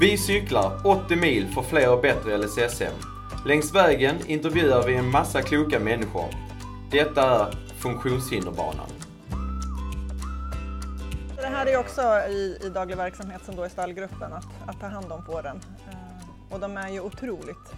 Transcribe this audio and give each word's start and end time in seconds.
Vi 0.00 0.18
cyklar 0.18 0.86
80 0.86 1.16
mil 1.16 1.48
för 1.48 1.62
fler 1.62 1.92
och 1.92 2.02
bättre 2.02 2.38
LSSM. 2.38 2.92
Längs 3.46 3.74
vägen 3.74 4.16
intervjuar 4.26 4.82
vi 4.86 4.94
en 4.94 5.10
massa 5.10 5.42
kloka 5.42 5.80
människor. 5.80 6.24
Detta 6.90 7.22
är 7.22 7.54
Funktionshinderbanan. 7.78 8.86
Det 11.36 11.46
här 11.46 11.66
är 11.66 11.78
också 11.78 12.02
i, 12.30 12.58
i 12.62 12.68
daglig 12.68 12.96
verksamhet 12.96 13.40
som 13.44 13.56
då 13.56 13.62
är 13.62 13.68
stallgruppen, 13.68 14.32
att, 14.32 14.46
att 14.66 14.80
ta 14.80 14.86
hand 14.86 15.12
om 15.12 15.24
fåren. 15.24 15.60
Eh, 15.90 16.54
och 16.54 16.60
de 16.60 16.76
är 16.76 16.88
ju 16.88 17.00
otroligt 17.00 17.74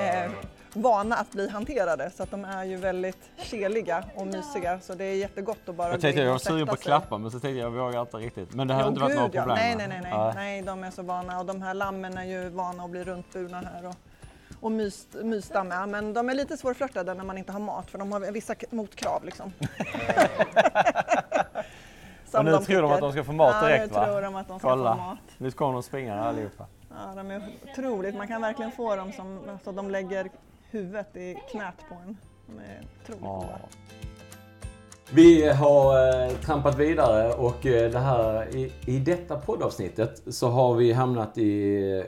eh, 0.00 0.30
vana 0.72 1.16
att 1.16 1.32
bli 1.32 1.48
hanterade 1.48 2.10
så 2.16 2.22
att 2.22 2.30
de 2.30 2.44
är 2.44 2.64
ju 2.64 2.76
väldigt 2.76 3.30
keliga 3.36 4.04
och 4.14 4.26
mysiga 4.26 4.80
så 4.80 4.94
det 4.94 5.04
är 5.04 5.14
jättegott 5.14 5.68
att 5.68 5.74
bara 5.74 5.90
Jag 5.90 6.00
tänkte 6.00 6.12
gå 6.12 6.20
in 6.20 6.24
jag 6.24 6.30
var 6.30 6.34
och 6.34 6.40
sugen 6.42 6.66
på 6.66 6.72
att 6.72 6.78
sig. 6.78 6.84
klappa 6.86 7.18
men 7.18 7.30
så 7.30 7.40
tänkte 7.40 7.58
jag 7.60 7.66
jag 7.76 7.84
vågar 7.84 8.00
inte 8.00 8.16
riktigt. 8.16 8.54
Men 8.54 8.68
det 8.68 8.74
har 8.74 8.82
Jo, 8.82 8.88
inte 8.88 9.00
varit 9.00 9.14
några 9.14 9.28
gud, 9.28 9.34
ja. 9.36 9.42
problem? 9.42 9.58
Nej, 9.58 9.76
nej, 9.76 9.88
nej, 9.88 10.00
nej. 10.02 10.10
Ja. 10.10 10.32
nej, 10.34 10.62
de 10.62 10.84
är 10.84 10.90
så 10.90 11.02
vana 11.02 11.38
och 11.38 11.46
de 11.46 11.62
här 11.62 11.74
lammen 11.74 12.18
är 12.18 12.24
ju 12.24 12.48
vana 12.48 12.84
att 12.84 12.90
bli 12.90 13.04
runtburna 13.04 13.60
här 13.74 13.86
och, 13.88 13.94
och 14.60 14.72
myst, 14.72 15.08
mysta 15.22 15.64
med. 15.64 15.88
Men 15.88 16.14
de 16.14 16.28
är 16.28 16.34
lite 16.34 16.56
svårflörtade 16.56 17.14
när 17.14 17.24
man 17.24 17.38
inte 17.38 17.52
har 17.52 17.60
mat 17.60 17.90
för 17.90 17.98
de 17.98 18.12
har 18.12 18.32
vissa 18.32 18.54
motkrav 18.70 19.24
liksom. 19.24 19.52
Som 22.30 22.38
Och 22.38 22.44
nu 22.52 22.58
tror 22.58 22.82
de 22.82 22.92
att 22.92 23.00
de 23.00 23.12
ska 23.12 23.24
få 23.24 23.32
mat 23.32 23.64
direkt 23.64 23.92
ja, 23.94 24.00
nu 24.00 24.06
va? 24.06 24.06
tror 24.06 24.22
de 24.22 24.36
att 24.36 24.48
de 24.48 24.58
ska 24.58 24.68
Kolla. 24.68 24.96
få 24.96 25.02
mat. 25.02 25.18
Nu 25.38 25.50
kommer 25.50 25.72
de 25.72 25.82
springa 25.82 26.22
allihopa. 26.24 26.66
Ja, 26.98 27.14
de 27.16 27.30
är 27.30 27.42
otroligt. 27.72 28.14
Man 28.14 28.28
kan 28.28 28.40
verkligen 28.40 28.72
få 28.72 28.96
dem 28.96 29.12
som 29.12 29.38
alltså, 29.48 29.72
de 29.72 29.90
lägger 29.90 30.30
huvudet 30.70 31.16
i 31.16 31.36
knät 31.50 31.74
på 31.88 31.94
en. 31.94 32.16
De 32.46 32.58
är 32.58 32.86
otroligt 33.02 33.22
Ja. 33.22 33.34
goda. 33.36 33.58
Vi 35.10 35.48
har 35.48 36.08
eh, 36.26 36.30
trampat 36.32 36.78
vidare 36.78 37.32
och 37.32 37.66
eh, 37.66 37.90
det 37.90 37.98
här, 37.98 38.56
i, 38.56 38.72
i 38.86 38.98
detta 38.98 39.36
poddavsnittet 39.38 40.22
så 40.34 40.48
har 40.48 40.74
vi 40.74 40.92
hamnat 40.92 41.38
i 41.38 41.82
eh, 41.98 42.04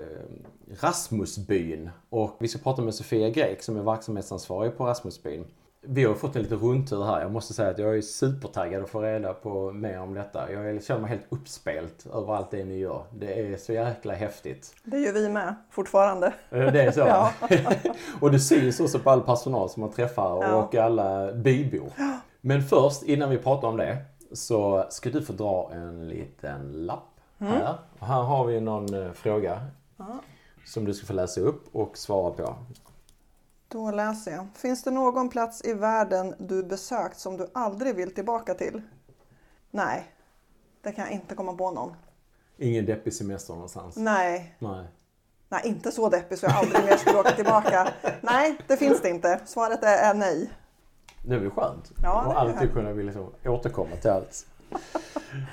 Rasmusbyn. 0.80 1.90
Och 2.10 2.36
vi 2.40 2.48
ska 2.48 2.58
prata 2.58 2.82
med 2.82 2.94
Sofia 2.94 3.28
Grek 3.28 3.62
som 3.62 3.76
är 3.76 3.82
verksamhetsansvarig 3.82 4.76
på 4.76 4.86
Rasmusbyn. 4.86 5.44
Vi 5.82 6.04
har 6.04 6.14
fått 6.14 6.36
en 6.36 6.42
liten 6.42 6.58
rundtur 6.58 7.04
här. 7.04 7.20
Jag 7.20 7.32
måste 7.32 7.54
säga 7.54 7.70
att 7.70 7.78
jag 7.78 7.96
är 7.96 8.00
supertaggad 8.02 8.82
att 8.82 8.90
få 8.90 9.00
reda 9.00 9.32
på 9.32 9.72
mer 9.72 10.00
om 10.00 10.14
detta. 10.14 10.52
Jag 10.52 10.84
känner 10.84 11.00
mig 11.00 11.10
helt 11.10 11.26
uppspelt 11.28 12.06
över 12.06 12.34
allt 12.34 12.50
det 12.50 12.64
ni 12.64 12.78
gör. 12.78 13.04
Det 13.12 13.40
är 13.40 13.56
så 13.56 13.72
jäkla 13.72 14.14
häftigt. 14.14 14.74
Det 14.84 14.96
är 14.96 15.00
ju 15.00 15.12
vi 15.12 15.28
med 15.28 15.54
fortfarande. 15.70 16.32
Det 16.50 16.82
är 16.82 16.90
så? 16.90 17.00
Ja. 17.06 17.32
och 18.20 18.30
det 18.30 18.40
syns 18.40 18.80
också 18.80 18.98
på 18.98 19.10
all 19.10 19.20
personal 19.20 19.70
som 19.70 19.80
man 19.80 19.90
träffar 19.92 20.42
Ja. 20.42 20.54
och 20.54 20.74
alla 20.74 21.32
bybor. 21.32 21.90
Men 22.40 22.62
först, 22.62 23.02
innan 23.02 23.30
vi 23.30 23.38
pratar 23.38 23.68
om 23.68 23.76
det, 23.76 23.96
så 24.32 24.86
ska 24.90 25.10
du 25.10 25.22
få 25.22 25.32
dra 25.32 25.70
en 25.74 26.08
liten 26.08 26.72
lapp 26.72 27.20
här. 27.38 27.74
Och 27.98 28.06
här 28.06 28.22
har 28.22 28.46
vi 28.46 28.60
någon 28.60 28.94
eh, 28.94 29.12
fråga 29.12 29.60
som 30.66 30.84
du 30.84 30.94
ska 30.94 31.06
få 31.06 31.12
läsa 31.12 31.40
upp 31.40 31.64
och 31.72 31.98
svara 31.98 32.30
på. 32.30 32.54
Då 33.72 33.90
läser 33.90 34.30
jag. 34.30 34.46
Finns 34.54 34.82
det 34.82 34.90
någon 34.90 35.28
plats 35.28 35.64
i 35.64 35.72
världen 35.72 36.34
du 36.38 36.62
besökt 36.62 37.18
som 37.18 37.36
du 37.36 37.50
aldrig 37.54 37.94
vill 37.96 38.14
tillbaka 38.14 38.54
till? 38.54 38.82
Nej, 39.70 40.10
det 40.82 40.92
kan 40.92 41.04
jag 41.04 41.12
inte 41.12 41.34
komma 41.34 41.52
på 41.52 41.70
någon. 41.70 41.94
Ingen 42.56 42.86
deppig 42.86 43.14
semester 43.14 43.54
någonstans? 43.54 43.96
Nej, 43.96 44.56
Nej. 44.58 44.84
nej 45.48 45.60
inte 45.64 45.92
så 45.92 46.08
deppig 46.08 46.38
så 46.38 46.46
jag 46.46 46.54
aldrig 46.54 46.84
mer 46.84 46.96
skulle 46.96 47.18
åka 47.18 47.30
tillbaka. 47.30 47.88
Nej, 48.20 48.58
det 48.66 48.76
finns 48.76 49.02
det 49.02 49.08
inte. 49.08 49.40
Svaret 49.46 49.82
är, 49.82 50.10
är 50.10 50.14
nej. 50.14 50.50
Det 51.26 51.34
är 51.34 51.38
väl 51.38 51.50
skönt? 51.50 51.92
Ja, 52.02 52.22
det 52.22 52.28
och 52.28 52.40
alltid 52.40 52.72
kunna 52.72 52.90
liksom 52.90 53.32
återkomma 53.44 53.96
till 53.96 54.10
allt. 54.10 54.46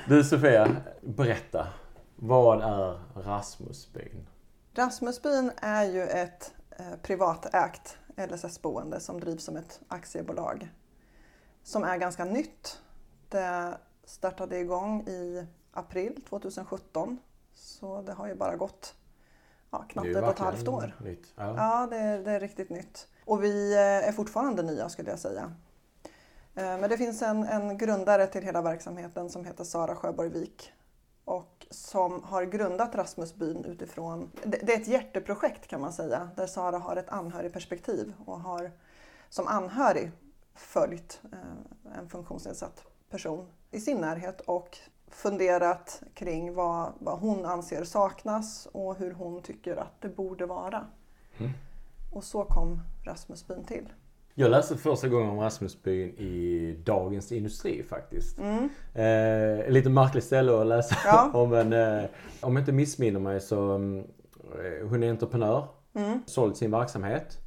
Du 0.07 0.23
Sofia, 0.23 0.75
berätta. 1.01 1.67
Vad 2.15 2.61
är 2.61 2.99
Rasmusbyn? 3.15 4.27
Rasmusbyn 4.75 5.51
är 5.57 5.83
ju 5.83 6.03
ett 6.03 6.53
eh, 6.79 6.95
privatägt 8.17 8.43
LSS-boende 8.43 8.99
som 8.99 9.19
drivs 9.19 9.43
som 9.43 9.57
ett 9.57 9.81
aktiebolag. 9.87 10.69
Som 11.63 11.83
är 11.83 11.97
ganska 11.97 12.25
nytt. 12.25 12.81
Det 13.29 13.77
startade 14.03 14.59
igång 14.59 15.07
i 15.07 15.45
april 15.71 16.21
2017. 16.29 17.19
Så 17.53 18.01
det 18.01 18.13
har 18.13 18.27
ju 18.27 18.35
bara 18.35 18.55
gått 18.55 18.95
ja, 19.71 19.85
knappt 19.89 20.07
ett 20.07 20.23
och 20.23 20.29
ett 20.29 20.39
halvt 20.39 20.67
år. 20.67 20.95
Nytt. 21.03 21.33
Ja. 21.35 21.55
Ja, 21.57 21.87
det 21.87 21.97
är, 21.97 22.19
det 22.19 22.31
är 22.31 22.39
riktigt 22.39 22.69
nytt. 22.69 23.07
Och 23.25 23.43
vi 23.43 23.73
eh, 23.73 24.07
är 24.07 24.11
fortfarande 24.11 24.63
nya 24.63 24.89
skulle 24.89 25.09
jag 25.09 25.19
säga. 25.19 25.53
Eh, 26.55 26.77
Men 26.77 26.89
det 26.89 26.97
finns 26.97 27.21
en, 27.21 27.43
en 27.43 27.77
grundare 27.77 28.27
till 28.27 28.43
hela 28.43 28.61
verksamheten 28.61 29.29
som 29.29 29.45
heter 29.45 29.63
Sara 29.63 29.95
Sjöborgvik. 29.95 30.73
Och 30.76 30.76
som 31.69 32.23
har 32.23 32.43
grundat 32.43 32.95
Rasmusbyn 32.95 33.65
utifrån, 33.65 34.31
det, 34.43 34.57
det 34.63 34.73
är 34.73 34.81
ett 34.81 34.87
hjärteprojekt 34.87 35.67
kan 35.67 35.81
man 35.81 35.93
säga, 35.93 36.29
där 36.35 36.47
Sara 36.47 36.77
har 36.77 36.95
ett 36.95 37.09
anhörigperspektiv 37.09 38.13
och 38.25 38.39
har 38.39 38.71
som 39.29 39.47
anhörig 39.47 40.11
följt 40.55 41.21
eh, 41.31 41.97
en 41.99 42.09
funktionsnedsatt 42.09 42.83
person 43.09 43.47
i 43.71 43.79
sin 43.79 43.97
närhet 43.97 44.41
och 44.41 44.77
funderat 45.07 46.03
kring 46.13 46.53
vad, 46.53 46.93
vad 46.99 47.19
hon 47.19 47.45
anser 47.45 47.83
saknas 47.83 48.67
och 48.71 48.95
hur 48.95 49.11
hon 49.11 49.41
tycker 49.41 49.75
att 49.75 50.01
det 50.01 50.09
borde 50.09 50.45
vara. 50.45 50.85
Och 52.13 52.23
så 52.23 52.43
kom 52.43 52.81
Rasmusbyn 53.05 53.63
till. 53.63 53.93
Jag 54.39 54.51
läste 54.51 54.77
första 54.77 55.07
gången 55.07 55.29
om 55.29 55.39
Rasmusbyn 55.39 56.09
i 56.09 56.75
Dagens 56.85 57.31
Industri 57.31 57.83
faktiskt. 57.83 58.37
Mm. 58.39 58.69
Eh, 58.93 59.69
lite 59.71 59.89
märkligt 59.89 60.23
ställe 60.23 60.61
att 60.61 60.67
läsa 60.67 60.95
Ja. 61.05 61.31
om 61.33 61.53
en, 61.53 61.73
eh, 61.73 62.03
om 62.41 62.55
jag 62.55 62.61
inte 62.61 62.71
missminner 62.71 63.19
mig 63.19 63.41
så 63.41 63.71
mm, 63.71 63.99
eh, 63.99 64.87
hon 64.89 65.03
är 65.03 65.09
entreprenör, 65.09 65.67
Mm. 65.93 66.19
sålt 66.25 66.57
sin 66.57 66.71
verksamhet 66.71 67.37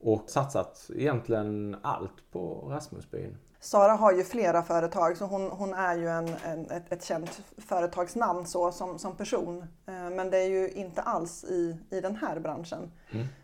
och 0.00 0.24
satsat 0.30 0.90
egentligen 0.94 1.76
allt 1.82 2.30
på 2.32 2.68
Rasmusbyn. 2.70 3.36
Sara 3.60 3.92
har 3.92 4.12
ju 4.12 4.24
flera 4.24 4.62
företag 4.62 5.16
så 5.16 5.24
hon, 5.24 5.48
hon 5.50 5.74
är 5.74 5.96
ju 5.96 6.08
en, 6.08 6.28
en, 6.44 6.70
ett, 6.70 6.92
ett 6.92 7.04
känt 7.04 7.40
företagsnamn 7.58 8.46
så, 8.46 8.72
som, 8.72 8.98
som 8.98 9.16
person. 9.16 9.58
Eh, 9.86 10.10
Men 10.10 10.30
det 10.30 10.38
är 10.38 10.48
ju 10.48 10.70
inte 10.70 11.02
alls 11.02 11.44
i, 11.44 11.76
i 11.90 12.00
den 12.00 12.16
här 12.16 12.38
branschen 12.40 12.90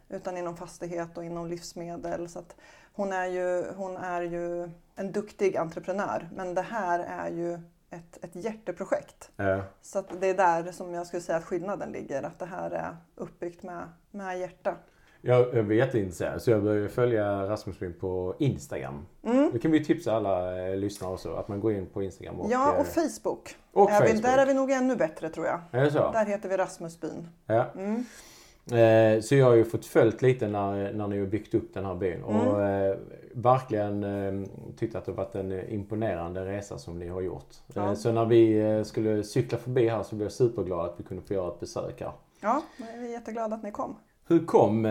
utan 0.09 0.37
inom 0.37 0.57
fastighet 0.57 1.19
och 1.19 1.25
inom 1.25 1.47
livsmedel. 1.47 2.29
Så 2.29 2.39
att 2.39 2.57
hon, 2.93 3.13
är 3.13 3.27
ju, 3.27 3.73
hon 3.77 3.97
är 3.97 4.23
ju 4.23 4.71
en 4.97 5.13
duktig 5.13 5.57
entreprenör 5.57 6.29
men 6.35 6.55
det 6.55 6.63
här 6.63 6.99
är 6.99 7.31
ju 7.31 7.55
ett, 7.91 8.25
ett 8.25 8.45
hjärteprojekt. 8.45 9.31
Eh, 9.37 9.61
Så 9.83 10.05
det 10.21 10.27
är 10.27 10.35
där 10.35 10.73
som 10.73 10.95
jag 10.95 11.07
skulle 11.07 11.23
säga 11.23 11.39
att 11.39 11.45
skillnaden 11.45 11.93
ligger, 11.93 12.23
att 12.23 12.39
det 12.39 12.47
här 12.47 12.71
är 12.71 12.97
uppbyggt 13.15 13.63
med, 13.63 13.83
med 14.11 14.39
hjärta. 14.39 14.75
jag, 15.21 15.55
jag 15.55 15.63
var 15.63 15.73
jätteintresserad 15.73 16.43
så 16.43 16.51
jag 16.51 16.63
började 16.63 16.89
följa 16.89 17.49
Rasmusbyn 17.49 17.95
på 18.01 18.35
Instagram. 18.39 19.07
Mm. 19.25 19.51
Det 19.53 19.59
kan 19.59 19.71
vi 19.71 19.85
tipsa 19.85 20.13
alla 20.13 20.67
eh, 20.69 20.77
lyssnare 20.77 21.13
också 21.13 21.35
att 21.35 21.49
man 21.49 21.61
går 21.61 21.73
in 21.73 21.87
på 21.87 22.03
Instagram 22.03 22.41
och... 22.41 22.51
Ja, 22.51 22.75
eh, 22.75 22.81
och 22.81 22.87
Facebook. 22.87 23.57
och 23.73 23.91
är 23.91 24.01
vi, 24.03 24.09
Facebook. 24.09 24.23
där 24.23 24.39
är 24.39 24.47
vi 24.47 24.55
nog 24.55 24.71
ännu 24.71 24.97
bättre 24.97 25.29
tror 25.29 25.47
jag. 25.47 25.61
Är 25.73 25.85
det 25.85 25.91
så? 25.91 26.13
Där 26.13 26.27
heter 26.27 26.49
vi 26.49 26.57
Rasmusbyn. 26.57 27.29
Ja. 27.47 27.67
Mm. 27.77 28.05
Eh, 28.67 29.21
så 29.21 29.35
jag 29.35 29.47
har 29.47 29.55
ju 29.55 29.65
fått 29.65 29.87
följt 29.87 30.23
lite 30.23 30.49
när, 30.49 30.93
när 30.93 31.07
ni 31.09 31.19
har 31.19 31.27
byggt 31.27 31.55
upp 31.55 31.75
den 31.75 31.85
här 31.85 31.95
byn 31.95 32.25
Mm. 32.25 32.49
och 32.49 32.63
eh, 32.63 32.97
verkligen 33.35 34.05
eh, 34.05 34.49
tyckt 34.77 34.95
att 34.95 35.05
det 35.05 35.13
har 35.13 35.17
varit 35.17 35.35
en 35.35 35.53
eh, 35.53 35.75
imponerande 35.75 36.45
resa 36.45 36.79
som 36.79 36.99
ni 36.99 37.09
har 37.09 37.21
gjort. 37.21 37.55
Ja. 37.75 37.89
Eh, 37.89 37.95
så 37.95 38.13
när 38.13 38.25
vi 38.25 38.61
eh, 38.61 38.83
skulle 38.83 39.25
cykla 39.25 39.59
förbi 39.59 39.89
här 39.89 40.03
så 40.03 40.15
blev 40.17 40.25
jag 40.25 40.33
superglad 40.33 40.87
att 40.87 41.01
vi 41.01 41.05
kunde 41.05 41.23
få 41.23 41.35
göra 41.35 41.49
ett 41.49 41.61
besök 41.61 42.01
här. 42.01 42.13
Ja, 42.41 42.63
vi 42.77 43.07
är 43.07 43.11
jätteglada 43.11 43.57
att 43.57 43.63
ni 43.63 43.71
kom. 43.71 43.97
Hur 44.27 44.47
kom 44.47 44.87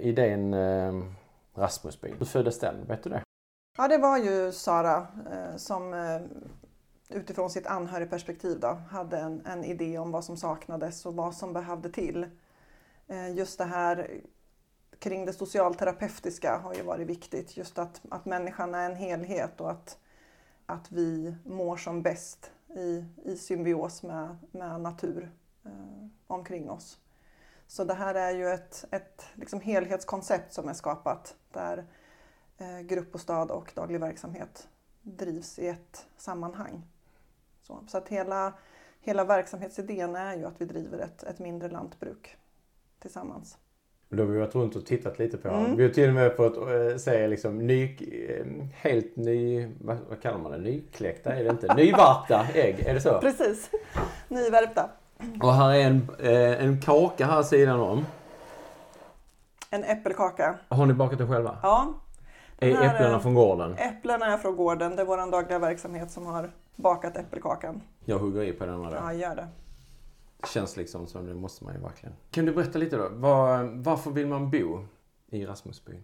idén 0.00 0.54
Rasmusbyn? 1.54 2.14
Hur 2.18 2.26
föddes 2.26 2.58
den? 2.58 2.74
Vet 2.88 3.02
du 3.02 3.10
det? 3.10 3.22
Ja, 3.78 3.88
det 3.88 3.98
var 3.98 4.18
ju 4.18 4.52
Sara 4.52 5.06
som 5.56 5.94
utifrån 7.08 7.50
sitt 7.50 7.66
anhörigperspektiv 7.66 8.60
då, 8.60 8.78
hade 8.90 9.18
en, 9.18 9.42
en 9.46 9.64
idé 9.64 9.98
om 9.98 10.10
vad 10.10 10.24
som 10.24 10.36
saknades 10.36 11.06
och 11.06 11.14
vad 11.14 11.34
som 11.34 11.52
behövde 11.52 11.88
till. 11.90 12.26
Eh, 13.06 13.36
just 13.36 13.58
det 13.58 13.64
här 13.64 14.20
kring 14.98 15.24
det 15.24 15.32
socialterapeutiska 15.32 16.58
har 16.58 16.74
ju 16.74 16.82
varit 16.82 17.08
viktigt. 17.08 17.56
Just 17.56 17.78
att, 17.78 18.00
att 18.10 18.24
människan 18.24 18.74
är 18.74 18.90
en 18.90 18.96
helhet 18.96 19.60
och 19.60 19.70
att, 19.70 19.98
att 20.66 20.92
vi 20.92 21.34
mår 21.44 21.76
som 21.76 22.02
bäst 22.02 22.52
i, 22.76 23.04
i 23.24 23.36
symbios 23.36 24.02
med, 24.02 24.36
med 24.52 24.80
natur 24.80 25.32
eh, 25.64 26.06
omkring 26.26 26.70
oss. 26.70 26.98
Så 27.66 27.84
det 27.84 27.94
här 27.94 28.14
är 28.14 28.30
ju 28.30 28.48
ett, 28.48 28.84
ett 28.90 29.24
liksom 29.34 29.60
helhetskoncept 29.60 30.52
som 30.52 30.68
är 30.68 30.74
skapat 30.74 31.36
där 31.52 31.86
eh, 32.56 32.80
gruppbostad 32.80 33.52
och 33.52 33.72
daglig 33.74 34.00
verksamhet 34.00 34.68
drivs 35.02 35.58
i 35.58 35.68
ett 35.68 36.06
sammanhang. 36.16 36.82
Så, 37.62 37.84
så 37.88 37.98
att 37.98 38.08
hela, 38.08 38.52
hela 39.00 39.24
verksamhetsidén 39.24 40.16
är 40.16 40.36
ju 40.36 40.44
att 40.44 40.60
vi 40.60 40.64
driver 40.64 40.98
ett, 40.98 41.22
ett 41.22 41.38
mindre 41.38 41.68
lantbruk 41.68 42.36
tillsammans. 43.04 43.58
Då 44.08 44.22
har 44.22 44.30
vi 44.30 44.38
varit 44.38 44.54
runt 44.54 44.76
och 44.76 44.86
tittat 44.86 45.18
lite 45.18 45.36
på. 45.36 45.48
Mm. 45.48 45.76
Vi 45.76 45.82
har 45.82 45.90
till 45.90 46.08
och 46.08 46.14
med 46.14 46.36
fått 46.36 46.56
eh, 46.56 46.96
se 46.98 47.26
liksom 47.28 47.58
ny, 47.66 47.84
eh, 47.84 48.46
helt 48.74 49.16
ny, 49.16 49.68
vad, 49.80 49.96
vad 50.08 50.22
kallar 50.22 50.38
man 50.38 50.52
det? 50.52 50.58
Nykläckta 50.58 51.32
är 51.34 51.44
det 51.44 51.50
inte. 51.50 51.74
Nyvarpta 51.76 52.46
ägg, 52.54 52.80
är 52.86 52.94
det 52.94 53.00
så? 53.00 53.18
Precis, 53.20 53.70
nyvärpta. 54.28 54.90
Och 55.42 55.52
här 55.54 55.74
är 55.74 55.80
en, 55.80 56.08
eh, 56.18 56.64
en 56.64 56.80
kaka 56.80 57.26
här 57.26 57.42
sidan 57.42 57.80
om. 57.80 58.06
En 59.70 59.84
äppelkaka. 59.84 60.54
Har 60.68 60.86
ni 60.86 60.94
bakat 60.94 61.18
det 61.18 61.26
själva? 61.26 61.58
Ja. 61.62 61.94
Är 62.58 62.68
Den 62.68 62.76
här 62.76 62.94
äpplena 62.94 63.14
är- 63.14 63.18
från 63.18 63.34
gården? 63.34 63.74
Äpplena 63.78 64.26
är 64.26 64.38
från 64.38 64.56
gården. 64.56 64.96
Det 64.96 65.02
är 65.02 65.06
vår 65.06 65.30
dagliga 65.30 65.58
verksamhet 65.58 66.10
som 66.10 66.26
har 66.26 66.50
bakat 66.76 67.16
äppelkakan. 67.16 67.80
Jag 68.04 68.18
hugger 68.18 68.42
i 68.42 68.52
på 68.52 68.66
denna 68.66 68.90
då. 68.90 68.96
Ja, 68.96 69.12
gör 69.12 69.36
det. 69.36 69.48
Känns 70.46 70.76
liksom 70.76 71.06
som 71.06 71.26
det 71.26 71.34
måste 71.34 71.64
man 71.64 71.74
ju 71.74 71.80
verkligen. 71.80 72.14
Kan 72.30 72.44
du 72.44 72.54
berätta 72.54 72.78
lite 72.78 72.96
då? 72.96 73.08
Var, 73.08 73.82
varför 73.82 74.10
vill 74.10 74.26
man 74.26 74.50
bo 74.50 74.86
i 75.30 75.46
Rasmusbyn? 75.46 76.02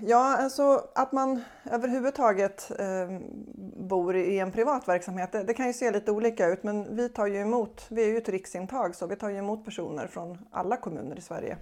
Ja, 0.00 0.36
alltså 0.36 0.86
att 0.94 1.12
man 1.12 1.42
överhuvudtaget 1.70 2.70
eh, 2.78 3.18
bor 3.76 4.16
i 4.16 4.38
en 4.38 4.52
privat 4.52 4.88
verksamhet, 4.88 5.32
det, 5.32 5.42
det 5.42 5.54
kan 5.54 5.66
ju 5.66 5.72
se 5.72 5.90
lite 5.90 6.10
olika 6.10 6.46
ut. 6.46 6.62
Men 6.62 6.96
vi 6.96 7.08
tar 7.08 7.26
ju 7.26 7.36
emot, 7.36 7.86
vi 7.88 8.04
är 8.04 8.08
ju 8.08 8.16
ett 8.16 8.28
riksintag, 8.28 8.94
så 8.94 9.06
vi 9.06 9.16
tar 9.16 9.28
ju 9.30 9.38
emot 9.38 9.64
personer 9.64 10.06
från 10.06 10.38
alla 10.50 10.76
kommuner 10.76 11.18
i 11.18 11.20
Sverige. 11.20 11.56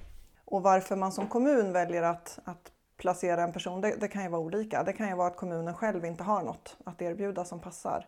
Och 0.44 0.62
varför 0.62 0.96
man 0.96 1.12
som 1.12 1.26
kommun 1.26 1.72
väljer 1.72 2.02
att, 2.02 2.38
att 2.44 2.72
placera 2.96 3.42
en 3.42 3.52
person, 3.52 3.80
det, 3.80 3.96
det 4.00 4.08
kan 4.08 4.22
ju 4.22 4.28
vara 4.28 4.40
olika. 4.40 4.82
Det 4.82 4.92
kan 4.92 5.08
ju 5.08 5.14
vara 5.14 5.28
att 5.28 5.36
kommunen 5.36 5.74
själv 5.74 6.04
inte 6.04 6.22
har 6.22 6.42
något 6.42 6.76
att 6.84 7.02
erbjuda 7.02 7.44
som 7.44 7.60
passar. 7.60 8.06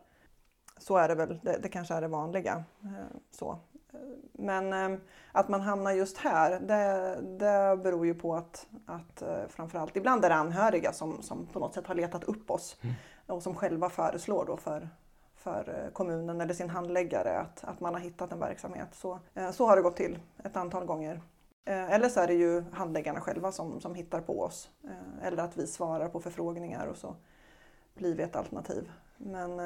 Så 0.79 0.97
är 0.97 1.09
det 1.09 1.15
väl, 1.15 1.41
det, 1.43 1.59
det 1.62 1.69
kanske 1.69 1.95
är 1.95 2.01
det 2.01 2.09
vanliga. 2.09 2.65
Eh, 2.83 3.17
så. 3.31 3.59
Men 4.33 4.73
eh, 4.73 4.99
att 5.33 5.49
man 5.49 5.61
hamnar 5.61 5.93
just 5.93 6.19
här, 6.19 6.61
det, 6.61 7.17
det 7.39 7.83
beror 7.83 8.06
ju 8.06 8.15
på 8.15 8.35
att, 8.35 8.67
att 8.87 9.23
eh, 9.23 9.49
framförallt 9.49 9.97
ibland 9.97 10.25
är 10.25 10.29
det 10.29 10.35
anhöriga 10.35 10.93
som, 10.93 11.23
som 11.23 11.47
på 11.47 11.59
något 11.59 11.75
sätt 11.75 11.87
har 11.87 11.95
letat 11.95 12.25
upp 12.25 12.51
oss 12.51 12.77
och 13.27 13.43
som 13.43 13.55
själva 13.55 13.91
föreslår 13.91 14.45
då 14.47 14.56
för, 14.56 14.89
för 15.35 15.85
eh, 15.85 15.93
kommunen 15.93 16.41
eller 16.41 16.55
sin 16.55 16.71
handläggare 16.71 17.39
att, 17.39 17.65
att 17.65 17.81
man 17.81 17.95
har 17.95 18.01
hittat 18.01 18.33
en 18.33 18.41
verksamhet. 18.41 18.89
Så, 18.93 19.19
så 19.53 19.67
har 19.67 19.77
det 19.77 19.83
gått 19.83 19.97
till 19.97 20.19
ett 20.45 20.56
antal 20.56 20.85
gånger. 20.85 21.21
Eller 21.67 22.09
så 22.09 22.21
är 22.21 22.27
det 22.27 22.35
ju 22.35 22.65
handläggarna 22.73 23.21
själva 23.21 23.53
som, 23.53 23.81
som 23.81 23.95
hittar 23.95 24.21
på 24.21 24.41
oss. 24.41 24.71
Eller 25.23 25.43
att 25.43 25.56
vi 25.56 25.67
svarar 25.67 26.09
på 26.09 26.21
förfrågningar 26.21 26.87
och 26.87 26.97
så 26.97 27.15
blir 27.95 28.15
vi 28.15 28.23
ett 28.23 28.37
alternativ. 28.37 28.91
Men 29.17 29.61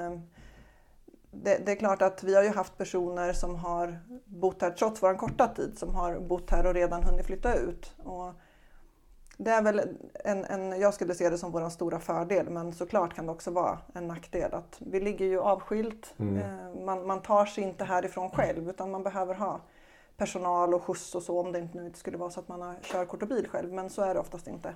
det, 1.31 1.67
det 1.67 1.73
är 1.73 1.77
klart 1.77 2.03
att 2.03 2.23
vi 2.23 2.35
har 2.35 2.43
ju 2.43 2.51
haft 2.51 2.79
personer 2.79 3.33
som 3.33 3.55
har 3.55 3.99
bott 4.25 4.63
här 4.63 4.71
trots 4.71 5.03
vår 5.03 5.15
korta 5.15 5.49
tid, 5.49 5.79
som 5.79 5.95
har 5.95 6.21
bott 6.21 6.51
här 6.51 6.67
och 6.67 6.75
redan 6.75 7.03
hunnit 7.03 7.27
flytta 7.27 7.55
ut. 7.55 7.95
Och 8.05 8.33
det 9.37 9.51
är 9.51 9.63
väl 9.63 9.81
en, 10.25 10.45
en, 10.45 10.81
jag 10.81 10.95
skulle 10.95 11.15
se 11.15 11.31
det 11.31 11.39
som 11.39 11.53
vår 11.53 11.69
stora 11.69 12.01
fördel, 12.01 12.51
men 12.51 12.73
såklart 12.73 13.15
kan 13.15 13.27
det 13.27 13.33
också 13.33 13.51
vara 13.51 13.79
en 13.95 14.09
nackdel. 14.09 14.55
att 14.55 14.77
Vi 14.79 15.01
ligger 15.01 15.27
ju 15.27 15.41
avskilt, 15.41 16.15
eh, 16.19 16.85
man, 16.85 17.07
man 17.07 17.23
tar 17.23 17.47
sig 17.47 17.65
inte 17.65 17.85
härifrån 17.85 18.31
själv 18.31 18.69
utan 18.69 18.91
man 18.91 19.03
behöver 19.03 19.35
ha 19.35 19.61
personal 20.17 20.75
och 20.75 20.83
skjuts 20.83 21.15
och 21.15 21.23
så 21.23 21.41
om 21.41 21.53
det 21.53 21.59
inte 21.59 21.79
nu 21.79 21.87
inte 21.87 21.99
skulle 21.99 22.19
vara 22.19 22.31
så 22.31 22.41
att 22.41 22.49
man 22.49 22.63
har 22.63 22.75
körkort 22.83 23.23
och 23.23 23.29
bil 23.29 23.49
själv, 23.49 23.73
men 23.73 23.91
så 23.91 24.03
är 24.03 24.15
det 24.15 24.21
oftast 24.21 24.47
inte. 24.49 24.75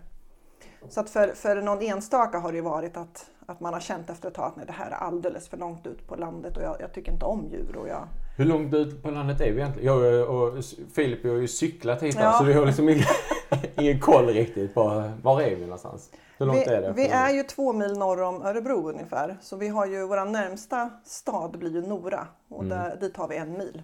Så 0.88 1.00
att 1.00 1.10
för, 1.10 1.28
för 1.28 1.62
någon 1.62 1.82
enstaka 1.82 2.38
har 2.38 2.52
det 2.52 2.60
varit 2.60 2.96
att, 2.96 3.30
att 3.46 3.60
man 3.60 3.72
har 3.72 3.80
känt 3.80 4.10
efter 4.10 4.28
ett 4.28 4.34
tag 4.34 4.46
att 4.46 4.56
nej, 4.56 4.66
det 4.66 4.72
här 4.72 4.90
är 4.90 4.94
alldeles 4.94 5.48
för 5.48 5.56
långt 5.56 5.86
ut 5.86 6.06
på 6.08 6.16
landet 6.16 6.56
och 6.56 6.62
jag, 6.62 6.76
jag 6.80 6.92
tycker 6.92 7.12
inte 7.12 7.24
om 7.24 7.46
djur. 7.50 7.76
Och 7.76 7.88
jag, 7.88 8.08
Hur 8.36 8.44
långt 8.44 8.74
ut 8.74 9.02
på 9.02 9.10
landet 9.10 9.40
är 9.40 9.52
vi 9.52 9.60
egentligen? 9.60 9.86
Jag 9.86 10.30
och 10.30 10.64
Filip 10.94 11.24
har 11.24 11.30
ju 11.30 11.48
cyklat 11.48 12.02
hit 12.02 12.14
här, 12.14 12.24
Ja. 12.24 12.32
så 12.32 12.44
vi 12.44 12.52
har 12.52 12.66
liksom 12.66 12.88
ingen, 12.88 13.04
ingen 13.78 14.00
koll 14.00 14.26
riktigt 14.26 14.74
på 14.74 15.12
var 15.22 15.42
är 15.42 15.56
vi 15.56 15.62
någonstans. 15.62 16.10
Hur 16.38 16.46
långt 16.46 16.58
vi, 16.58 16.64
är 16.64 16.82
det? 16.82 16.92
vi 16.96 17.08
är 17.08 17.30
ju 17.30 17.42
två 17.42 17.72
mil 17.72 17.98
norr 17.98 18.22
om 18.22 18.42
Örebro 18.42 18.90
ungefär. 18.90 19.36
Så 19.42 19.56
vi 19.56 19.68
har 19.68 19.86
ju, 19.86 20.06
vår 20.06 20.24
närmsta 20.24 20.90
stad 21.04 21.58
blir 21.58 21.70
ju 21.70 21.82
Nora 21.82 22.26
och 22.48 22.64
där, 22.64 22.96
dit 23.00 23.16
har 23.16 23.28
vi 23.28 23.36
en 23.36 23.52
mil. 23.58 23.82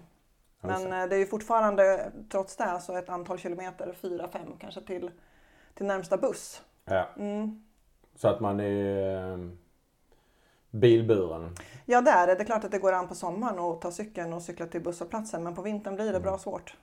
Men 0.61 0.93
eh, 0.93 1.09
det 1.09 1.15
är 1.15 1.19
ju 1.19 1.25
fortfarande, 1.25 2.11
trots 2.31 2.55
det, 2.55 2.79
så 2.81 2.97
ett 2.97 3.09
antal 3.09 3.37
kilometer, 3.37 3.95
fyra, 4.01 4.27
fem 4.27 4.47
kanske 4.59 4.81
till, 4.81 5.11
till 5.75 5.85
närmsta 5.85 6.17
buss. 6.17 6.61
Ja. 6.89 7.07
Mm. 7.17 7.63
Så 8.15 8.27
att 8.27 8.39
man 8.39 8.59
är 8.59 9.31
eh, 9.33 9.37
bilburen. 10.71 11.55
Ja, 11.85 12.01
det 12.01 12.11
är 12.11 12.27
det. 12.27 12.35
Det 12.35 12.41
är 12.41 12.45
klart 12.45 12.63
att 12.63 12.71
det 12.71 12.79
går 12.79 12.93
an 12.93 13.07
på 13.07 13.15
sommaren 13.15 13.59
att 13.59 13.81
ta 13.81 13.91
cykeln 13.91 14.33
och 14.33 14.41
cykla 14.41 14.65
till 14.65 14.81
busshållplatsen, 14.81 15.43
men 15.43 15.55
på 15.55 15.61
vintern 15.61 15.95
blir 15.95 16.13
det 16.13 16.19
bra 16.19 16.37
svårt. 16.37 16.77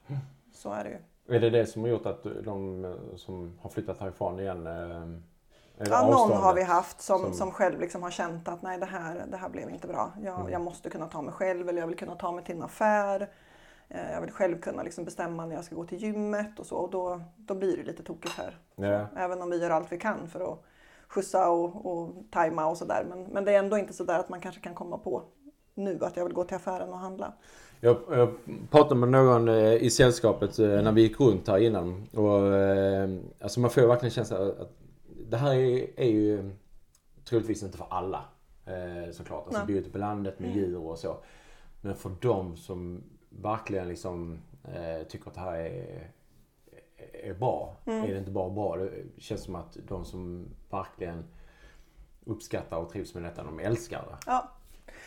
Så 0.54 0.72
är 0.72 0.84
det 0.84 0.90
ju. 0.90 0.98
Är 1.36 1.40
det 1.40 1.50
det 1.50 1.66
som 1.66 1.82
har 1.82 1.88
gjort 1.88 2.06
att 2.06 2.26
de 2.44 2.84
eh, 2.84 3.16
som 3.16 3.58
har 3.62 3.70
flyttat 3.70 3.98
härifrån 3.98 4.40
igen? 4.40 4.66
eh, 4.66 4.72
det 5.78 5.88
Ja, 5.90 6.08
någon 6.10 6.32
har 6.36 6.54
vi 6.54 6.62
haft 6.62 7.00
som, 7.00 7.20
som- 7.22 7.32
som... 7.32 7.50
själv 7.50 7.80
liksom 7.80 8.02
har 8.02 8.10
känt 8.10 8.48
att 8.48 8.62
nej, 8.62 8.78
det 8.78 8.86
här, 8.86 9.24
det 9.30 9.36
här 9.36 9.48
blev 9.48 9.70
inte 9.70 9.86
bra. 9.88 10.12
Jag, 10.22 10.40
Mm. 10.40 10.52
jag 10.52 10.60
måste 10.60 10.90
kunna 10.90 11.06
ta 11.06 11.22
mig 11.22 11.32
själv 11.34 11.68
eller 11.68 11.80
jag 11.80 11.86
vill 11.86 11.96
kunna 11.96 12.14
ta 12.14 12.32
mig 12.32 12.44
till 12.44 12.56
en 12.56 12.62
affär. 12.62 13.28
Eh, 13.88 14.12
Jag 14.12 14.20
vill 14.20 14.30
själv 14.30 14.60
kunna 14.60 14.82
liksom 14.82 15.04
bestämma 15.04 15.46
när 15.46 15.54
jag 15.54 15.64
ska 15.64 15.74
gå 15.74 15.84
till 15.84 16.02
gymmet 16.02 16.58
och 16.58 16.66
så. 16.66 16.76
Och 16.76 16.90
då, 16.90 17.20
då 17.36 17.54
blir 17.54 17.76
det 17.76 17.82
lite 17.82 18.02
tokigt 18.02 18.34
här. 18.34 18.58
Ja. 18.76 19.06
Även 19.16 19.42
om 19.42 19.50
vi 19.50 19.56
gör 19.62 19.70
allt 19.70 19.92
vi 19.92 19.98
kan 19.98 20.28
för 20.28 20.52
att 20.52 20.62
skjutsa 21.08 21.50
och, 21.50 21.86
och 21.86 22.14
tajma 22.30 22.66
och 22.66 22.76
sådär. 22.76 23.06
Men, 23.08 23.22
men 23.24 23.44
det 23.44 23.52
är 23.52 23.58
ändå 23.58 23.78
inte 23.78 23.92
så 23.92 24.04
där 24.04 24.18
att 24.18 24.28
man 24.28 24.40
kanske 24.40 24.60
kan 24.60 24.74
komma 24.74 24.98
på 24.98 25.22
nu 25.74 25.98
att 26.04 26.16
jag 26.16 26.24
vill 26.24 26.34
gå 26.34 26.44
till 26.44 26.56
affären 26.56 26.88
och 26.88 26.98
handla. 26.98 27.32
Jag, 27.80 27.96
jag 28.10 28.38
pratade 28.70 28.94
med 29.00 29.08
någon 29.08 29.48
eh, 29.48 29.74
i 29.74 29.90
sällskapet 29.90 30.58
eh, 30.58 30.68
när 30.68 30.92
vi 30.92 31.02
gick 31.02 31.20
runt 31.20 31.48
här 31.48 31.58
innan. 31.58 32.08
Och, 32.14 32.40
alltså 33.40 33.60
man 33.60 33.70
får 33.70 33.82
ju 33.82 33.88
verkligen 33.88 34.10
känslan 34.10 34.42
att 34.42 34.72
det 35.28 35.36
här 35.36 35.54
är, 35.54 36.00
är 36.00 36.10
ju 36.10 36.50
troligtvis 37.24 37.62
inte 37.62 37.78
för 37.78 37.86
alla. 37.90 38.24
Såklart. 39.12 39.46
Alltså 39.46 39.64
Nej. 39.64 39.76
ute 39.76 39.90
på 39.90 39.98
landet 39.98 40.38
med 40.38 40.54
djur 40.56 40.76
och 40.76 40.98
så. 40.98 41.16
Men 41.80 41.94
för 41.94 42.10
de 42.20 42.56
som 42.56 43.02
verkligen 43.42 43.88
liksom 43.88 44.38
eh, 44.64 45.06
tycker 45.08 45.28
att 45.28 45.34
det 45.34 45.40
här 45.40 45.58
är, 45.58 46.10
är 47.12 47.34
bra. 47.34 47.76
Är 47.84 48.12
det 48.12 48.18
inte 48.18 48.30
bara 48.30 48.50
bra. 48.50 48.76
Det 48.76 48.90
känns 49.18 49.44
som 49.44 49.54
att 49.54 49.76
de 49.88 50.04
som 50.04 50.48
verkligen 50.70 51.24
uppskattar 52.24 52.76
och 52.76 52.90
trivs 52.90 53.14
med 53.14 53.22
detta, 53.22 53.42
de 53.42 53.60
älskar 53.60 54.02
det. 54.02 54.16
Ja. 54.26 54.50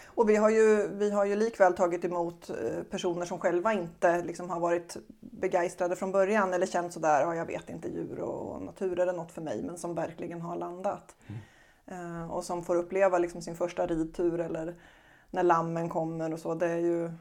Och 0.05 0.29
vi 0.29 0.35
har, 0.35 0.49
ju, 0.49 0.87
vi 0.87 1.11
har 1.11 1.25
ju 1.25 1.35
likväl 1.35 1.73
tagit 1.73 2.05
emot 2.05 2.49
eh, 2.49 2.83
personer 2.83 3.25
som 3.25 3.39
själva 3.39 3.73
inte 3.73 4.21
liksom 4.23 4.49
har 4.49 4.59
varit 4.59 4.97
begeistrade 5.19 5.95
från 5.95 6.11
början 6.11 6.53
eller 6.53 6.65
känt 6.65 6.93
sådär, 6.93 7.21
ja, 7.21 7.35
jag 7.35 7.45
vet 7.45 7.69
inte, 7.69 7.87
djur 7.87 8.19
och 8.19 8.61
natur 8.61 8.99
är 8.99 9.05
det 9.05 9.11
något 9.11 9.31
för 9.31 9.41
mig, 9.41 9.63
men 9.63 9.77
som 9.77 9.95
verkligen 9.95 10.41
har 10.41 10.55
landat. 10.55 11.15
Eh, 11.85 12.31
och 12.31 12.43
som 12.43 12.63
får 12.63 12.75
uppleva 12.75 13.17
liksom 13.17 13.41
sin 13.41 13.55
första 13.55 13.87
ridtur 13.87 14.39
eller 14.39 14.75
när 15.31 15.43
lammen 15.43 15.89
kommer 15.89 16.33
och 16.33 16.39
så. 16.39 16.55
Det, 16.55 16.67
är 16.67 16.77
ju, 16.77 17.11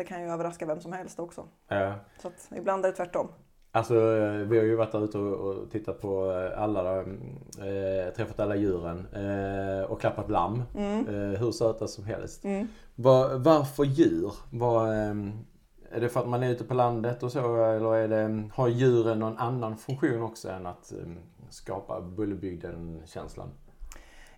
det 0.00 0.04
kan 0.04 0.22
ju 0.22 0.28
överraska 0.28 0.66
vem 0.66 0.80
som 0.80 0.92
helst 0.92 1.18
också. 1.18 1.48
Ja. 1.68 1.94
Så 2.22 2.28
att 2.28 2.50
ibland 2.56 2.84
är 2.84 2.88
det 2.88 2.96
tvärtom. 2.96 3.28
Alltså 3.72 3.94
eh, 3.94 4.32
vi 4.32 4.58
har 4.58 4.64
ju 4.64 4.76
varit 4.76 4.92
där 4.92 5.04
ute 5.04 5.18
och, 5.18 5.70
tittat 5.70 6.00
på 6.00 6.32
eh, 6.32 6.62
alla, 6.62 7.00
eh, 7.00 8.14
träffat 8.16 8.40
alla 8.40 8.56
djuren 8.56 9.06
eh, 9.12 9.84
och 9.84 10.00
klappat 10.00 10.30
lamm. 10.30 10.62
Mm. 10.76 11.08
Eh, 11.08 11.40
hur 11.40 11.52
söta 11.52 11.88
som 11.88 12.04
helst. 12.04 12.44
Var, 12.94 13.38
varför 13.38 13.84
djur? 13.84 14.32
Var, 14.50 14.86
är 15.90 16.00
det 16.00 16.08
för 16.08 16.20
att 16.20 16.28
man 16.28 16.42
är 16.42 16.50
ute 16.50 16.64
på 16.64 16.74
landet 16.74 17.22
och 17.22 17.32
så 17.32 17.64
eller 17.64 17.94
är 17.94 18.08
det, 18.08 18.48
har 18.54 18.68
djuren 18.68 19.18
någon 19.18 19.38
annan 19.38 19.76
funktion 19.76 20.22
också 20.22 20.48
än 20.48 20.66
att 20.66 20.92
skapa 21.50 22.00
Bullerbygden-känslan? 22.00 23.48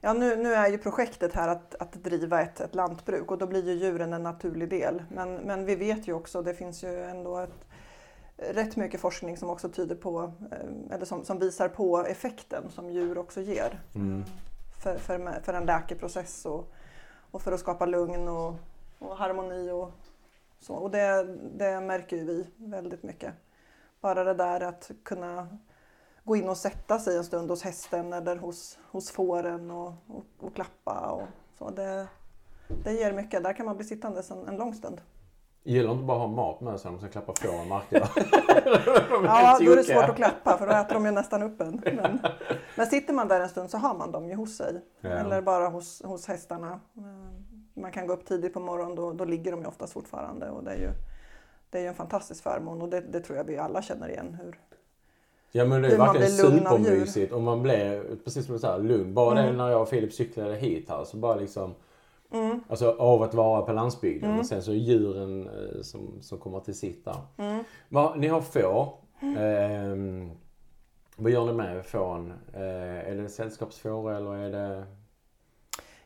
Ja, 0.05 0.13
nu, 0.13 0.37
nu 0.37 0.55
är 0.55 0.69
ju 0.69 0.79
projektet 0.79 1.35
här 1.35 1.49
att, 1.49 1.75
att 1.75 1.93
driva 1.93 2.43
ett, 2.43 2.61
ett 2.61 2.75
lantbruk 2.75 3.31
och 3.31 3.39
då 3.39 3.47
blir 3.47 3.67
ju 3.67 3.73
djuren 3.73 4.13
en 4.13 4.23
naturlig 4.23 4.69
del. 4.69 5.03
Men, 5.09 5.35
men 5.35 5.65
vi 5.65 5.75
vet 5.75 6.09
ju 6.09 6.13
också, 6.13 6.43
det 6.43 6.55
finns 6.55 6.85
ju 6.85 7.05
ändå 7.05 7.39
ett, 7.39 7.65
rätt 8.37 8.77
mycket 8.77 9.01
forskning 9.01 9.37
som 9.37 9.51
också 9.51 9.69
tyder 9.69 9.95
på, 9.95 10.33
eh, 10.53 10.95
eller 10.95 11.05
som, 11.05 11.25
som 11.25 11.39
visar 11.39 11.69
på 11.69 11.99
effekten 12.07 12.71
som 12.71 12.91
djur 12.91 13.19
också 13.19 13.41
ger. 13.41 13.81
För, 14.83 14.99
för, 14.99 15.41
för 15.43 15.55
en 15.55 15.67
läkeprocess 15.67 16.47
och, 16.47 16.73
och 17.31 17.43
för 17.43 17.53
att 17.53 17.61
skapa 17.61 17.87
lugn 17.87 18.29
och, 18.29 18.55
och 18.99 19.17
harmoni 19.17 19.71
och 19.71 19.91
så. 20.61 20.75
Och 20.75 20.91
det, 20.91 21.37
det 21.55 21.81
märker 21.81 22.17
ju 22.17 22.25
vi 22.25 22.47
väldigt 22.57 23.03
mycket. 23.03 23.35
Bara 24.01 24.25
det 24.25 24.35
där 24.35 24.61
att 24.61 24.91
kunna 25.03 25.59
gå 26.25 26.37
in 26.37 26.49
och 26.49 26.57
sätta 26.57 26.99
sig 26.99 27.17
en 27.17 27.25
stund 27.25 27.51
hos 27.51 27.63
hästen 27.63 28.13
eller 28.13 28.37
hos, 28.37 28.79
hos 28.91 29.11
fåren 29.11 29.71
och, 29.71 29.87
och, 30.09 30.25
och 30.41 30.55
klappa 30.55 31.11
och 31.11 31.29
så. 31.59 31.71
Det, 31.71 32.07
det 32.85 32.93
ger 32.93 33.13
mycket. 33.13 33.43
Där 33.43 33.53
kan 33.53 33.67
man 33.67 33.77
bli 33.77 33.87
sittandes 33.87 34.31
en, 34.31 34.49
en 34.49 34.57
lång 34.57 34.75
stund. 34.75 35.01
Gäller 35.65 35.93
inte 35.93 36.05
bara 36.05 36.17
att 36.17 36.29
ha 36.29 36.37
mat 36.37 36.61
med 36.61 36.81
sig 36.81 36.91
när 36.91 36.99
man 36.99 37.11
ska 37.11 37.21
klappa 37.21 37.33
fåren 37.49 37.69
marker. 37.69 38.01
Ja, 39.25 39.59
då 39.61 39.73
är 39.73 39.77
det 39.77 39.85
svårt 39.85 40.05
att 40.09 40.17
klappa 40.17 40.59
för 40.59 40.67
då 40.67 40.73
äter 40.73 40.95
de 40.95 41.07
ju 41.07 41.11
nästan 41.13 41.43
upp 41.43 41.61
en. 41.61 41.83
Men, 41.85 42.19
men 42.77 42.87
sitter 42.87 43.13
man 43.15 43.29
där 43.29 43.41
en 43.41 43.49
stund 43.49 43.71
så 43.71 43.79
har 43.79 43.95
man 43.95 44.13
dem 44.13 44.29
ju 44.29 44.35
hos 44.35 44.57
sig. 44.57 44.81
Ja. 45.01 45.09
Eller 45.11 45.43
bara 45.43 45.69
hos, 45.69 46.03
hos 46.05 46.27
hästarna. 46.29 46.81
Eh, 46.97 47.03
Man 47.75 47.93
kan 47.93 48.07
gå 48.07 48.13
upp 48.13 48.27
tidigt 48.27 48.55
på 48.55 48.61
morgonen, 48.61 48.95
då, 48.97 49.13
då 49.13 49.25
ligger 49.25 49.51
de 49.53 49.61
ju 49.61 49.67
oftast 49.67 49.93
fortfarande. 49.93 50.51
Och 50.51 50.65
det 50.65 50.71
är 50.71 50.77
ju, 50.79 50.91
det 51.71 51.79
är 51.79 51.83
ju 51.83 51.89
en 51.89 51.95
fantastisk 51.95 52.43
förmån 52.43 52.83
och 52.83 52.89
det, 52.89 53.01
det 53.01 53.21
tror 53.21 53.37
jag 53.39 53.45
vi 53.45 53.59
alla 53.59 53.83
känner 53.83 54.09
igen. 54.09 54.39
Hur, 54.43 54.61
Ja 55.53 55.65
men 55.65 55.83
det 55.83 55.89
är 55.89 55.99
verkligen 55.99 56.29
supermysigt 56.31 57.33
och 57.33 57.43
man 57.43 57.63
blir 57.63 58.17
precis 58.25 58.47
som 58.47 58.53
du 58.55 58.59
säger 58.59 58.79
lugn. 58.79 59.15
Bara 59.15 59.35
det 59.35 59.41
Mm. 59.41 59.57
när 59.57 59.69
jag 59.71 59.83
och 59.83 59.89
Filip 59.89 60.13
cyklade 60.13 60.55
hit 60.55 60.89
här 60.89 61.05
så 61.05 61.17
bara 61.17 61.35
liksom 61.35 61.75
Mm. 62.35 62.61
Alltså 62.69 62.91
av 62.99 63.23
att 63.23 63.35
vara 63.35 63.63
på 63.63 63.73
landsbygden. 63.73 64.29
Mm. 64.29 64.41
Och 64.41 64.47
sen 64.47 64.63
så 64.63 64.73
djuren 64.73 65.49
eh, 65.49 65.83
som, 65.83 66.19
som 66.21 66.39
kommer 66.39 66.61
till 66.61 66.75
sitt 66.79 67.05
där. 67.05 67.17
Mm. 67.37 67.65
Ni 68.17 68.27
har 68.29 68.41
får. 68.41 68.93
Ehm, 69.39 70.31
vad 71.17 71.33
gör 71.33 71.47
ni 71.47 71.53
med 71.53 71.87
fåren? 71.87 72.33
Eh, 72.55 73.09
är 73.11 73.15
det 73.15 73.29
sällskapsfår 73.29 74.13
eller 74.13 74.35
är 74.35 74.51
det... 74.51 74.85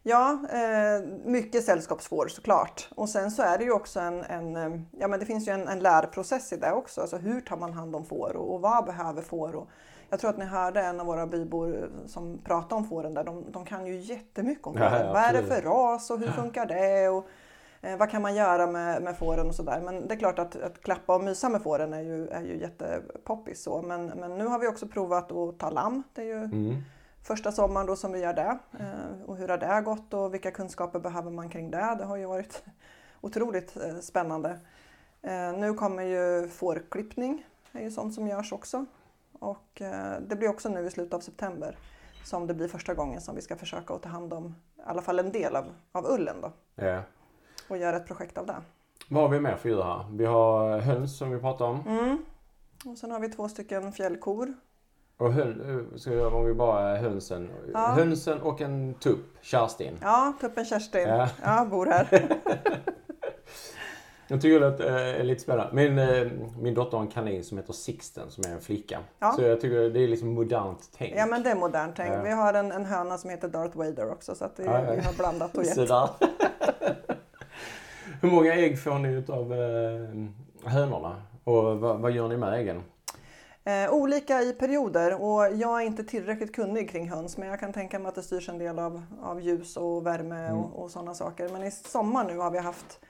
Ja, 0.09 0.39
eh, 0.53 1.07
mycket 1.25 1.65
sällskapsfår 1.65 2.29
såklart. 2.29 2.89
Och 2.95 3.09
sen 3.09 3.31
så 3.31 3.43
är 3.43 3.59
det 3.59 3.65
ju 3.65 3.73
också 3.73 4.01
en, 4.01 4.23
en 4.25 4.57
eh, 4.57 4.81
ja 4.99 5.09
men 5.09 5.21
det 5.21 5.27
finns 5.27 5.49
ju 5.49 5.53
en, 5.53 5.69
en 5.69 5.79
lärprocess 5.79 6.53
i 6.53 6.57
det 6.57 6.73
också. 6.73 7.01
Alltså 7.01 7.17
hur 7.17 7.41
tar 7.41 7.57
man 7.57 7.73
hand 7.73 7.97
om 7.97 8.05
får 8.05 8.37
och, 8.37 8.55
och 8.55 8.61
vad 8.61 8.85
behöver 8.85 9.23
får? 9.23 9.57
Och 9.57 9.69
jag 10.11 10.21
tror 10.21 10.31
att 10.31 10.39
ni 10.39 10.45
hörde 10.45 10.81
en 10.81 11.01
av 11.01 11.07
våra 11.07 11.27
bybor 11.27 11.91
som 12.07 12.39
pratade 12.45 12.75
om 12.75 12.85
fåren 12.89 13.15
där. 13.15 13.25
De, 13.25 13.45
de 13.53 13.65
kan 13.65 13.87
ju 13.87 13.97
jättemycket 13.97 14.67
om 14.67 14.75
Ja, 14.77 14.91
fåren. 14.91 15.07
ja, 15.07 15.13
vad 15.13 15.23
är 15.23 15.33
det 15.33 15.43
för 15.43 15.63
ras 15.63 16.11
och 16.11 16.19
hur 16.19 16.31
funkar 16.31 16.67
det? 16.67 17.09
Och, 17.09 17.27
eh, 17.83 17.97
vad 17.99 18.11
kan 18.11 18.23
man 18.23 18.35
göra 18.35 18.67
med, 18.67 19.03
med 19.03 19.17
fåren 19.17 19.49
och 19.49 19.55
sådär. 19.55 19.81
Men 19.85 20.09
det 20.09 20.15
är 20.15 20.19
klart 20.19 20.39
att, 20.39 20.63
att 20.63 20.83
klappa 20.83 21.15
och 21.15 21.25
mysa 21.25 21.49
med 21.49 21.63
fåren 21.63 21.93
är 21.95 22.01
ju, 22.03 22.29
är 22.29 22.43
ju 22.43 22.61
jättepoppis 22.61 23.63
så. 23.63 23.83
Men, 23.83 24.07
men 24.07 24.39
nu 24.39 24.47
har 24.47 24.59
vi 24.59 24.69
också 24.69 24.87
provat 24.89 25.33
att 25.33 25.59
ta 25.59 25.71
lamm. 25.71 26.03
Det 26.15 26.21
är 26.23 26.27
ju 26.27 26.37
Mm. 26.45 26.77
Första 27.27 27.53
sommaren 27.53 27.87
då 27.87 27.97
som 27.97 28.13
vi 28.13 28.19
gör 28.19 28.33
det. 28.35 28.59
Eh, 28.81 29.23
och 29.27 29.37
hur 29.37 29.49
har 29.49 29.59
det 29.59 29.83
gått 29.85 30.15
och 30.15 30.35
vilka 30.35 30.51
kunskaper 30.51 30.99
behöver 31.01 31.31
man 31.31 31.49
kring 31.51 31.71
det? 31.71 31.97
Det 31.99 32.05
har 32.05 32.17
ju 32.17 32.27
varit 32.27 32.65
otroligt 33.21 33.77
eh, 33.77 33.99
spännande. 33.99 34.59
Eh, 35.23 35.53
nu 35.53 35.75
kommer 35.75 36.03
ju 36.03 36.49
fårklippning, 36.49 37.47
det 37.73 37.79
är 37.79 37.83
ju 37.83 37.91
sånt 37.91 38.15
som 38.15 38.29
görs 38.29 38.53
också. 38.53 38.87
Och 39.39 39.83
det 40.21 40.37
blir 40.37 40.49
också 40.49 40.69
nu 40.69 40.87
i 40.87 40.91
slutet 40.91 41.15
av 41.15 41.21
september 41.21 41.79
som 42.25 42.47
det 42.47 42.55
blir 42.55 42.69
första 42.69 42.95
gången 42.95 43.21
som 43.21 43.35
vi 43.35 43.43
ska 43.43 43.57
försöka 43.57 43.95
att 43.95 44.03
ta 44.03 44.09
hand 44.09 44.33
om 44.33 44.55
i 44.77 44.81
alla 44.85 45.03
fall 45.03 45.19
en 45.19 45.33
del 45.33 45.57
av, 45.57 45.65
av 45.93 46.07
ullen 46.07 46.37
då 46.41 46.53
Ja. 46.75 47.03
och 47.69 47.77
göra 47.77 47.97
ett 47.97 48.07
projekt 48.07 48.39
av 48.39 48.47
det. 48.47 48.57
Vad 49.09 49.23
har 49.23 49.29
vi 49.29 49.41
mer 49.41 49.57
för 49.57 49.69
djur 49.69 49.83
här? 49.83 50.07
Vi 50.13 50.25
har 50.25 50.79
höns 50.79 51.19
som 51.19 51.31
vi 51.31 51.41
pratade 51.41 51.71
om. 51.71 51.81
Mm. 51.87 52.19
Och 52.85 52.99
sen 52.99 53.11
har 53.11 53.21
vi 53.21 53.29
två 53.29 53.49
stycken 53.49 53.93
fjällkor. 53.93 54.55
Och 55.19 55.33
hön, 55.33 55.87
eh, 55.93 55.99
ska 55.99 56.11
vi, 56.11 56.21
om 56.21 56.45
vi 56.45 56.55
bara 56.55 56.97
hönsen. 56.97 57.51
Ja. 57.73 57.79
Hönsen 57.79 58.41
och 58.41 58.61
en 58.61 58.95
tupp, 58.95 59.39
Kerstin. 59.43 59.99
Ja, 60.03 60.33
tuppen 60.41 60.65
Kerstin. 60.65 61.09
Ja. 61.09 61.29
Ja. 61.45 61.67
bor 61.71 61.87
här. 61.87 62.29
Jag 64.29 64.41
tycker 64.41 64.61
att 64.61 64.79
det 64.79 64.89
är 64.91 65.25
lite 65.25 65.43
spännande. 65.43 65.75
Min, 65.75 65.99
eh, 65.99 66.27
min 66.59 66.75
dotter 66.75 66.97
har 66.97 67.05
en 67.05 67.11
kanin 67.11 67.45
som 67.45 67.59
heter 67.59 67.73
Sixten 67.73 68.31
som 68.31 68.45
är 68.45 68.55
en 68.55 68.61
flicka. 68.61 68.99
Ja. 69.19 69.33
Så 69.33 69.43
jag 69.43 69.61
tycker 69.61 69.91
det 69.91 70.01
är 70.01 70.09
liksom 70.09 70.29
modernt 70.29 70.91
tänk. 70.99 71.15
Ja 71.17 71.27
men 71.27 71.43
det 71.43 71.51
är 71.51 71.55
modernt 71.55 71.97
tänk. 71.97 72.15
Ja. 72.15 72.23
Vi 72.23 72.31
har 72.31 72.55
en, 72.55 72.73
en 72.73 72.85
höna 72.87 73.19
som 73.19 73.31
heter 73.31 73.49
Darth 73.49 73.77
Vader 73.77 74.11
också 74.11 74.35
så 74.35 74.45
att 74.45 74.61
vi, 74.61 74.65
Ja, 74.65 74.81
vi 74.81 75.01
har 75.01 75.17
blandat 75.19 75.57
och 75.57 75.65
gett. 75.77 75.79
Hur 78.21 78.31
många 78.31 78.55
ägg 78.55 78.83
får 78.83 78.99
ni 78.99 79.09
utav 79.09 79.53
eh, 79.53 80.69
hönorna? 80.71 81.23
Och 81.45 81.81
vad, 81.81 82.01
vad 82.01 82.11
gör 82.11 82.29
ni 82.29 82.37
med 82.37 82.53
äggen? 82.53 82.83
Eh, 83.67 83.91
olika 83.95 84.43
i 84.43 84.53
perioder 84.53 85.23
och 85.23 85.53
jag 85.57 85.83
är 85.83 85.87
inte 85.87 86.05
tillräckligt 86.05 86.55
kunnig 86.55 86.91
kring 86.91 87.11
höns 87.11 87.37
men 87.37 87.49
jag 87.49 87.61
kan 87.61 87.73
tänka 87.73 87.99
mig 87.99 88.09
att 88.09 88.15
det 88.15 88.23
styrs 88.23 88.49
en 88.49 88.59
del 88.59 88.79
av, 88.79 89.03
av 89.23 89.41
ljus 89.41 89.77
och 89.77 90.07
värme 90.07 90.37
Mm. 90.47 90.59
och, 90.59 90.83
och 90.83 90.91
sådana 90.91 91.15
saker. 91.15 91.49
Men 91.49 91.63
i 91.65 91.71
sommar 91.71 92.25
nu 92.25 92.39
har 92.39 92.51
vi 92.51 92.59
haft 92.59 93.01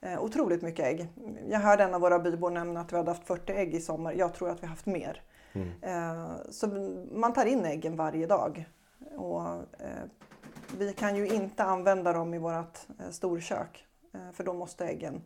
eh, 0.00 0.22
otroligt 0.24 0.62
mycket 0.62 0.86
ägg. 0.86 1.08
Jag 1.48 1.58
hörde 1.60 1.84
en 1.84 1.94
av 1.94 2.00
våra 2.00 2.18
bybor 2.18 2.50
nämna 2.50 2.80
att 2.80 2.92
vi 2.92 2.96
hade 2.96 3.10
haft 3.10 3.26
40 3.26 3.52
ägg 3.52 3.74
i 3.74 3.80
sommar. 3.80 4.12
Jag 4.12 4.34
tror 4.34 4.50
att 4.50 4.58
vi 4.62 4.66
har 4.66 4.68
haft 4.70 4.86
mer. 4.86 5.22
Mm. 5.52 5.68
Eh, 5.82 6.26
så 6.50 6.66
man 7.12 7.32
tar 7.32 7.46
in 7.46 7.64
äggen 7.64 7.96
varje 7.96 8.26
dag. 8.26 8.68
Och, 9.16 9.40
eh, 9.80 10.04
vi 10.78 10.92
kan 10.92 11.16
ju 11.16 11.26
inte 11.28 11.64
använda 11.64 12.12
dem 12.12 12.34
i 12.34 12.38
vårt 12.38 12.78
eh, 13.00 13.10
storkök 13.10 13.86
eh, 14.14 14.20
för 14.32 14.44
då 14.44 14.52
måste 14.52 14.86
äggen 14.86 15.14
ge- 15.14 15.20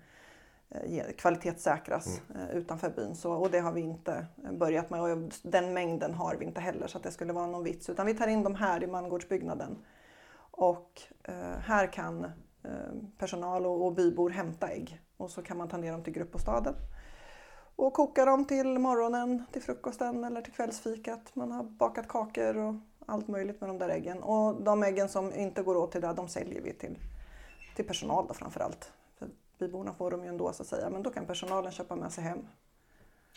kvalitetssäkras 1.17 2.23
eh, 2.35 2.57
utanför 2.57 2.91
byn. 2.91 3.15
Så, 3.15 3.33
och 3.33 3.51
det 3.51 3.59
har 3.59 3.73
vi 3.73 3.81
inte 3.81 4.27
eh, 4.45 4.53
börjat 4.53 4.91
med 4.91 5.01
och 5.01 5.33
den 5.43 5.75
mängden 5.75 6.15
har 6.15 6.37
vi 6.37 6.45
inte 6.45 6.61
heller 6.61 6.87
så 6.87 6.99
att 6.99 7.05
det 7.05 7.11
skulle 7.11 7.33
vara 7.33 7.47
någon 7.47 7.65
vits. 7.65 7.91
Utan 7.91 8.07
vi 8.07 8.15
tar 8.15 8.27
in 8.27 8.43
dem 8.43 8.55
här 8.55 8.83
i 8.83 8.87
mangårdsbyggnaden. 8.87 9.79
Och 10.51 11.03
eh, 11.23 11.59
här 11.59 11.93
kan 11.93 12.25
eh, 12.25 12.31
personal 13.19 13.67
och, 13.67 13.87
och 13.87 13.95
bybor 13.95 14.31
hämta 14.31 14.69
ägg 14.69 15.01
och 15.17 15.31
så 15.31 15.43
kan 15.43 15.57
man 15.57 15.69
ta 15.69 15.77
ner 15.77 15.93
dem 15.93 16.03
till 16.03 16.13
gruppbostaden 16.13 16.75
och 17.77 17.93
koka 17.93 18.25
dem 18.25 18.45
till 18.45 18.79
morgonen, 18.79 19.45
till 19.53 19.63
frukosten 19.63 20.25
eller 20.25 20.41
till 20.41 20.53
kvällsfikat. 20.53 21.35
Man 21.35 21.53
har 21.53 21.65
bakat 21.65 22.09
kakor 22.09 22.57
och 22.57 22.75
allt 23.07 23.29
möjligt 23.29 23.61
med 23.61 23.71
de 23.71 23.79
där 23.79 23.89
äggen. 23.89 24.23
Och 24.23 24.63
de 24.63 24.83
äggen 24.83 25.09
som 25.09 25.35
inte 25.35 25.63
går 25.63 25.77
åt 25.77 25.93
till 25.93 26.01
det, 26.01 26.13
de 26.13 26.29
säljer 26.29 26.61
vi 26.61 26.73
till, 26.73 26.99
till 27.77 27.85
personal 27.85 28.27
då 28.29 28.35
framförallt. 28.35 28.93
Byborna 29.61 29.95
får 29.95 30.11
dem 30.11 30.23
ju 30.23 30.29
ändå 30.29 30.53
så 30.53 30.63
att 30.63 30.69
säga, 30.69 30.91
men 30.91 31.03
då 31.03 31.11
kan 31.11 31.27
personalen 31.27 31.73
köpa 31.73 31.97
med 31.97 32.13
sig 32.13 32.25
hem. 32.25 32.39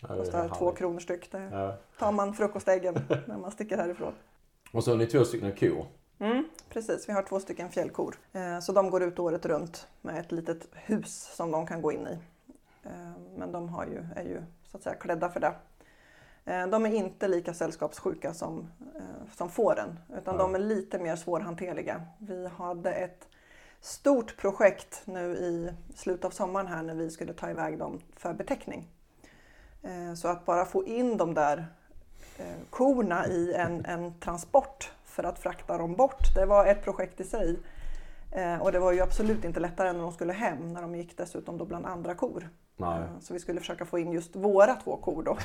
Ja, 0.00 0.08
Det 0.08 0.16
kostar 0.16 0.48
två 0.48 0.72
kronor 0.72 1.00
styck. 1.00 1.28
Ja. 1.32 1.76
tar 1.98 2.12
man 2.12 2.34
frukostäggen 2.34 2.94
när 3.26 3.38
man 3.38 3.50
sticker 3.50 3.76
härifrån. 3.76 4.12
Och 4.72 4.84
så 4.84 4.90
har 4.90 4.98
ni 4.98 5.06
två 5.06 5.24
stycken 5.24 5.56
kor. 5.56 5.86
Mm, 6.18 6.44
precis, 6.68 7.08
vi 7.08 7.12
har 7.12 7.22
två 7.22 7.40
stycken 7.40 7.70
fjällkor. 7.70 8.16
Eh, 8.32 8.58
så 8.60 8.72
de 8.72 8.90
går 8.90 9.02
ut 9.02 9.18
året 9.18 9.46
runt 9.46 9.86
med 10.00 10.18
ett 10.18 10.32
litet 10.32 10.68
hus 10.72 11.30
som 11.36 11.50
de 11.50 11.66
kan 11.66 11.82
gå 11.82 11.92
in 11.92 12.06
i. 12.06 12.18
Eh, 12.82 13.12
men 13.36 13.52
de 13.52 13.68
har 13.68 13.86
ju, 13.86 14.04
är 14.16 14.22
ju 14.24 14.42
så 14.70 14.76
att 14.76 14.82
säga 14.82 14.94
klädda 14.94 15.28
för 15.30 15.40
det. 15.40 15.54
Eh, 16.44 16.66
de 16.66 16.86
är 16.86 16.94
inte 16.94 17.28
lika 17.28 17.54
sällskapssjuka 17.54 18.34
som, 18.34 18.70
som 19.36 19.50
fåren 19.50 19.98
utan 20.18 20.34
Ja. 20.34 20.42
de 20.42 20.54
är 20.54 20.58
lite 20.58 20.98
mer 20.98 21.16
svårhanterliga. 21.16 22.02
Vi 22.18 22.46
hade 22.48 22.92
ett 22.92 23.28
stort 23.84 24.36
projekt 24.36 25.02
nu 25.04 25.20
i 25.20 25.72
slutet 25.94 26.24
av 26.24 26.30
sommaren 26.30 26.66
här 26.66 26.82
när 26.82 26.94
vi 26.94 27.10
skulle 27.10 27.32
ta 27.32 27.50
iväg 27.50 27.78
dem 27.78 28.00
för 28.16 28.34
betäckning. 28.34 28.88
Eh, 29.82 30.14
så 30.14 30.28
att 30.28 30.46
bara 30.46 30.64
få 30.64 30.84
in 30.84 31.16
de 31.16 31.34
där 31.34 31.66
eh, 32.38 32.56
korna 32.70 33.26
i 33.26 33.54
en, 33.54 33.84
en 33.84 34.20
transport 34.20 34.92
för 35.04 35.24
att 35.24 35.38
frakta 35.38 35.78
dem 35.78 35.94
bort. 35.94 36.34
Det 36.34 36.46
var 36.46 36.66
ett 36.66 36.82
projekt 36.84 37.20
i 37.20 37.24
sig. 37.24 37.58
Eh, 38.32 38.62
och 38.62 38.72
det 38.72 38.78
var 38.78 38.92
ju 38.92 39.00
absolut 39.00 39.44
inte 39.44 39.60
lättare 39.60 39.88
än 39.88 39.96
när 39.96 40.02
de 40.02 40.12
skulle 40.12 40.32
hem, 40.32 40.72
när 40.72 40.82
de 40.82 40.94
gick 40.94 41.16
dessutom 41.16 41.58
då 41.58 41.64
bland 41.64 41.86
andra 41.86 42.14
kor. 42.14 42.50
Nej. 42.76 42.98
Eh, 43.00 43.20
Så 43.20 43.32
vi 43.34 43.40
skulle 43.40 43.60
försöka 43.60 43.84
få 43.84 43.98
in 43.98 44.12
just 44.12 44.36
våra 44.36 44.74
två 44.74 44.96
kor 44.96 45.22
då 45.22 45.36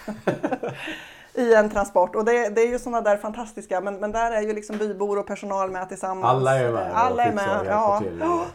i 1.41 1.53
en 1.53 1.69
transport. 1.69 2.15
Och 2.15 2.25
det, 2.25 2.49
det 2.49 2.61
är 2.61 2.67
ju 2.67 2.79
sådana 2.79 3.01
där 3.01 3.17
fantastiska, 3.17 3.81
men, 3.81 3.95
men 3.99 4.11
där 4.11 4.31
är 4.31 4.41
ju 4.41 4.53
liksom 4.53 4.77
bybor 4.77 5.19
och 5.19 5.27
personal 5.27 5.71
med 5.71 5.89
tillsammans. 5.89 6.25
Alla 6.25 6.59
är 6.59 6.71
med. 6.71 6.91
Alla 6.95 7.23
är 7.23 7.33
med, 7.33 7.65
ja. 7.65 8.01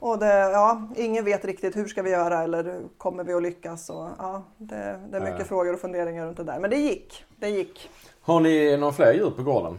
Och 0.00 0.18
det, 0.18 0.34
ja, 0.38 0.82
ingen 0.96 1.24
vet 1.24 1.44
riktigt 1.44 1.76
hur 1.76 1.86
ska 1.88 2.02
vi 2.02 2.10
göra 2.10 2.42
eller 2.42 2.80
kommer 2.98 3.24
vi 3.24 3.34
att 3.34 3.42
lyckas? 3.42 3.90
Och, 3.90 4.08
ja, 4.18 4.42
det, 4.56 5.00
det 5.10 5.16
är 5.16 5.20
mycket 5.20 5.38
Ja. 5.38 5.44
frågor 5.44 5.74
och 5.74 5.80
funderingar 5.80 6.26
runt 6.26 6.36
det 6.36 6.44
där. 6.44 6.58
Men 6.58 6.70
det 6.70 6.76
gick, 6.76 7.24
det 7.36 7.48
gick. 7.48 7.90
Har 8.22 8.40
ni 8.40 8.76
några 8.76 8.92
fler 8.92 9.12
djur 9.12 9.30
på 9.30 9.42
gården? 9.42 9.78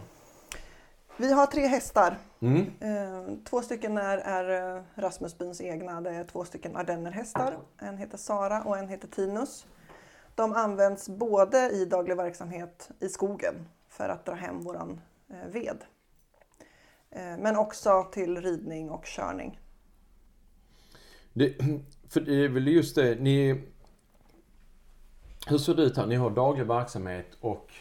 Vi 1.16 1.32
har 1.32 1.46
tre 1.46 1.66
hästar. 1.66 2.16
Mm. 2.40 2.70
Eh, 2.80 3.36
två 3.44 3.62
stycken 3.62 3.98
är, 3.98 4.18
är 4.18 4.76
eh, 4.76 4.82
Rasmusbyns 4.94 5.60
egna. 5.60 6.00
Det 6.00 6.10
är 6.10 6.24
två 6.24 6.44
stycken 6.44 6.76
ardennerhästar. 6.76 7.58
En 7.78 7.98
heter 7.98 8.18
Sara 8.18 8.62
och 8.62 8.78
en 8.78 8.88
heter 8.88 9.08
Tinus. 9.08 9.66
De 10.34 10.52
används 10.52 11.08
både 11.08 11.70
i 11.70 11.84
daglig 11.84 12.16
verksamhet 12.16 12.90
i 13.00 13.08
skogen 13.08 13.54
för 13.88 14.08
att 14.08 14.26
dra 14.26 14.34
hem 14.34 14.60
våran 14.60 15.00
eh, 15.28 15.50
ved. 15.52 15.78
Men 17.38 17.56
också 17.56 18.04
till 18.12 18.42
ridning 18.42 18.90
och 18.90 19.04
körning. 19.04 19.60
Det, 21.32 21.54
för 22.08 22.20
det 22.20 22.44
är 22.44 22.48
väl 22.48 22.68
just 22.68 22.94
det, 22.94 23.20
ni... 23.20 23.64
Hur 25.46 25.58
ser 25.58 25.74
det 25.74 25.82
ut 25.82 25.96
här? 25.96 26.06
Ni 26.06 26.14
har 26.14 26.30
daglig 26.30 26.66
verksamhet 26.66 27.36
och 27.40 27.72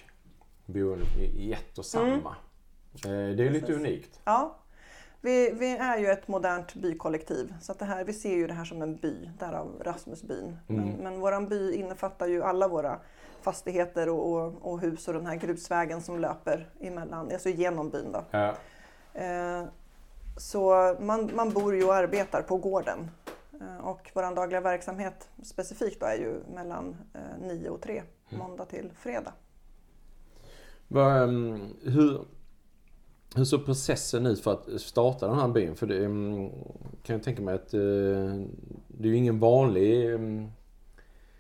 boende 0.65 1.05
i 1.19 1.53
ett 1.53 1.77
och 1.77 1.85
samma. 1.85 2.07
Mm. 2.07 2.48
Eh, 2.93 3.35
Det 3.35 3.47
är 3.47 3.49
lite 3.49 3.73
unikt. 3.73 4.19
Ja, 4.25 4.55
vi, 5.21 5.51
vi 5.51 5.77
är 5.77 5.97
ju 5.97 6.07
ett 6.07 6.27
modernt 6.27 6.73
bykollektiv 6.75 7.53
så 7.61 7.71
att 7.71 7.79
det 7.79 7.85
här, 7.85 8.03
vi 8.03 8.13
ser 8.13 8.35
ju 8.35 8.47
det 8.47 8.53
här 8.53 8.65
som 8.65 8.81
en 8.81 8.95
by, 8.95 9.29
därav 9.39 9.81
Rasmusbyn. 9.85 10.57
Men, 10.67 10.79
Mm. 10.79 10.95
men 10.95 11.19
våran 11.19 11.47
by 11.49 11.73
innefattar 11.75 12.27
ju 12.27 12.43
alla 12.43 12.67
våra 12.67 12.99
fastigheter 13.41 14.09
och, 14.09 14.31
och, 14.33 14.53
och 14.71 14.79
hus 14.81 15.07
och 15.07 15.13
den 15.13 15.25
här 15.25 15.35
grusvägen 15.35 16.01
som 16.01 16.19
löper 16.19 16.69
emellan, 16.79 17.31
alltså 17.33 17.49
genom 17.49 17.89
byn. 17.89 18.11
Då. 18.11 18.23
Ja. 18.31 18.53
Eh, 19.13 19.63
så 20.37 20.95
man, 20.99 21.29
man 21.35 21.49
bor 21.53 21.75
ju 21.75 21.83
och 21.83 21.95
arbetar 21.95 22.41
på 22.41 22.57
gården. 22.57 23.11
Eh, 23.61 23.77
och 23.87 24.11
vår 24.13 24.35
dagliga 24.35 24.61
verksamhet 24.61 25.29
specifikt 25.43 25.99
då 25.99 26.05
är 26.05 26.15
ju 26.15 26.43
mellan 26.53 26.95
eh, 27.13 27.47
9 27.47 27.69
och 27.69 27.81
3, 27.81 28.03
måndag 28.29 28.65
till 28.65 28.91
fredag. 28.99 29.33
Vad, 30.87 31.23
ehm, 31.23 31.73
hur, 31.83 32.25
hur 33.35 33.43
såg 33.45 33.65
processen 33.65 34.25
ut 34.25 34.43
för 34.43 34.53
att 34.53 34.81
starta 34.81 35.27
den 35.27 35.39
här 35.39 35.47
byn? 35.47 35.75
För 35.75 35.87
det 35.87 36.05
ehm, 36.05 36.49
kan 37.03 37.13
jag 37.15 37.23
tänka 37.23 37.41
mig 37.41 37.55
att 37.55 37.73
eh, 37.73 37.79
det 38.87 39.03
är 39.03 39.07
ju 39.07 39.15
ingen 39.15 39.39
vanlig, 39.39 40.13
ehm, 40.13 40.51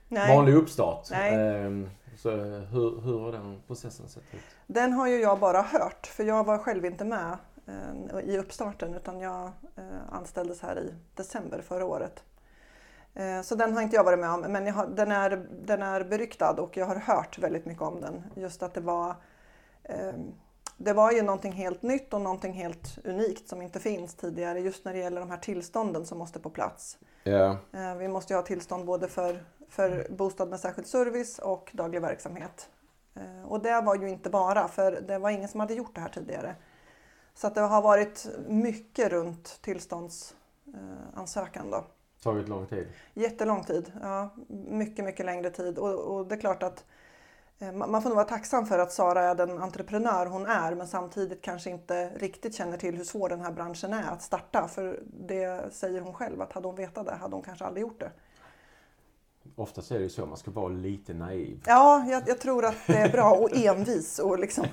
vanlig 0.09 0.53
uppstart. 0.55 1.07
Nej. 1.11 1.33
Ehm, 1.35 1.89
Så 2.17 2.29
hur, 2.31 3.01
hur 3.01 3.19
har 3.19 3.31
den 3.31 3.61
processen 3.67 4.07
sett 4.09 4.23
ut? 4.33 4.39
Den 4.67 4.93
har 4.93 5.07
ju 5.07 5.21
jag 5.21 5.39
bara 5.39 5.61
hört, 5.61 6.07
för 6.07 6.23
jag 6.23 6.43
var 6.43 6.57
själv 6.57 6.85
inte 6.85 7.05
med 7.05 7.37
eh, 7.67 8.19
i 8.23 8.37
uppstarten 8.37 8.93
utan 8.95 9.19
jag 9.19 9.45
eh, 9.75 10.13
anställdes 10.13 10.61
här 10.61 10.79
i 10.79 10.93
december 11.15 11.61
förra 11.61 11.85
året. 11.85 12.23
Så 13.43 13.55
den 13.55 13.73
har 13.73 13.81
inte 13.81 13.95
jag 13.95 14.03
varit 14.03 14.19
med 14.19 14.29
om, 14.29 14.41
men 14.41 14.73
har, 14.73 14.87
den, 14.87 15.11
är, 15.11 15.45
den 15.65 15.81
är 15.81 16.03
beryktad 16.03 16.51
och 16.61 16.77
jag 16.77 16.85
har 16.85 16.95
hört 16.95 17.39
väldigt 17.39 17.65
mycket 17.65 17.81
om 17.83 18.01
den. 18.01 18.23
Just 18.35 18.63
att 18.63 18.73
det 18.73 18.81
var 18.81 19.15
eh, 19.83 20.13
det 20.81 20.93
var 20.93 21.11
ju 21.11 21.21
någonting 21.21 21.51
helt 21.51 21.81
nytt 21.81 22.13
och 22.13 22.21
någonting 22.21 22.53
helt 22.53 22.97
unikt 23.03 23.49
som 23.49 23.61
inte 23.61 23.79
finns 23.79 24.15
tidigare 24.15 24.59
just 24.59 24.85
när 24.85 24.93
det 24.93 24.99
gäller 24.99 25.19
de 25.19 25.29
här 25.29 25.37
tillstånden 25.37 26.05
som 26.05 26.17
måste 26.17 26.39
på 26.39 26.49
plats. 26.49 26.97
Eh, 27.71 27.95
vi 27.95 28.07
måste 28.07 28.33
ju 28.33 28.37
ha 28.37 28.43
tillstånd 28.43 28.85
både 28.85 29.07
för, 29.07 29.43
för 29.69 30.07
bostad 30.09 30.49
med 30.49 30.59
särskild 30.59 30.87
service 30.87 31.39
och 31.39 31.71
daglig 31.73 32.01
verksamhet. 32.01 32.69
Eh, 33.15 33.43
och 33.47 33.61
det 33.61 33.81
var 33.81 33.95
ju 33.95 34.09
inte 34.09 34.29
bara, 34.29 34.67
för 34.67 34.91
det 34.91 35.17
var 35.17 35.29
ingen 35.29 35.49
som 35.49 35.59
hade 35.59 35.73
gjort 35.73 35.95
det 35.95 36.01
här 36.01 36.09
tidigare. 36.09 36.55
Så 37.33 37.49
det 37.49 37.61
har 37.61 37.81
varit 37.81 38.27
mycket 38.47 39.11
runt 39.11 39.59
tillståndsansökan. 39.61 41.71
Då. 41.71 41.85
Tagit 42.23 42.49
lång 42.49 42.67
tid? 42.67 42.87
Jättelång 43.13 43.63
tid, 43.63 43.91
ja. 44.01 44.29
Mycket, 44.69 45.05
mycket 45.05 45.25
längre 45.25 45.49
tid. 45.49 45.77
Och, 45.77 45.93
och 45.93 46.27
det 46.27 46.35
är 46.35 46.39
klart 46.39 46.63
att 46.63 46.77
eh, 46.77 46.83
man 47.59 48.01
får 48.01 48.09
nog 48.09 48.15
vara 48.15 48.27
tacksam 48.27 48.65
för 48.65 48.79
att 48.79 48.91
Sara 48.93 49.21
är 49.21 49.35
den 49.35 49.57
entreprenör 49.57 50.25
hon 50.25 50.45
är 50.45 50.75
men 50.75 50.87
samtidigt 50.87 51.41
kanske 51.41 51.69
inte 51.69 52.09
riktigt 52.09 52.55
känner 52.55 52.77
till 52.77 52.97
hur 52.97 53.03
svår 53.03 53.29
den 53.29 53.41
här 53.41 53.51
branschen 53.51 53.93
är 53.93 54.11
att 54.11 54.21
starta. 54.21 54.67
För 54.67 54.99
det 55.03 55.73
säger 55.73 56.01
hon 56.01 56.13
själv 56.13 56.41
att 56.41 56.53
hade 56.53 56.67
hon 56.67 56.75
vetat 56.75 57.05
det 57.05 57.15
hade 57.15 57.35
hon 57.35 57.43
kanske 57.43 57.65
aldrig 57.65 57.81
gjort 57.81 57.99
det. 57.99 58.11
Oftast 59.55 59.91
är 59.91 59.95
det 59.95 60.03
ju 60.03 60.09
så, 60.09 60.25
man 60.25 60.37
ska 60.37 60.51
vara 60.51 60.67
lite 60.67 61.13
naiv. 61.13 61.63
Ja, 61.65 62.05
jag, 62.09 62.23
jag 62.27 62.39
tror 62.39 62.65
att 62.65 62.87
det 62.87 62.97
är 62.97 63.11
bra 63.11 63.31
och 63.31 63.49
envis 63.53 64.19
och 64.19 64.39
liksom 64.39 64.65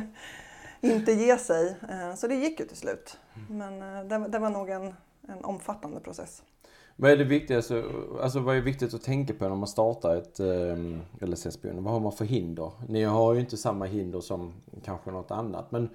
inte 0.80 1.12
ge 1.12 1.38
sig. 1.38 1.76
Eh, 1.90 2.14
så 2.14 2.26
det 2.26 2.34
gick 2.34 2.60
ju 2.60 2.66
till 2.66 2.76
slut. 2.76 3.18
Men 3.50 3.82
eh, 3.82 4.04
det, 4.04 4.28
det 4.28 4.38
var 4.38 4.50
nog 4.50 4.70
en, 4.70 4.94
en 5.28 5.44
omfattande 5.44 6.00
process. 6.00 6.42
Vad 6.96 7.10
är 7.10 7.16
det 7.16 7.24
viktigaste, 7.24 7.84
alltså 8.22 8.40
vad 8.40 8.56
är 8.56 8.60
viktigt 8.60 8.94
att 8.94 9.02
tänka 9.02 9.34
på 9.34 9.48
när 9.48 9.56
man 9.56 9.68
startar 9.68 10.16
ett 10.16 10.40
eh, 10.40 11.28
LSS-boende? 11.28 11.82
Vad 11.82 11.92
har 11.92 12.00
man 12.00 12.12
för 12.12 12.24
hinder? 12.24 12.72
Ni 12.88 13.02
har 13.02 13.34
ju 13.34 13.40
inte 13.40 13.56
samma 13.56 13.84
hinder 13.84 14.20
som 14.20 14.52
kanske 14.84 15.10
något 15.10 15.30
annat. 15.30 15.72
Men 15.72 15.88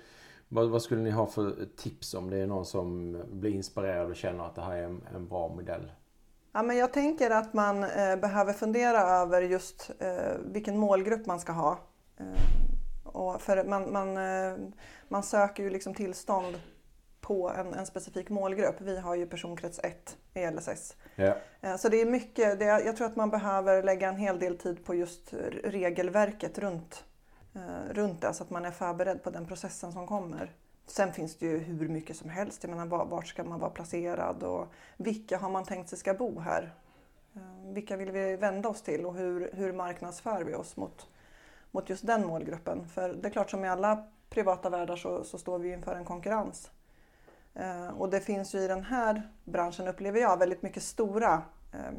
vad, 0.47 0.69
vad, 0.69 0.81
skulle 0.81 1.01
ni 1.01 1.09
ha 1.09 1.25
för 1.25 1.67
tips 1.77 2.13
om 2.13 2.29
det 2.29 2.37
är 2.37 2.47
någon 2.47 2.65
som 2.65 3.17
blir 3.31 3.51
inspirerad 3.51 4.09
och 4.09 4.15
känner 4.15 4.45
att 4.45 4.55
det 4.55 4.61
här 4.61 4.75
är 4.75 4.83
en, 4.83 5.01
en 5.15 5.27
bra 5.27 5.47
modell? 5.47 5.91
Ja, 6.51 6.63
men 6.63 6.77
jag 6.77 6.93
tänker 6.93 7.31
att 7.31 7.53
man 7.53 7.83
eh, 7.83 8.15
behöver 8.21 8.53
fundera 8.53 9.01
över 9.01 9.41
just 9.41 9.91
eh, 9.99 10.37
vilken 10.45 10.77
målgrupp 10.77 11.25
man 11.25 11.39
ska 11.39 11.51
ha. 11.51 11.79
Eh, 12.17 12.25
och 13.03 13.41
för 13.41 13.63
man, 13.63 13.93
man, 13.93 14.17
eh, 14.17 14.57
man 15.07 15.23
söker 15.23 15.63
ju 15.63 15.69
liksom 15.69 15.93
tillstånd 15.93 16.59
på 17.29 17.49
en, 17.49 17.73
en, 17.73 17.85
specifik 17.85 18.29
målgrupp. 18.29 18.81
Vi 18.81 18.99
har 18.99 19.15
ju 19.15 19.25
personkrets 19.27 19.79
1 19.83 20.17
i 20.33 20.51
LSS. 20.51 20.95
Eh, 21.61 21.75
så 21.75 21.89
det 21.89 22.01
är 22.01 22.05
mycket, 22.05 22.59
det 22.59 22.65
är, 22.65 22.85
jag 22.85 22.97
tror 22.97 23.07
att 23.07 23.15
man 23.15 23.29
behöver 23.29 23.83
lägga 23.83 24.09
en 24.09 24.17
hel 24.17 24.39
del 24.39 24.57
tid 24.57 24.85
på 24.85 24.95
just 24.95 25.33
regelverket 25.63 26.57
runt, 26.57 27.03
eh, 27.55 27.93
runt 27.93 28.21
det 28.21 28.33
så 28.33 28.43
att 28.43 28.49
man 28.49 28.65
är 28.65 28.71
förberedd 28.71 29.23
på 29.23 29.29
den 29.29 29.45
processen 29.45 29.91
som 29.91 30.07
kommer. 30.07 30.51
Sen 30.87 31.13
finns 31.13 31.37
det 31.37 31.45
ju 31.45 31.57
hur 31.57 31.87
mycket 31.87 32.15
som 32.15 32.29
helst. 32.29 32.63
Jag 32.63 32.69
menar, 32.69 33.05
vart 33.05 33.27
ska 33.27 33.43
man 33.43 33.59
vara 33.59 33.71
placerad 33.71 34.43
och 34.43 34.73
vilka 34.97 35.37
har 35.37 35.49
man 35.49 35.63
tänkt 35.63 35.89
sig 35.89 35.97
ska 35.97 36.13
bo 36.13 36.39
här? 36.39 36.73
Eh, 37.35 37.73
vilka 37.73 37.97
vill 37.97 38.11
vi 38.11 38.35
vända 38.35 38.69
oss 38.69 38.81
till 38.81 39.05
och 39.05 39.15
hur, 39.15 39.49
hur 39.53 39.73
marknadsför 39.73 40.43
vi 40.43 40.55
oss 40.55 40.77
mot, 40.77 41.07
mot 41.71 41.89
just 41.89 42.07
den 42.07 42.27
målgruppen? 42.27 42.87
För 42.87 43.13
det 43.13 43.27
är 43.27 43.31
klart 43.31 43.49
som 43.49 43.65
i 43.65 43.69
alla 43.69 44.07
privata 44.29 44.69
världar 44.69 44.95
så, 44.95 45.23
så 45.23 45.37
står 45.37 45.59
vi 45.59 45.73
inför 45.73 45.95
en 45.95 46.05
konkurrens. 46.05 46.71
Eh, 47.55 47.87
och 47.87 48.09
det 48.09 48.19
finns 48.19 48.55
ju 48.55 48.59
i 48.59 48.67
den 48.67 48.83
här 48.83 49.29
branschen, 49.45 49.87
upplever 49.87 50.19
jag, 50.19 50.37
väldigt 50.37 50.61
mycket 50.61 50.83
stora 50.83 51.41
eh, 51.73 51.91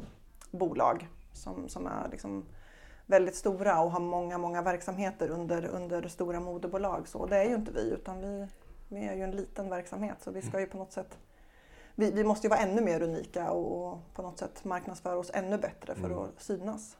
bolag 0.51 1.07
som, 1.33 1.69
som 1.69 1.87
är 1.87 2.09
liksom 2.11 2.45
väldigt 3.05 3.35
stora 3.35 3.81
och 3.81 3.91
har 3.91 3.99
många, 3.99 4.37
många 4.37 4.61
verksamheter 4.61 5.29
under, 5.29 5.65
under 5.65 6.07
stora 6.07 6.39
moderbolag. 6.39 7.07
Så 7.07 7.25
det 7.25 7.37
är 7.37 7.49
ju 7.49 7.55
inte 7.55 7.71
vi, 7.71 7.89
utan 7.89 8.21
vi, 8.21 8.47
vi 8.87 9.07
är 9.07 9.15
ju 9.15 9.21
en 9.21 9.31
liten 9.31 9.69
verksamhet 9.69 10.17
så 10.21 10.31
vi 10.31 10.41
ska 10.41 10.59
ju 10.59 10.65
på 10.65 10.77
något 10.77 10.93
sätt 10.93 11.17
vi, 11.95 12.11
vi 12.11 12.23
måste 12.23 12.47
ju 12.47 12.49
vara 12.49 12.59
ännu 12.59 12.81
mer 12.81 13.01
unika 13.01 13.51
och, 13.51 13.91
och, 13.91 14.13
på 14.13 14.21
något 14.21 14.39
sätt 14.39 14.63
marknadsföra 14.63 15.17
oss 15.17 15.31
ännu 15.33 15.57
bättre 15.57 15.95
för 15.95 16.05
mm. 16.05 16.19
att 16.19 16.41
synas. 16.41 16.97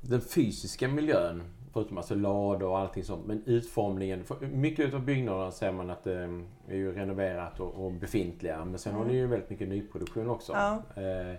Den 0.00 0.20
fysiska 0.20 0.88
miljön, 0.88 1.42
förutom 1.72 1.98
alltså 1.98 2.14
lad 2.14 2.62
och 2.62 2.78
allting 2.78 3.04
sånt, 3.04 3.26
men 3.26 3.42
utformningen. 3.46 4.24
Mycket 4.40 4.94
av 4.94 5.00
byggnaderna 5.00 5.50
ser 5.50 5.72
man 5.72 5.90
att 5.90 6.04
det 6.04 6.42
är 6.68 6.74
ju 6.74 6.92
renoverat 6.92 7.60
och, 7.60 7.84
och 7.84 7.92
befintliga, 7.92 8.64
men 8.64 8.78
sen 8.78 8.92
mm. 8.92 9.02
har 9.02 9.12
ni 9.12 9.18
ju 9.18 9.26
väldigt 9.26 9.50
mycket 9.50 9.68
nyproduktion 9.68 10.30
också. 10.30 10.52
Ja. 10.52 11.02
Eh, 11.02 11.36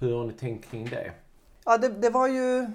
hur 0.00 0.16
har 0.16 0.24
ni 0.24 0.32
tänkt 0.32 0.70
kring 0.70 0.84
det? 0.84 1.12
Ja, 1.64 1.78
det, 1.78 1.88
det, 1.88 2.10
var 2.10 2.28
ju, 2.28 2.66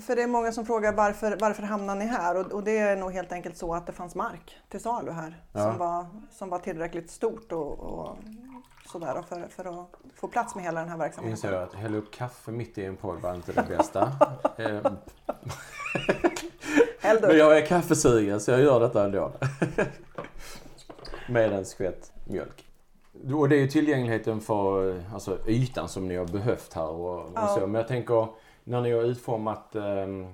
för 0.00 0.16
det 0.16 0.22
är 0.22 0.26
många 0.26 0.52
som 0.52 0.66
frågar 0.66 0.92
varför, 0.92 1.36
varför 1.40 1.62
hamnar 1.62 1.94
ni 1.94 2.04
här? 2.04 2.36
Och, 2.36 2.52
och, 2.52 2.64
det 2.64 2.78
är 2.78 2.96
nog 2.96 3.12
helt 3.12 3.32
enkelt 3.32 3.56
så 3.56 3.74
att 3.74 3.86
det 3.86 3.92
fanns 3.92 4.14
mark 4.14 4.56
till 4.68 4.80
salu 4.80 5.10
här 5.10 5.42
ja. 5.52 5.60
som, 5.60 5.78
var, 5.78 6.06
som 6.30 6.48
var 6.48 6.58
tillräckligt 6.58 7.10
stort 7.10 7.52
och, 7.52 7.80
och 7.80 8.16
sådär 8.92 9.22
för, 9.28 9.48
för 9.48 9.82
att 9.82 9.88
få 10.14 10.28
plats 10.28 10.54
med 10.54 10.64
hela 10.64 10.80
den 10.80 10.88
här 10.88 10.98
verksamheten. 10.98 11.30
Inser 11.30 11.52
jag 11.52 11.62
att 11.62 11.74
hälla 11.74 11.96
upp 11.96 12.10
kaffe 12.10 12.50
mitt 12.50 12.78
i 12.78 12.84
en 12.84 12.96
podd 12.96 13.20
var 13.20 13.34
inte 13.34 13.52
det 13.52 13.66
bästa. 13.68 14.12
Men 17.20 17.38
jag 17.38 17.58
är 17.58 17.66
kaffesugen 17.66 18.40
så 18.40 18.50
jag 18.50 18.60
gör 18.60 18.80
detta 18.80 19.04
ändå. 19.04 19.32
Med 21.28 21.52
en 21.52 21.64
skvätt 21.64 22.12
mjölk. 22.24 22.64
Och 23.34 23.48
det 23.48 23.56
är 23.56 23.60
ju 23.60 23.68
tillgängligheten 23.68 24.40
för 24.40 25.00
alltså, 25.14 25.38
ytan 25.46 25.88
som 25.88 26.08
ni 26.08 26.16
har 26.16 26.26
behövt 26.26 26.72
här. 26.72 26.88
Och, 26.88 27.18
och 27.18 27.48
så. 27.48 27.60
Men 27.60 27.74
jag 27.74 27.88
tänker 27.88 28.26
när 28.64 28.80
ni 28.80 28.92
har 28.92 29.02
utformat 29.02 29.74
ehm, 29.74 30.24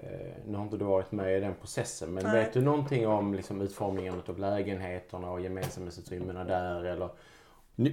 eh, 0.00 0.36
nu 0.46 0.56
har 0.56 0.64
inte 0.64 0.76
du 0.76 0.84
varit 0.84 1.12
med 1.12 1.36
i 1.36 1.40
den 1.40 1.54
processen 1.60 2.14
men 2.14 2.24
Nej. 2.24 2.32
vet 2.32 2.52
du 2.52 2.62
någonting 2.62 3.06
om 3.06 3.34
liksom, 3.34 3.60
utformningen 3.60 4.22
av 4.26 4.38
lägenheterna 4.38 5.30
och 5.30 5.40
gemensamhetsutrymmena 5.40 6.44
där? 6.44 6.84
Eller, 6.84 7.08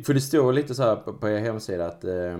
för 0.03 0.13
det 0.13 0.21
står 0.21 0.53
lite 0.53 0.75
så 0.75 0.83
här 0.83 0.95
på, 0.95 1.13
på 1.13 1.29
er 1.29 1.39
hemsida 1.39 1.85
att, 1.85 2.03
eh, 2.03 2.37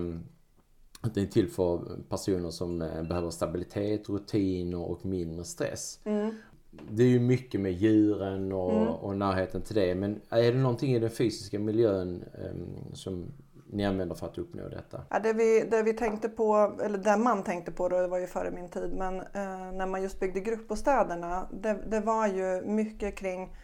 att 1.04 1.16
det 1.16 1.22
är 1.22 1.26
till 1.26 1.50
för 1.50 1.98
personer 2.10 2.50
som 2.50 2.82
eh, 2.82 3.04
behöver 3.04 3.30
stabilitet, 3.30 4.10
rutiner 4.10 4.82
och 4.82 5.06
mindre 5.06 5.44
stress. 5.44 6.00
Mm 6.04 6.32
det 6.90 7.04
är 7.04 7.08
ju 7.08 7.20
mycket 7.20 7.62
med 7.62 7.72
djuren 7.72 8.52
och, 8.52 8.72
mm. 8.72 8.88
och 8.88 9.18
närheten 9.18 9.62
till 9.62 9.76
det. 9.76 9.96
Men 9.96 10.22
är 10.30 10.52
det 10.52 10.58
någonting 10.58 10.96
i 10.96 11.00
den 11.00 11.10
fysiska 11.10 11.60
miljön 11.60 12.24
um, 12.52 12.96
som 12.96 13.34
ni 13.66 13.86
använder 13.86 14.16
för 14.16 14.28
att 14.28 14.38
uppnå 14.38 14.70
detta? 14.70 15.02
Ja, 15.10 15.20
det, 15.20 15.34
vi, 15.34 15.68
det 15.72 15.84
vi 15.84 15.94
tänkte 15.94 16.30
på, 16.30 16.78
eller 16.84 16.98
det 16.98 17.18
man 17.18 17.44
tänkte 17.44 17.72
på 17.72 17.90
då, 17.90 18.02
det 18.02 18.08
var 18.08 18.20
ju 18.20 18.28
före 18.28 18.52
min 18.52 18.70
tid, 18.70 18.94
men 18.98 19.20
eh, 19.20 19.72
när 19.74 19.88
man 19.88 20.04
just 20.04 20.20
byggde 20.20 20.40
gruppbostäderna, 20.40 21.48
det, 21.52 21.80
det 21.88 22.00
var 22.00 22.28
ju 22.28 22.62
mycket 22.62 23.18
kring 23.18 23.56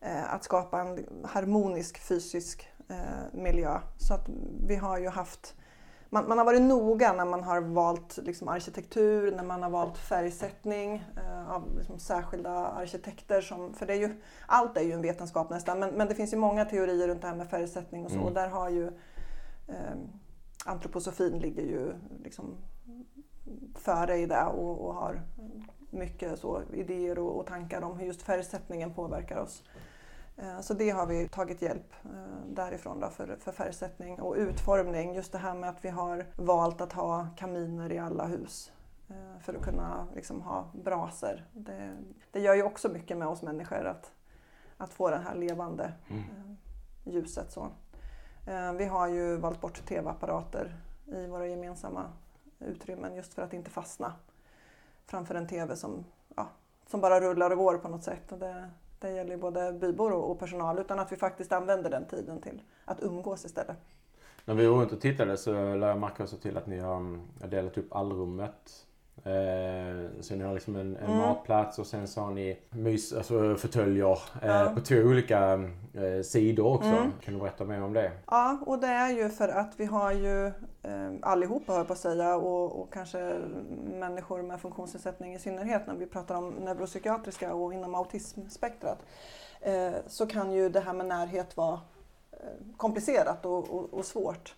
eh, 0.00 0.34
att 0.34 0.44
skapa 0.44 0.80
en 0.80 1.06
harmonisk 1.24 1.98
fysisk 1.98 2.68
eh, 2.88 3.40
miljö. 3.40 3.78
Så 3.96 4.14
att 4.14 4.28
vi 4.66 4.76
har 4.76 4.98
ju 4.98 5.08
haft 5.08 5.54
man, 6.10 6.28
man, 6.28 6.38
har 6.38 6.44
varit 6.44 6.62
noga 6.62 7.12
när 7.12 7.24
man 7.24 7.44
har 7.44 7.60
valt 7.60 8.18
liksom, 8.22 8.48
arkitektur, 8.48 9.36
när 9.36 9.44
man 9.44 9.62
har 9.62 9.70
valt 9.70 9.98
färgsättning 9.98 11.04
eh, 11.16 11.50
av 11.50 11.78
liksom, 11.78 11.98
särskilda 11.98 12.50
arkitekter. 12.50 13.40
Som, 13.40 13.74
för 13.74 13.86
det 13.86 13.92
är 13.92 13.98
ju, 13.98 14.20
allt 14.46 14.76
är 14.76 14.82
ju 14.82 14.92
en 14.92 15.02
vetenskap 15.02 15.50
nästan, 15.50 15.78
men, 15.78 15.90
men 15.90 16.08
det 16.08 16.14
finns 16.14 16.32
ju 16.32 16.36
många 16.36 16.64
teorier 16.64 17.08
runt 17.08 17.22
det 17.22 17.28
här 17.28 17.34
med 17.34 17.50
färgsättning 17.50 18.04
och 18.04 18.10
så. 18.10 18.16
Mm. 18.16 18.26
Och 18.26 18.34
där 18.34 18.48
har 18.48 18.70
ju 18.70 18.86
eh, 19.68 19.96
antroposofin 20.64 21.38
ligger 21.38 21.62
ju 21.62 21.92
liksom 22.24 22.56
före 23.74 24.16
i 24.16 24.26
det 24.26 24.44
och, 24.44 24.86
och 24.86 24.94
har 24.94 25.20
mycket 25.90 26.38
så, 26.38 26.62
idéer 26.72 27.18
och, 27.18 27.40
och 27.40 27.46
tankar 27.46 27.82
om 27.82 27.98
hur 27.98 28.06
just 28.06 28.22
färgsättningen 28.22 28.94
påverkar 28.94 29.36
oss. 29.36 29.62
Eh, 30.38 30.60
så 30.60 30.74
det 30.74 30.90
har 30.90 31.06
vi 31.06 31.28
tagit 31.28 31.62
hjälp 31.62 31.94
eh, 32.04 32.46
därifrån 32.46 33.00
då 33.00 33.08
för, 33.08 33.36
för 33.40 33.52
färgsättning 33.52 34.20
och 34.20 34.34
utformning. 34.34 35.14
Just 35.14 35.32
det 35.32 35.38
här 35.38 35.54
med 35.54 35.70
att 35.70 35.84
vi 35.84 35.88
har 35.88 36.26
valt 36.36 36.80
att 36.80 36.92
ha 36.92 37.28
kaminer 37.36 37.92
i 37.92 37.98
alla 37.98 38.26
hus 38.26 38.72
eh, 39.08 39.40
för 39.40 39.54
att 39.54 39.62
kunna 39.62 40.06
liksom 40.14 40.42
ha 40.42 40.70
braser. 40.72 41.46
Det, 41.52 41.96
det 42.32 42.40
gör 42.40 42.54
ju 42.54 42.62
också 42.62 42.88
mycket 42.88 43.16
med 43.16 43.28
oss 43.28 43.42
människor 43.42 43.86
att, 43.86 44.12
att 44.76 44.92
få 44.92 45.10
det 45.10 45.18
här 45.18 45.34
levande 45.34 45.92
mm. 46.08 46.56
ljuset. 47.04 47.52
Så. 47.52 47.68
Vi 48.78 48.84
har 48.84 49.08
ju 49.08 49.36
valt 49.36 49.60
bort 49.60 49.86
tv-apparater 49.86 50.76
i 51.06 51.26
våra 51.26 51.46
gemensamma 51.46 52.12
utrymmen 52.58 53.14
just 53.14 53.34
för 53.34 53.42
att 53.42 53.52
inte 53.52 53.70
fastna 53.70 54.12
framför 55.06 55.34
en 55.34 55.46
tv 55.46 55.76
som, 55.76 56.04
ja, 56.36 56.48
som 56.86 57.00
bara 57.00 57.20
rullar 57.20 57.50
och 57.50 57.58
går 57.58 57.78
på 57.78 57.88
något 57.88 58.04
sätt. 58.04 58.32
Och 58.32 58.38
det, 58.38 58.70
det 59.00 59.10
gäller 59.10 59.36
både 59.36 59.72
bybor 59.72 60.12
och 60.12 60.38
personal 60.38 60.78
utan 60.78 60.98
att 60.98 61.12
vi 61.12 61.16
faktiskt 61.16 61.52
använder 61.52 61.90
den 61.90 62.06
tiden 62.06 62.40
till 62.40 62.62
att 62.84 63.02
umgås 63.02 63.44
istället. 63.44 63.76
När 64.44 64.54
vi 64.54 64.66
var 64.66 64.78
runt 64.78 64.92
och 64.92 65.00
tittade 65.00 65.36
så 65.36 65.52
lade 65.52 65.86
jag 65.86 65.98
märka 65.98 66.26
till 66.26 66.56
att 66.56 66.66
ni 66.66 66.78
har 66.78 66.96
mm, 66.96 67.20
delat 67.48 67.78
upp 67.78 67.92
allrummet 67.92 68.86
Eh, 69.24 70.10
så 70.20 70.34
ni 70.36 70.44
har 70.44 70.54
liksom 70.54 70.76
en, 70.76 70.96
en 70.96 71.04
Mm. 71.04 71.16
matplats 71.18 71.78
och 71.78 71.86
sen 71.86 72.08
så 72.08 72.20
har 72.20 72.30
ni 72.30 72.58
mys, 72.70 73.12
alltså 73.12 73.56
fåtöljer 73.56 74.18
eh, 74.42 74.74
på 74.74 74.80
två 74.80 74.94
olika 74.94 75.52
eh, 75.94 76.22
sidor 76.22 76.66
också. 76.74 76.88
Mm. 76.88 77.12
Kan 77.24 77.34
du 77.34 77.40
berätta 77.40 77.64
mer 77.64 77.82
om 77.82 77.92
det? 77.92 78.12
Ja, 78.26 78.58
och 78.66 78.78
det 78.78 78.86
är 78.86 79.10
ju 79.10 79.28
för 79.28 79.48
att 79.48 79.72
vi 79.76 79.84
har 79.84 80.12
ju 80.12 80.46
eh, 80.82 81.12
allihopa, 81.22 81.74
jag 81.74 81.86
på 81.86 81.92
att 81.92 81.98
säga, 81.98 82.36
och, 82.36 82.80
och 82.80 82.92
kanske 82.92 83.38
människor 83.84 84.42
med 84.42 84.60
funktionsnedsättning 84.60 85.34
i 85.34 85.38
synnerhet 85.38 85.86
när 85.86 85.94
vi 85.94 86.06
pratar 86.06 86.34
om 86.34 86.48
neuropsykiatriska 86.50 87.54
och 87.54 87.74
inom 87.74 87.94
autismspektrat, 87.94 88.98
eh, 89.60 89.92
så 90.06 90.26
kan 90.26 90.52
ju 90.52 90.68
det 90.68 90.80
här 90.80 90.92
med 90.92 91.06
närhet 91.06 91.56
vara 91.56 91.80
komplicerat 92.76 93.46
och, 93.46 93.70
och, 93.70 93.94
och 93.94 94.04
svårt. 94.04 94.54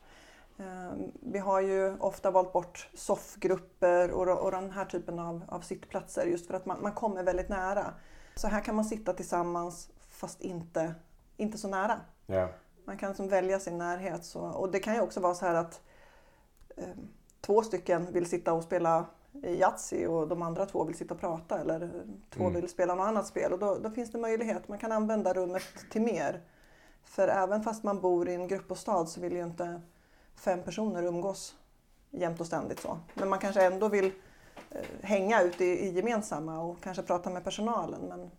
Eh, 0.61 0.93
vi 1.21 1.39
har 1.39 1.61
ju 1.61 1.99
ofta 1.99 2.31
valt 2.31 2.53
bort 2.53 2.89
soffgrupper 2.95 4.11
och, 4.11 4.45
och 4.45 4.51
den 4.51 4.71
här 4.71 4.85
typen 4.85 5.19
av, 5.19 5.43
av 5.49 5.61
sittplatser 5.61 6.27
just 6.27 6.47
för 6.47 6.55
att 6.55 6.67
man, 6.67 6.83
man 6.83 6.93
kommer 6.93 7.23
väldigt 7.23 7.49
nära. 7.49 7.95
Så 8.35 8.49
här 8.49 8.61
kan 8.61 8.75
man 8.75 8.85
sitta 8.85 9.13
tillsammans 9.13 9.91
fast 10.11 10.41
inte, 10.41 10.95
inte 11.37 11.59
så 11.59 11.69
nära. 11.69 12.01
Ja. 12.27 12.49
Man 12.85 12.97
kan 12.97 13.09
liksom 13.09 13.29
välja 13.29 13.61
sin 13.61 13.79
närhet. 13.79 14.25
Så, 14.25 14.41
och 14.41 14.71
det 14.71 14.79
kan 14.79 14.95
ju 14.95 15.01
också 15.01 15.21
vara 15.21 15.35
så 15.35 15.47
här 15.47 15.55
att 15.55 15.83
eh, 16.77 16.85
två 17.41 17.63
stycken 17.63 18.13
vill 18.13 18.27
sitta 18.27 18.53
och 18.53 18.63
spela 18.63 19.07
Yatzy 19.43 20.07
och 20.07 20.29
de 20.29 20.43
andra 20.43 20.67
två 20.67 20.85
vill 20.85 20.97
sitta 20.97 21.15
och 21.15 21.21
prata 21.21 21.59
eller 21.59 22.05
två 22.31 22.41
Mm. 22.45 22.55
vill 22.55 22.69
spela 22.69 22.95
något 22.95 23.07
annat 23.07 23.27
spel. 23.27 23.53
Och 23.53 23.59
då, 23.59 23.79
då 23.79 23.91
finns 23.91 24.13
det 24.13 24.19
möjlighet. 24.19 24.69
Man 24.69 24.79
kan 24.79 24.93
använda 24.93 25.33
rummet 25.33 25.63
till 25.91 26.03
mer. 26.03 26.43
För 27.05 27.29
även 27.29 27.63
fast 27.63 27.85
man 27.85 28.01
bor 28.01 28.29
i 28.29 28.35
en 28.35 28.49
gruppbostad 28.49 29.07
så 29.07 29.21
vill 29.21 29.33
ju 29.33 29.43
inte 29.43 29.81
fem 30.41 30.63
personer 30.63 31.03
umgås 31.03 31.55
jämt 32.11 32.41
och 32.41 32.47
ständigt 32.47 32.81
så. 32.81 32.99
Men 33.15 33.29
man 33.29 33.39
kanske 33.39 33.65
ändå 33.67 33.89
vill 33.89 34.13
eh, 34.71 34.81
hänga 35.03 35.43
ute 35.43 35.65
i, 35.65 35.87
i 35.87 35.91
gemensamma 35.93 36.61
och 36.61 36.83
kanske 36.83 37.03
prata 37.03 37.31
med 37.31 37.45
personalen. 37.45 38.01
Men 38.09 38.31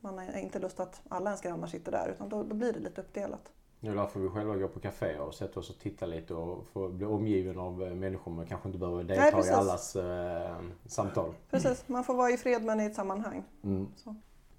man 0.00 0.18
har 0.18 0.38
inte 0.38 0.58
lust 0.58 0.80
att 0.80 1.00
alla 1.08 1.30
ens 1.30 1.42
grannar 1.42 1.66
sitter 1.66 1.92
där 1.92 2.08
utan 2.08 2.28
då, 2.28 2.42
då 2.42 2.54
blir 2.54 2.72
det 2.72 2.78
lite 2.78 3.00
uppdelat. 3.00 3.52
Det 3.80 3.88
är 3.88 3.94
därför 3.94 4.20
vi 4.20 4.28
själva 4.28 4.56
går 4.56 4.68
på 4.68 4.80
café 4.80 5.18
och 5.18 5.34
sätter 5.34 5.58
oss 5.58 5.70
och 5.70 5.78
tittar 5.78 6.06
lite 6.06 6.34
och 6.34 6.66
får 6.66 6.88
bli 6.88 7.06
omgiven 7.06 7.58
av 7.58 7.82
eh, 7.82 7.94
människor 7.94 8.32
men 8.32 8.46
kanske 8.46 8.68
inte 8.68 8.78
behöver 8.78 9.04
delta 9.04 9.28
i 9.28 9.32
precis. 9.32 9.52
allas 9.52 9.96
eh, 9.96 10.56
samtal. 10.86 11.34
Precis, 11.50 11.88
man 11.88 12.04
får 12.04 12.14
vara 12.14 12.30
i 12.30 12.36
fred 12.36 12.64
men 12.64 12.80
i 12.80 12.84
ett 12.84 12.94
sammanhang. 12.94 13.44
Mm. 13.64 13.88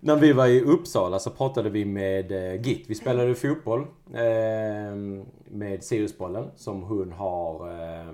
När 0.01 0.15
vi 0.15 0.33
var 0.33 0.47
i 0.47 0.61
Uppsala 0.61 1.19
så 1.19 1.29
pratade 1.29 1.69
vi 1.69 1.85
med 1.85 2.31
eh, 2.31 2.61
Git. 2.61 2.89
Vi 2.89 2.95
spelade 2.95 3.35
fotboll 3.35 3.79
eh, 4.13 4.95
med 5.49 5.83
Siriusbollen 5.83 6.51
som 6.55 6.83
hon 6.83 7.11
har 7.11 7.69
eh, 7.69 8.13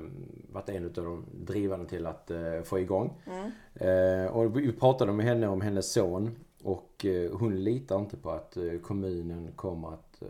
varit 0.51 0.69
en 0.69 0.85
av 0.85 0.91
de 0.91 1.25
drivande 1.33 1.85
till 1.89 2.05
att 2.05 2.31
eh, 2.31 2.61
få 2.63 2.79
igång. 2.79 3.13
Mm. 3.25 3.51
Eh, 3.75 4.31
och 4.31 4.57
vi 4.57 4.71
pratade 4.71 5.13
med 5.13 5.25
henne 5.25 5.47
om 5.47 5.61
hennes 5.61 5.91
son 5.91 6.35
och 6.63 7.05
hon 7.31 7.63
litar 7.63 7.99
inte 7.99 8.17
på 8.17 8.31
att 8.31 8.57
kommunen 8.83 9.51
kommer 9.55 9.93
att 9.93 10.21
eh, 10.21 10.27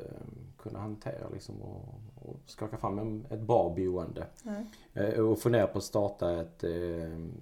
kunna 0.58 0.80
hantera 0.80 1.30
liksom, 1.34 1.62
och, 1.62 2.02
och 2.16 2.40
skaka 2.46 2.78
fram 2.78 3.26
ett 3.30 3.40
bra 3.40 3.74
boende. 3.78 4.28
Eh, 4.94 5.20
och 5.20 5.40
funderar 5.40 5.68
på 5.68 5.78
att 5.78 5.84
starta 5.84 6.42
ett 6.42 6.64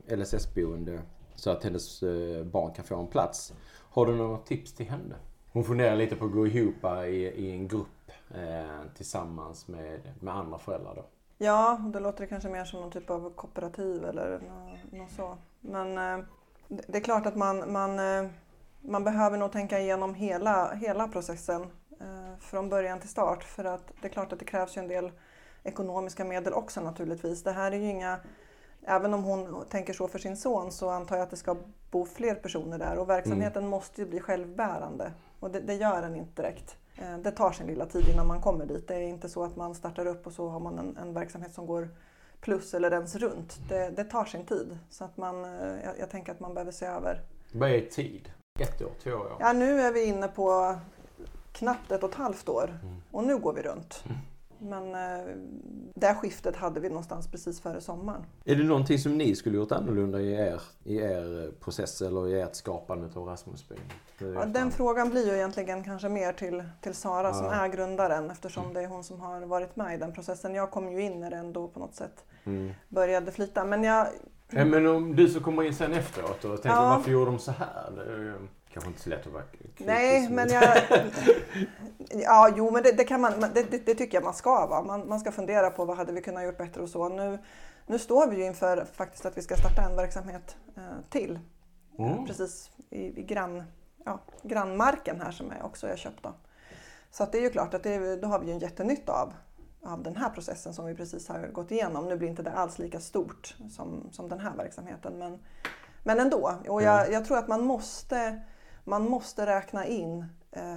LSS-boende 0.08 1.00
så 1.36 1.50
att 1.50 1.64
hennes 1.64 2.04
barn 2.52 2.74
kan 2.74 2.86
få 2.86 2.96
en 2.96 3.08
plats. 3.08 3.54
Har 3.94 4.06
du 4.06 4.16
några 4.16 4.38
tips 4.38 4.74
till 4.74 4.90
henne? 4.90 5.16
Hon 5.52 5.64
funderar 5.64 5.96
lite 5.96 6.16
på 6.16 6.26
att 6.26 6.32
gå 6.32 6.48
ihop 6.48 6.84
i, 7.08 7.16
i 7.16 7.52
en 7.52 7.68
grupp 7.68 8.12
eh, 8.36 8.82
tillsammans 8.96 9.68
med, 9.68 10.00
med 10.20 10.36
andra 10.36 10.60
föräldrar. 10.60 10.96
Då. 10.96 11.06
Ja, 11.38 11.80
då 11.94 12.00
låter 12.00 12.20
det 12.22 12.28
kanske 12.28 12.50
mer 12.50 12.66
som 12.66 12.82
någon 12.82 12.92
typ 12.92 13.10
av 13.10 13.34
kooperativ 13.36 14.06
eller 14.06 14.40
nå- 14.40 14.98
något 14.98 15.12
så. 15.12 15.38
Men 15.62 15.98
eh, 15.98 16.26
det 16.68 16.84
det 16.88 16.98
är 16.98 17.02
klart 17.02 17.26
att 17.26 17.36
man, 17.36 17.72
man, 17.72 18.00
eh, 18.00 18.30
man 18.82 19.04
behöver 19.04 19.38
nog 19.38 19.52
tänka 19.52 19.80
igenom 19.80 20.14
hela, 20.16 20.74
hela 20.74 21.08
processen 21.08 21.62
eh, 22.00 22.40
från 22.40 22.70
början 22.70 23.00
till 23.00 23.10
start. 23.10 23.44
För 23.44 23.66
att 23.66 23.92
det 24.02 24.08
är 24.08 24.12
klart 24.12 24.34
att 24.34 24.40
det 24.40 24.46
krävs 24.46 24.78
ju 24.78 24.82
en 24.82 24.88
del 24.88 25.12
ekonomiska 25.64 26.26
medel 26.26 26.54
också 26.54 26.82
naturligtvis. 26.82 27.44
Det 27.44 27.52
här 27.52 27.72
är 27.72 27.76
ju 27.76 27.90
inga 27.90 28.20
Även 28.86 29.14
om 29.14 29.24
hon 29.24 29.66
tänker 29.70 29.94
så 29.94 30.08
för 30.08 30.20
sin 30.20 30.38
son 30.38 30.72
så 30.72 30.90
antar 30.90 31.16
jag 31.16 31.24
att 31.24 31.30
det 31.30 31.38
ska 31.38 31.56
bo 31.92 32.06
fler 32.06 32.36
personer 32.36 32.78
där 32.78 32.98
och 32.98 33.10
verksamheten 33.10 33.68
måste 33.68 34.02
ju 34.02 34.08
bli 34.08 34.20
självbärande. 34.20 35.12
Och 35.40 35.52
det, 35.52 35.60
det 35.60 35.74
gör 35.74 36.02
den 36.02 36.16
inte 36.16 36.42
direkt. 36.42 36.78
Eh, 36.96 37.18
Det 37.18 37.32
tar 37.32 37.52
sin 37.52 37.68
lilla 37.68 37.86
tid 37.86 38.10
innan 38.14 38.28
man 38.28 38.42
kommer 38.42 38.66
dit. 38.66 38.88
Det 38.88 38.96
är 38.96 39.02
inte 39.02 39.30
så 39.30 39.44
att 39.44 39.56
man 39.56 39.76
startar 39.76 40.06
upp 40.06 40.28
och 40.28 40.34
så 40.34 40.48
har 40.50 40.60
man 40.60 40.80
en, 40.80 40.98
en 40.98 41.14
verksamhet 41.14 41.54
som 41.54 41.66
går 41.66 41.90
plus 42.42 42.74
eller 42.74 42.92
ens 42.92 43.16
runt. 43.16 43.60
Det, 43.70 43.90
det 43.90 44.04
tar 44.04 44.26
sin 44.26 44.46
tid. 44.46 44.78
Så 44.90 45.04
att 45.04 45.18
man, 45.18 45.46
eh, 45.46 45.84
jag, 45.84 46.00
jag 46.00 46.10
tänker 46.10 46.32
att 46.32 46.40
man 46.40 46.54
behöver 46.54 46.72
se 46.72 46.86
över. 46.86 47.22
Vad 47.52 47.70
är 47.70 47.82
tid? 47.82 48.32
Ett 48.60 48.82
år, 48.82 48.92
två 49.04 49.12
år? 49.12 49.32
Ja, 49.40 49.54
nu 49.54 49.82
är 49.82 49.92
vi 49.94 50.04
inne 50.06 50.28
på 50.28 50.76
knappt 51.52 51.92
ett 51.92 52.04
och 52.04 52.10
ett 52.10 52.16
halvt 52.16 52.50
år 52.50 52.80
Mm. 52.84 52.96
och 53.12 53.24
nu 53.24 53.38
går 53.38 53.54
vi 53.54 53.62
runt. 53.62 54.04
Men 54.64 54.96
eh, 54.96 55.26
det 55.96 56.16
skiftet 56.16 56.56
hade 56.56 56.80
vi 56.80 56.90
någonstans 56.90 57.28
precis 57.32 57.62
före 57.62 57.82
sommaren. 57.82 58.26
Är 58.46 58.56
det 58.56 58.64
någonting 58.64 59.00
som 59.00 59.18
ni 59.18 59.36
skulle 59.36 59.58
gjort 59.58 59.72
annorlunda 59.72 60.22
i 60.22 60.34
er, 60.34 60.62
i 60.84 60.98
er 60.98 61.52
process 61.60 62.02
eller 62.02 62.28
i 62.28 62.42
ert 62.42 62.56
skapande 62.56 63.08
av 63.16 63.28
Rasmusbyn? 63.28 63.80
Ja, 64.20 64.46
den 64.46 64.72
frågan 64.72 65.10
blir 65.10 65.28
ju 65.28 65.34
egentligen 65.36 65.84
kanske 65.84 66.10
mer 66.10 66.34
till, 66.34 66.64
till 66.82 66.94
Sara 66.94 67.34
som 67.34 67.46
Ja. 67.46 67.52
är 67.54 67.68
grundaren 67.68 68.32
eftersom 68.32 68.74
det 68.74 68.82
är 68.82 68.88
hon 68.88 69.04
som 69.04 69.20
har 69.20 69.42
varit 69.42 69.76
med 69.76 69.94
i 69.96 69.98
den 69.98 70.14
processen. 70.14 70.56
Jag 70.56 70.72
kom 70.72 70.92
ju 70.92 71.02
in 71.02 71.20
när 71.20 71.30
det 71.30 71.38
ändå 71.38 71.68
på 71.68 71.80
något 71.80 71.96
sätt 71.96 72.24
Mm. 72.46 72.72
började 72.90 73.32
flyta. 73.32 73.64
Men 73.66 73.84
jag, 73.84 74.08
Ja, 74.50 74.66
men 74.66 74.88
om 74.88 75.16
du 75.16 75.30
som 75.30 75.44
kommer 75.44 75.64
in 75.64 75.74
sen 75.76 75.94
efteråt 75.94 76.46
och 76.46 76.62
tänker 76.62 76.70
Ja. 76.70 76.90
varför 76.90 77.12
gjorde 77.12 77.26
de 77.32 77.40
så 77.40 77.52
här? 77.52 78.36
Kanske 78.74 78.90
inte 78.90 79.02
så 79.02 79.10
lätt 79.10 79.28
att 79.28 79.34
vara 79.34 79.44
kritisk. 79.44 79.88
nej, 79.88 80.30
men 80.30 80.50
jag... 80.50 80.64
Ja, 82.10 82.54
jo, 82.56 82.72
men 82.72 82.84
det, 82.84 82.92
det, 82.92 83.04
kan 83.04 83.22
man, 83.22 83.40
det, 83.40 83.72
det, 83.72 83.86
det 83.86 83.96
tycker 83.96 84.18
jag 84.18 84.24
man 84.24 84.34
ska 84.34 84.68
vara. 84.68 84.84
Man, 84.84 85.08
man 85.08 85.20
ska 85.20 85.32
fundera 85.32 85.70
på 85.70 85.86
vad 85.86 85.98
hade 85.98 86.14
vi 86.14 86.22
kunnat 86.22 86.44
gjort 86.44 86.58
bättre 86.58 86.82
och 86.82 86.90
så. 86.90 87.10
Nu, 87.10 87.40
nu 87.86 88.00
står 88.00 88.28
vi 88.28 88.38
ju 88.38 88.46
inför 88.46 88.86
faktiskt 88.94 89.26
att 89.26 89.38
vi 89.38 89.42
ska 89.42 89.56
starta 89.56 89.82
en 89.82 89.96
verksamhet 89.96 90.56
eh, 90.76 90.82
till. 91.10 91.40
Mm. 92.00 92.26
Precis 92.26 92.72
i, 92.90 93.20
i 93.20 93.24
grann, 93.24 93.64
ja, 94.06 94.20
grannmarken 94.44 95.22
här 95.22 95.32
som 95.32 95.52
är 95.52 95.64
också 95.64 95.88
är 95.88 95.96
köpt. 95.96 96.24
Då. 96.24 96.34
Så 97.12 97.28
det 97.32 97.38
är 97.38 97.42
ju 97.42 97.50
klart 97.50 97.74
att 97.74 97.84
det, 97.84 98.16
då 98.16 98.28
har 98.28 98.40
vi 98.40 98.46
ju 98.46 98.54
en 98.54 98.60
jättenytta 98.60 99.14
av, 99.14 99.34
av 99.92 100.04
den 100.04 100.16
här 100.16 100.30
processen 100.30 100.74
som 100.74 100.86
vi 100.86 100.96
precis 100.96 101.28
har 101.28 101.48
gått 101.48 101.72
igenom. 101.72 102.10
Nu 102.10 102.18
blir 102.18 102.30
inte 102.30 102.44
det 102.44 102.52
alls 102.52 102.80
lika 102.80 103.00
stort 103.00 103.56
som, 103.70 104.10
som 104.12 104.30
den 104.30 104.40
här 104.40 104.56
verksamheten. 104.56 105.18
Men, 105.18 105.40
men 106.04 106.20
ändå. 106.20 106.56
Och 106.68 106.82
jag, 106.82 107.12
jag 107.12 107.26
tror 107.26 107.38
att 107.38 107.48
man 107.48 107.66
måste, 107.66 108.42
man 108.84 109.10
måste 109.10 109.46
räkna 109.46 109.86
in 109.86 110.26
eh, 110.52 110.76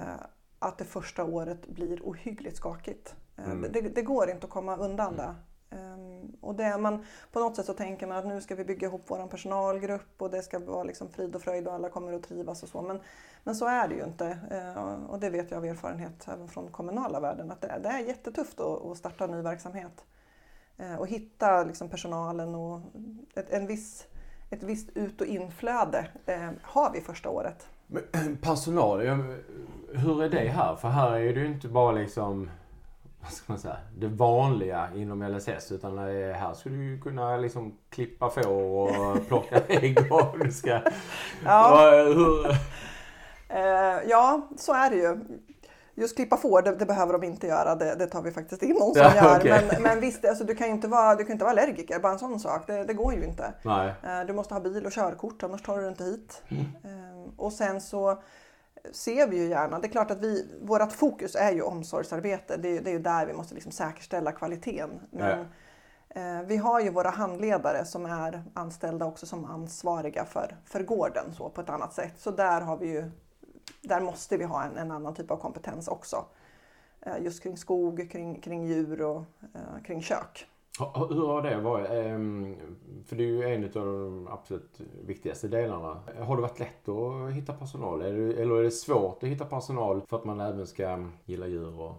att 0.59 0.77
det 0.77 0.85
första 0.85 1.23
året 1.23 1.67
blir 1.67 2.01
ohyggligt 2.03 2.57
skakigt. 2.57 3.15
Eh, 3.37 3.51
Mm. 3.51 3.71
det, 3.71 3.81
det 3.81 4.01
går 4.01 4.29
inte 4.29 4.45
att 4.45 4.51
komma 4.51 4.75
undan 4.77 5.15
det. 5.17 5.35
Ehm, 5.69 6.35
och 6.41 6.55
det 6.55 6.77
man, 6.77 7.05
på 7.31 7.39
något 7.39 7.55
sätt 7.55 7.65
så 7.65 7.73
tänker 7.73 8.07
man 8.07 8.17
att 8.17 8.25
nu 8.25 8.41
ska 8.41 8.55
vi 8.55 8.65
bygga 8.65 8.87
ihop 8.87 9.03
vår 9.07 9.27
personalgrupp 9.27 10.21
och 10.21 10.29
det 10.31 10.41
ska 10.41 10.59
vara 10.59 10.83
liksom 10.83 11.09
frid 11.09 11.35
och 11.35 11.41
fröjd 11.41 11.67
och 11.67 11.73
alla 11.73 11.89
kommer 11.89 12.13
att 12.13 12.23
trivas 12.23 12.63
och 12.63 12.69
så. 12.69 12.81
Men, 12.81 12.99
men 13.43 13.55
så 13.55 13.65
är 13.67 13.87
det 13.87 13.95
ju 13.95 14.03
inte. 14.03 14.39
Eh, 14.51 15.03
och 15.09 15.19
det 15.19 15.29
vet 15.29 15.51
jag 15.51 15.57
av 15.57 15.65
erfarenhet 15.65 16.27
även 16.27 16.47
från 16.49 16.71
kommunala 16.71 17.19
världen 17.19 17.51
att 17.51 17.61
det, 17.61 17.67
är- 17.67 17.79
det 17.79 17.89
är 17.89 17.99
jättetufft 17.99 18.59
att, 18.59 18.85
att 18.85 18.97
starta 18.97 19.23
en 19.23 19.31
ny 19.31 19.41
verksamhet. 19.41 20.05
Och 20.99 21.07
hitta 21.07 21.63
liksom 21.63 21.89
personalen 21.89 22.55
och 22.55 22.79
ett, 23.35 23.49
en 23.49 23.67
viss, 23.67 24.05
ett 24.49 24.63
visst 24.63 24.89
ut 24.97 25.21
och 25.21 25.27
inflöde 25.27 26.07
har 26.61 26.91
vi 26.93 27.01
första 27.01 27.29
året. 27.29 27.67
Personal, 28.41 28.99
hur 29.93 30.23
är 30.23 30.29
det 30.29 30.47
här? 30.49 30.75
För 30.75 30.87
här 30.87 31.11
är 31.11 31.33
det 31.33 31.39
ju 31.39 31.45
inte 31.47 31.67
bara 31.67 31.91
liksom 31.91 32.49
vad 33.21 33.31
ska 33.31 33.53
man 33.53 33.59
säga, 33.59 33.77
det 33.97 34.07
vanliga 34.07 34.87
inom 34.95 35.23
LSS 35.23 35.71
utan 35.71 35.97
här 35.97 36.53
skulle 36.53 36.75
du 36.75 36.83
ju 36.83 37.01
kunna 37.01 37.37
liksom 37.37 37.77
klippa 37.89 38.29
får 38.29 38.47
och 38.47 38.89
plocka 39.27 39.59
ägg 39.67 39.97
och 40.11 40.39
du 40.39 40.51
ska... 40.51 40.81
Ja. 41.45 41.89
Eh, 43.49 44.09
ja, 44.09 44.47
så 44.57 44.73
är 44.73 44.89
det 44.89 44.95
ju. 44.95 45.17
Just 45.95 46.15
klippa 46.15 46.37
får, 46.37 46.61
det, 46.61 46.75
det 46.75 46.85
behöver 46.85 47.13
de 47.13 47.23
inte 47.23 47.47
göra. 47.47 47.75
Det, 47.75 47.95
det 47.95 48.07
tar 48.07 48.21
vi 48.21 48.31
faktiskt 48.31 48.63
in 48.63 48.75
någon 48.79 48.93
som 48.93 49.01
Ja, 49.15 49.15
gör. 49.15 49.37
okej. 49.39 49.67
Men, 49.71 49.83
men 49.83 49.99
visst, 49.99 50.25
alltså, 50.25 50.43
du 50.43 50.55
kan 50.55 50.67
ju 50.67 50.73
inte 50.73 50.87
vara, 50.87 51.15
du 51.15 51.23
kan 51.23 51.31
inte 51.31 51.45
vara 51.45 51.51
allergiker. 51.51 51.99
Bara 51.99 52.11
en 52.11 52.19
sån 52.19 52.39
sak. 52.39 52.67
Det, 52.67 52.83
det 52.83 52.93
går 52.93 53.13
ju 53.13 53.23
inte. 53.23 53.53
nej. 53.63 53.93
Eh, 54.03 54.25
Du 54.27 54.33
måste 54.33 54.53
ha 54.53 54.61
bil 54.61 54.85
och 54.85 54.91
körkort, 54.91 55.43
annars 55.43 55.61
tar 55.61 55.77
du 55.77 55.87
inte 55.87 56.03
hit. 56.03 56.41
Mm. 56.49 56.65
Och 57.37 57.53
sen 57.53 57.81
så 57.81 58.21
ser 58.91 59.27
vi 59.27 59.37
ju 59.37 59.47
gärna, 59.49 59.79
det 59.79 59.87
är 59.87 59.91
klart 59.91 60.11
att 60.11 60.21
vi, 60.21 60.47
vårt 60.61 60.91
fokus 60.91 61.35
är 61.35 61.51
ju 61.51 61.61
omsorgsarbete. 61.61 62.57
Det 62.57 62.77
är, 62.77 62.81
det 62.81 62.89
är 62.89 62.93
ju 62.93 62.99
där 62.99 63.25
vi 63.25 63.33
måste 63.33 63.53
liksom 63.53 63.71
säkerställa 63.71 64.31
kvaliteten. 64.31 64.99
Men 65.11 65.39
eh, 66.09 66.41
vi 66.41 66.57
har 66.57 66.79
ju 66.79 66.89
våra 66.89 67.09
handledare 67.09 67.85
som 67.85 68.05
är 68.05 68.43
anställda 68.53 69.05
också 69.05 69.25
som 69.25 69.45
ansvariga 69.45 70.25
för, 70.25 70.57
för 70.65 70.83
gården 70.83 71.33
så 71.33 71.49
på 71.49 71.61
ett 71.61 71.69
annat 71.69 71.93
sätt. 71.93 72.13
Så 72.17 72.31
där 72.31 72.61
har 72.61 72.77
vi 72.77 72.87
ju, 72.87 73.11
där 73.81 74.01
måste 74.01 74.37
vi 74.37 74.43
ha 74.43 74.63
en, 74.63 74.77
en 74.77 74.91
annan 74.91 75.15
typ 75.15 75.31
av 75.31 75.37
kompetens 75.37 75.87
också. 75.87 76.25
Eh, 77.01 77.23
Just 77.23 77.43
kring 77.43 77.57
skog, 77.57 78.11
kring, 78.11 78.41
kring 78.41 78.65
djur 78.65 79.01
och 79.01 79.23
eh, 79.55 79.83
kring 79.83 80.01
kök. 80.01 80.47
Hur 80.79 81.27
har 81.27 81.41
det 81.41 81.57
varit? 81.57 81.89
Ehm, 81.89 82.55
För 83.05 83.15
det 83.15 83.23
är 83.23 83.27
ju 83.27 83.43
en 83.43 83.63
av 83.63 83.69
de 83.71 84.27
absolut 84.31 84.79
viktigaste 85.05 85.47
delarna. 85.47 85.99
Har 86.19 86.35
det 86.35 86.41
varit 86.41 86.59
lätt 86.59 86.89
att 86.89 87.31
hitta 87.33 87.53
personal? 87.53 88.01
Är 88.01 88.13
Eller 88.13 88.55
är 88.55 88.63
det 88.63 88.71
svårt 88.71 89.23
att 89.23 89.29
hitta 89.29 89.45
personal 89.45 90.01
för 90.09 90.17
att 90.17 90.25
man 90.25 90.39
även 90.39 90.67
ska 90.67 91.05
gilla 91.25 91.47
djur 91.47 91.67
och 91.67 91.73
vara 91.73 91.95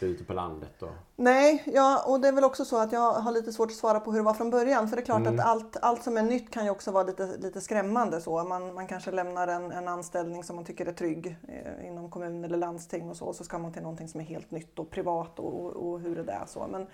ute 0.00 0.24
på 0.24 0.32
landet? 0.32 0.82
Och... 0.82 0.88
Nej, 1.16 1.62
ja, 1.66 2.04
och 2.06 2.20
det 2.20 2.28
är 2.28 2.32
väl 2.32 2.44
också 2.44 2.64
så 2.64 2.78
att 2.78 2.92
jag 2.92 3.12
har 3.12 3.32
lite 3.32 3.52
svårt 3.52 3.70
att 3.70 3.76
svara 3.76 4.00
på 4.00 4.10
hur 4.10 4.18
det 4.18 4.24
var 4.24 4.34
från 4.34 4.50
början. 4.50 4.88
För 4.88 4.96
det 4.96 5.02
är 5.02 5.04
klart 5.04 5.20
Mm. 5.20 5.34
att 5.34 5.46
allt, 5.46 5.76
allt 5.82 6.02
som 6.02 6.16
är 6.16 6.22
nytt 6.22 6.50
kan 6.50 6.64
ju 6.64 6.70
också 6.70 6.90
vara 6.90 7.04
lite, 7.04 7.36
lite 7.38 7.60
skrämmande. 7.60 8.20
Så. 8.20 8.44
Man, 8.44 8.74
man 8.74 8.86
kanske 8.86 9.10
lämnar 9.10 9.48
en, 9.48 9.72
en 9.72 9.88
anställning 9.88 10.44
som 10.44 10.56
man 10.56 10.64
tycker 10.64 10.86
är 10.86 10.92
trygg 10.92 11.36
eh, 11.48 11.86
inom 11.88 12.10
kommun 12.10 12.44
eller 12.44 12.58
landsting 12.58 13.10
och 13.10 13.16
så. 13.16 13.24
Och 13.24 13.34
så 13.36 13.44
ska 13.44 13.58
man 13.58 13.72
till 13.72 13.82
någonting 13.82 14.08
som 14.08 14.20
är 14.20 14.24
helt 14.24 14.50
nytt 14.50 14.78
och 14.78 14.90
privat 14.90 15.38
och, 15.38 15.60
och, 15.64 15.88
och 15.90 16.00
hur 16.00 16.16
det 16.24 16.32
är. 16.32 16.46
Så. 16.46 16.66
Men 16.70 16.86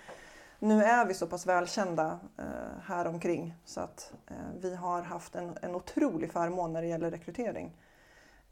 nu 0.59 0.83
är 0.83 1.05
vi 1.05 1.13
så 1.13 1.27
pass 1.27 1.45
välkända 1.45 2.19
eh, 2.37 2.81
här 2.83 3.07
omkring 3.07 3.55
så 3.65 3.81
att 3.81 4.13
eh, 4.27 4.35
vi 4.61 4.75
har 4.75 5.01
haft 5.01 5.35
en, 5.35 5.57
en 5.61 5.75
otrolig 5.75 6.31
förmån 6.31 6.73
när 6.73 6.81
det 6.81 6.87
gäller 6.87 7.11
rekrytering. 7.11 7.75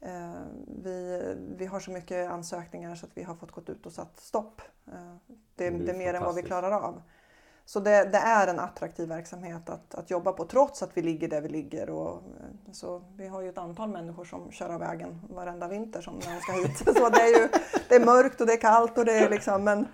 Eh, 0.00 0.34
vi, 0.82 1.22
vi 1.56 1.66
har 1.66 1.80
så 1.80 1.90
mycket 1.90 2.30
ansökningar 2.30 2.94
så 2.94 3.06
att 3.06 3.12
vi 3.14 3.22
har 3.22 3.34
fått 3.34 3.50
gått 3.50 3.68
ut 3.68 3.86
och 3.86 3.92
satt 3.92 4.20
stopp. 4.20 4.60
Eh, 4.86 4.92
det, 5.26 5.36
Det 5.56 5.66
är 5.66 5.70
det 5.70 5.92
är 5.92 5.98
mer 5.98 6.14
än 6.14 6.22
vad 6.22 6.34
vi 6.34 6.42
klarar 6.42 6.72
av. 6.72 7.02
Så 7.64 7.80
det, 7.80 8.04
det 8.04 8.18
är 8.18 8.46
en 8.46 8.58
attraktiv 8.58 9.08
verksamhet 9.08 9.70
att, 9.70 9.94
att 9.94 10.10
jobba 10.10 10.32
på 10.32 10.44
trots 10.44 10.82
att 10.82 10.96
vi 10.96 11.02
ligger 11.02 11.28
där 11.28 11.40
vi 11.40 11.48
ligger. 11.48 11.90
Och, 11.90 12.14
eh, 12.14 12.72
så 12.72 13.02
vi 13.16 13.28
har 13.28 13.40
ju 13.40 13.48
ett 13.48 13.58
antal 13.58 13.88
människor 13.88 14.24
som 14.24 14.52
kör 14.52 14.68
av 14.68 14.80
vägen 14.80 15.20
varenda 15.30 15.68
vinter 15.68 16.00
som 16.00 16.14
när 16.14 16.34
de 16.34 16.40
ska 16.40 16.52
hit. 16.52 16.78
Så 16.96 17.08
det 17.08 17.20
är, 17.20 17.40
ju, 17.40 17.48
det 17.88 17.94
är 17.94 18.04
mörkt 18.04 18.40
och 18.40 18.46
det 18.46 18.52
är 18.52 18.60
kallt 18.60 18.98
och 18.98 19.04
det 19.04 19.18
är 19.18 19.30
liksom, 19.30 19.64
men, 19.64 19.86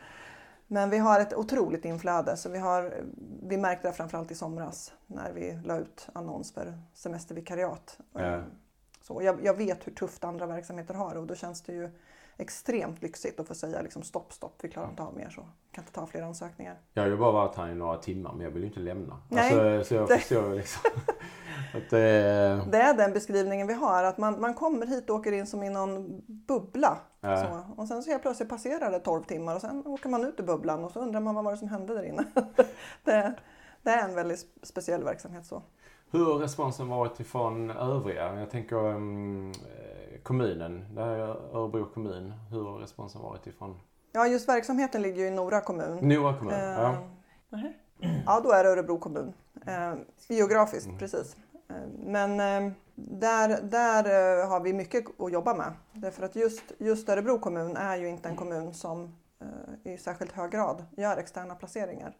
men 0.74 0.90
vi 0.90 0.98
har 0.98 1.20
ett 1.20 1.34
otroligt 1.34 1.84
inflöde. 1.84 2.36
Så 2.36 2.48
vi, 2.48 2.58
har, 2.58 2.94
vi 3.42 3.56
märkte 3.56 3.88
det 3.88 3.92
framförallt 3.94 4.30
i 4.30 4.34
somras 4.34 4.92
när 5.06 5.32
vi 5.32 5.58
la 5.64 5.78
ut 5.78 6.08
annons 6.12 6.52
för 6.52 6.78
semestervikariat. 6.94 7.98
Ja. 8.12 8.42
Så 9.02 9.22
jag, 9.22 9.44
jag 9.44 9.54
vet 9.56 9.86
hur 9.86 9.92
tufft 9.92 10.24
andra 10.24 10.46
verksamheter 10.46 10.94
har 10.94 11.14
och 11.16 11.26
då 11.26 11.34
känns 11.34 11.62
det 11.62 11.72
ju 11.72 11.90
extremt 12.36 13.02
lyxigt 13.02 13.40
att 13.40 13.48
få 13.48 13.54
säga 13.54 13.82
liksom 13.82 14.02
stopp, 14.02 14.32
stopp, 14.32 14.54
vi 14.62 14.68
klarar 14.68 14.90
inte 14.90 15.02
av 15.02 15.16
mer 15.16 15.30
så. 15.30 15.40
Kan 15.72 15.82
inte 15.84 15.92
ta 15.92 16.06
fler 16.06 16.22
ansökningar. 16.22 16.76
Jag 16.92 17.02
har 17.02 17.10
ju 17.10 17.16
bara 17.16 17.32
varit 17.32 17.56
här 17.56 17.68
i 17.68 17.74
några 17.74 17.96
timmar 17.96 18.32
men 18.32 18.44
jag 18.44 18.50
vill 18.50 18.62
ju 18.62 18.68
inte 18.68 18.80
lämna. 18.80 19.16
Nej, 19.28 19.78
Alltså, 19.78 19.88
så 19.88 19.94
jag 19.94 20.08
det- 20.08 20.18
förstår 20.18 20.54
liksom 20.54 20.90
att 21.74 21.90
det 21.90 22.00
är... 22.00 22.66
Det 22.66 22.78
är 22.78 22.94
den 22.94 23.12
beskrivningen 23.12 23.66
vi 23.66 23.74
har, 23.74 24.04
att 24.04 24.18
man, 24.18 24.40
man 24.40 24.54
kommer 24.54 24.86
hit 24.86 25.10
och 25.10 25.16
åker 25.16 25.32
in 25.32 25.46
som 25.46 25.62
i 25.62 25.70
någon 25.70 26.22
bubbla. 26.26 26.98
Så. 27.24 27.60
Och 27.82 27.88
sen 27.88 28.02
så 28.02 28.10
helt 28.10 28.22
plötsligt 28.22 28.48
passerar 28.48 28.90
det 28.90 28.98
12 28.98 29.22
timmar 29.24 29.54
och 29.54 29.60
sen 29.60 29.86
åker 29.86 30.08
man 30.08 30.24
ut 30.24 30.40
ur 30.40 30.44
bubblan 30.44 30.84
och 30.84 30.90
så 30.90 31.00
undrar 31.00 31.20
man 31.20 31.34
vad 31.34 31.44
var 31.44 31.50
det 31.52 31.56
som 31.58 31.68
hände 31.68 31.94
där 31.94 32.02
inne. 32.02 32.24
det, 33.04 33.34
det 33.82 33.90
är 33.90 34.08
en 34.08 34.14
väldigt 34.14 34.46
speciell 34.62 35.04
verksamhet 35.04 35.46
så. 35.46 35.62
Hur 36.10 36.24
har 36.24 36.38
responsen 36.38 36.88
varit 36.88 37.20
ifrån 37.20 37.70
övriga? 37.70 38.40
Jag 38.40 38.50
tänker 38.50 38.76
um, 38.76 39.50
eh, 39.50 40.20
kommunen, 40.22 40.94
det 40.94 41.00
här 41.00 41.08
är 41.10 41.56
Örebro 41.56 41.84
kommun. 41.94 42.32
Hur 42.50 42.64
har 42.64 42.78
responsen 42.78 43.22
varit 43.22 43.46
ifrån 43.46 43.80
Ja, 44.12 44.26
just 44.26 44.48
verksamheten 44.48 45.02
ligger 45.02 45.20
ju 45.22 45.26
i 45.26 45.30
Nora 45.30 45.60
kommun. 45.60 45.98
Nora 46.08 46.38
kommun? 46.38 46.54
Eh, 46.54 46.60
Ja. 46.64 46.94
nähä. 47.48 47.72
Ja, 48.26 48.40
då 48.44 48.50
är 48.52 48.64
det 48.64 48.70
Örebro 48.70 48.98
kommun. 48.98 49.32
Eh, 49.66 49.94
geografiskt, 50.28 50.86
Mm. 50.86 50.98
precis. 50.98 51.36
Men 51.98 52.40
eh, 52.40 52.72
där, 52.94 53.62
där 53.62 54.04
eh, 54.40 54.48
har 54.48 54.60
vi 54.60 54.72
mycket 54.72 55.20
att 55.20 55.32
jobba 55.32 55.54
med. 55.54 55.72
Därför 55.92 56.22
att 56.22 56.36
just, 56.36 56.72
just 56.78 57.08
Örebro 57.08 57.38
kommun 57.38 57.76
är 57.76 57.96
ju 57.96 58.08
inte 58.08 58.28
en 58.28 58.36
kommun 58.36 58.74
som 58.74 59.16
eh, 59.40 59.92
i 59.92 59.98
särskilt 59.98 60.32
hög 60.32 60.50
grad 60.50 60.84
gör 60.96 61.16
externa 61.16 61.54
placeringar. 61.54 62.16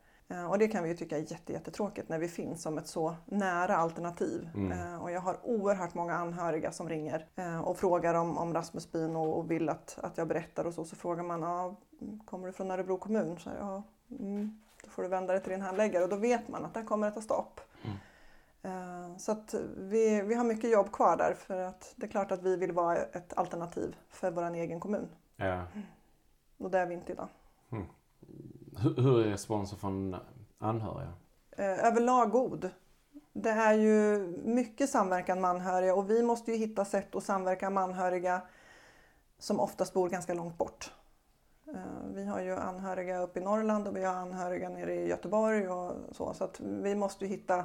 Och 0.51 0.59
det 0.59 0.69
kan 0.69 0.83
vi 0.83 0.89
ju 0.89 0.97
tycka 0.97 1.17
är 1.17 1.33
jätte, 1.33 1.53
jättetråkigt 1.53 2.09
när 2.09 2.19
vi 2.19 2.29
finns 2.29 2.63
som 2.63 2.79
ett 2.79 2.87
så 2.87 3.15
nära 3.25 3.77
alternativ. 3.77 4.49
Mm. 4.55 5.01
Och 5.01 5.11
jag 5.11 5.21
har 5.21 5.37
oerhört 5.43 5.95
många 5.95 6.15
anhöriga 6.15 6.73
som 6.73 6.89
ringer 6.89 7.27
och 7.65 7.79
frågar 7.79 8.15
om, 8.15 8.39
om 8.39 8.55
Rasmusbyn 8.55 9.17
och, 9.17 9.39
och 9.39 9.51
vill 9.51 9.69
att, 9.69 9.99
att 10.03 10.19
jag 10.19 10.29
berättar 10.29 10.65
och 10.65 10.75
så. 10.75 10.85
Så 10.85 10.97
frågar 10.97 11.23
man, 11.23 11.43
ja, 11.43 11.77
kommer 12.25 12.47
du 12.47 12.53
från 12.53 12.71
Örebro 12.71 12.99
kommun? 12.99 13.39
Så 13.39 13.51
här, 13.51 13.57
ja, 13.61 13.83
mm, 14.11 14.61
då 14.85 14.91
får 14.91 15.03
du 15.03 15.09
vända 15.09 15.33
dig 15.33 15.43
till 15.43 15.53
din 15.53 15.63
handläggare 15.63 16.05
och 16.05 16.11
då 16.11 16.17
vet 16.17 16.49
man 16.49 16.65
att 16.65 16.75
där 16.75 16.85
kommer 16.85 17.07
det 17.07 17.15
ta 17.15 17.21
stopp. 17.21 17.61
Mm. 18.65 19.11
Eh, 19.11 19.17
Så 19.17 19.33
att 19.33 19.55
vi, 19.77 20.21
vi 20.23 20.35
har 20.35 20.45
mycket 20.45 20.71
jobb 20.71 20.93
kvar 20.93 21.17
där 21.17 21.35
för 21.35 21.61
att 21.61 21.93
det 21.97 22.07
är 22.07 22.11
klart 22.11 22.33
att 22.33 22.43
vi 22.43 22.57
vill 22.57 22.73
vara 22.73 22.97
ett 22.97 23.33
alternativ 23.37 23.97
för 24.09 24.31
vår 24.31 24.55
egen 24.55 24.81
kommun. 24.81 25.09
Ja. 25.37 25.63
Och 26.59 26.71
det 26.71 26.79
är 26.79 26.87
vi 26.87 26.95
inte 26.95 27.13
idag. 27.13 27.29
Hur, 28.79 29.03
hur 29.03 29.21
är 29.21 29.25
responsen 29.31 29.79
från 29.79 30.17
anhöriga? 30.59 31.13
Eh, 31.51 31.87
Överlag 31.87 32.31
god. 32.31 32.71
Det 33.33 33.51
är 33.51 33.73
ju 33.75 34.19
mycket 34.45 34.91
samverkan 34.91 35.41
med 35.41 35.51
anhöriga 35.51 35.95
och 35.95 36.11
vi 36.11 36.23
måste 36.23 36.51
ju 36.53 36.57
hitta 36.57 36.85
sätt 36.85 37.15
att 37.15 37.25
samverka 37.25 37.71
med 37.71 37.83
anhöriga 37.83 38.43
som 39.39 39.61
oftast 39.61 39.95
bor 39.95 40.09
ganska 40.09 40.35
långt 40.35 40.59
bort. 40.59 40.93
Eh, 41.69 41.75
Vi 42.15 42.25
har 42.25 42.41
ju 42.41 42.57
anhöriga 42.57 43.19
uppe 43.19 43.41
i 43.41 43.43
Norrland 43.43 43.89
och 43.89 43.97
vi 43.97 44.05
har 44.05 44.15
anhöriga 44.15 44.69
nere 44.69 44.95
i 44.95 45.09
Göteborg 45.09 45.69
och 45.69 45.93
så. 46.13 46.35
Så 46.35 46.45
att 46.45 46.61
vi 46.61 46.95
måste 46.95 47.25
ju 47.25 47.31
hitta 47.31 47.65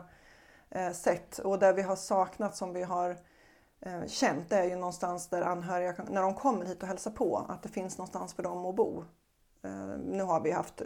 eh, 0.72 0.92
sätt. 0.92 1.40
Och 1.40 1.60
där 1.60 1.74
vi 1.74 1.82
har 1.82 1.96
saknat 1.96 2.56
som 2.56 2.74
vi 2.74 2.84
har 2.84 3.18
eh, 3.80 4.06
känt 4.08 4.50
det 4.50 4.58
är 4.58 4.66
ju 4.66 4.76
någonstans 4.76 5.28
där 5.28 5.42
anhöriga, 5.42 5.96
när 6.10 6.22
de 6.22 6.34
kommer 6.34 6.66
hit 6.66 6.82
och 6.82 6.88
hälsar 6.88 7.12
på, 7.12 7.46
att 7.50 7.64
det 7.64 7.70
finns 7.70 7.98
någonstans 7.98 8.34
för 8.34 8.44
dem 8.44 8.66
att 8.66 8.76
bo. 8.76 9.04
Eh, 9.64 9.98
Nu 10.06 10.24
har 10.24 10.42
vi 10.42 10.52
haft 10.52 10.82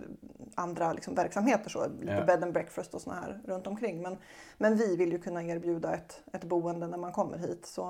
andra 0.55 0.93
liksom, 0.93 1.15
verksamheter, 1.15 1.69
så, 1.69 1.87
lite 1.87 2.13
Ja. 2.13 2.25
bed 2.25 2.43
and 2.43 2.53
breakfast 2.53 2.93
och 2.93 3.01
såna 3.01 3.15
här 3.15 3.41
runt 3.45 3.67
omkring. 3.67 4.01
Men, 4.01 4.17
men 4.57 4.75
vi 4.77 4.95
vill 4.95 5.11
ju 5.11 5.19
kunna 5.21 5.43
erbjuda 5.43 5.93
ett, 5.93 6.23
ett 6.33 6.43
boende 6.43 6.87
när 6.87 6.97
man 6.97 7.11
kommer 7.11 7.37
hit. 7.37 7.65
Så, 7.65 7.89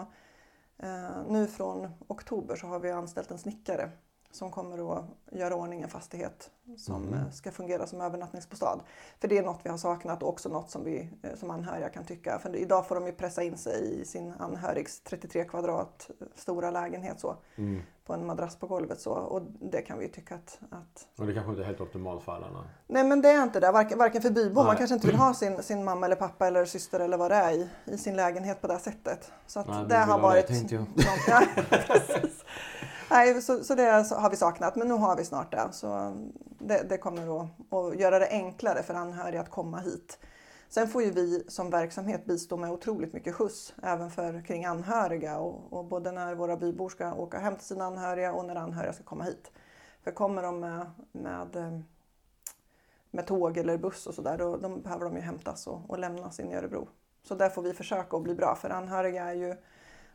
eh, 0.78 1.24
nu 1.30 1.48
från 1.48 1.90
oktober 2.08 2.56
så 2.56 2.68
har 2.68 2.80
vi 2.80 2.92
anställt 2.92 3.32
en 3.32 3.38
snickare 3.40 3.90
som 4.34 4.52
kommer 4.52 4.98
att 4.98 5.06
göra 5.32 5.56
ordning 5.56 5.82
en 5.82 5.90
fastighet 5.90 6.50
som 6.78 7.02
Mhm. 7.02 7.14
eh, 7.14 7.30
ska 7.32 7.52
fungera 7.52 7.88
som 7.88 8.02
övernattningsbostad. 8.02 8.80
För 9.20 9.28
det 9.28 9.38
är 9.38 9.44
något 9.44 9.60
vi 9.64 9.70
har 9.70 9.78
saknat 9.78 10.24
och 10.24 10.30
också 10.30 10.50
något 10.50 10.70
som 10.70 10.84
vi 10.84 11.10
eh, 11.24 11.36
som 11.36 11.52
anhöriga 11.52 11.90
kan 11.90 12.04
tycka. 12.06 12.40
För 12.40 12.56
idag 12.56 12.88
får 12.88 12.96
de 12.96 13.06
ju 13.06 13.12
pressa 13.12 13.44
in 13.44 13.58
sig 13.58 14.02
i 14.02 14.06
sin 14.06 14.34
anhörigs 14.40 15.00
33 15.04 15.44
kvadrat 15.46 16.10
eh, 16.22 16.28
stora 16.36 16.72
lägenhet 16.72 17.20
så, 17.20 17.36
Mm. 17.56 17.82
på 18.06 18.14
en 18.14 18.26
madrass 18.26 18.56
på 18.56 18.68
golvet. 18.68 19.00
Så, 19.02 19.12
och 19.12 19.42
det 19.62 19.82
kan 19.82 19.98
vi 20.00 20.06
ju 20.06 20.12
tycka 20.12 20.36
att, 20.36 20.60
att 20.70 21.08
Och 21.20 21.26
det 21.28 21.34
kanske 21.34 21.50
inte 21.52 21.62
är 21.64 21.66
helt 21.66 21.82
optimalt 21.82 22.24
för 22.24 22.32
alla. 22.36 22.48
nej. 22.52 22.62
Nej 22.88 23.04
men 23.04 23.22
det 23.22 23.30
är 23.30 23.44
inte 23.44 23.60
det, 23.60 23.72
varken, 23.72 23.98
varken 23.98 24.22
för 24.22 24.30
bybor, 24.30 24.64
man 24.64 24.78
kanske 24.78 24.94
inte 24.94 25.08
vill 25.08 25.16
ha 25.16 25.34
sin, 25.34 25.64
sin 25.64 25.84
mamma 25.84 26.06
eller 26.06 26.16
pappa 26.16 26.48
eller 26.48 26.66
syster 26.66 27.00
eller 27.00 27.18
vad 27.18 27.32
det 27.32 27.36
är 27.36 27.52
i, 27.52 27.70
i 27.86 27.98
sin 27.98 28.16
lägenhet 28.16 28.62
på 28.62 28.68
det 28.68 28.74
här 28.74 28.80
sättet. 28.82 29.32
Så 29.48 29.60
att 29.60 29.68
Nej, 29.68 29.86
det 29.90 29.96
har 29.98 30.06
ha 30.06 30.16
det, 30.18 30.22
varit... 30.22 30.48
tänkte 30.48 30.76
jag. 30.76 30.82
något- 30.82 31.28
ja. 31.28 31.42
Nej, 33.14 33.42
så, 33.42 33.64
så 33.64 33.76
det 33.76 33.84
har 34.12 34.30
vi 34.30 34.36
saknat, 34.36 34.76
men 34.76 34.88
nu 34.88 34.94
har 34.94 35.18
vi 35.18 35.26
snart 35.26 35.52
det. 35.52 35.68
Så 35.72 36.18
det, 36.60 36.90
det 36.90 36.98
kommer 36.98 37.42
att, 37.42 37.74
att 37.74 38.00
göra 38.00 38.20
det 38.20 38.28
enklare 38.30 38.84
för 38.84 38.94
anhöriga 38.94 39.42
att 39.42 39.50
komma 39.50 39.80
hit. 39.80 40.20
Sen 40.70 40.88
får 40.88 41.04
ju 41.04 41.12
vi 41.12 41.44
som 41.48 41.70
verksamhet 41.70 42.26
bistå 42.26 42.58
med 42.58 42.72
otroligt 42.72 43.14
mycket 43.14 43.36
skjuts 43.36 43.74
även 43.84 44.12
för 44.12 44.46
kring 44.46 44.66
anhöriga 44.66 45.38
och, 45.38 45.74
och 45.74 45.86
både 45.86 46.12
när 46.12 46.36
våra 46.36 46.58
bybor 46.58 46.90
ska 46.90 47.14
åka 47.14 47.40
hem 47.40 47.56
till 47.56 47.66
sina 47.66 47.86
anhöriga 47.86 48.34
och 48.34 48.46
när 48.46 48.56
anhöriga 48.56 48.94
ska 48.94 49.04
komma 49.04 49.24
hit. 49.24 49.52
För 50.04 50.12
kommer 50.12 50.44
de 50.44 50.60
med, 50.60 50.92
med, 51.12 51.84
med 53.12 53.28
tåg 53.28 53.58
eller 53.58 53.78
buss 53.78 54.08
och 54.08 54.14
sådär 54.14 54.38
då, 54.38 54.58
då 54.58 54.70
behöver 54.70 55.06
de 55.06 55.16
ju 55.16 55.22
hämtas 55.22 55.68
och, 55.68 55.90
och 55.90 56.00
lämnas 56.00 56.40
in 56.40 56.52
i 56.52 56.56
Örebro. 56.56 56.88
Så 57.24 57.36
där 57.36 57.50
får 57.50 57.62
vi 57.62 57.74
försöka 57.74 58.18
att 58.18 58.24
bli 58.24 58.36
bra 58.36 58.56
för 58.56 58.70
anhöriga 58.70 59.24
är 59.24 59.34
ju 59.34 59.56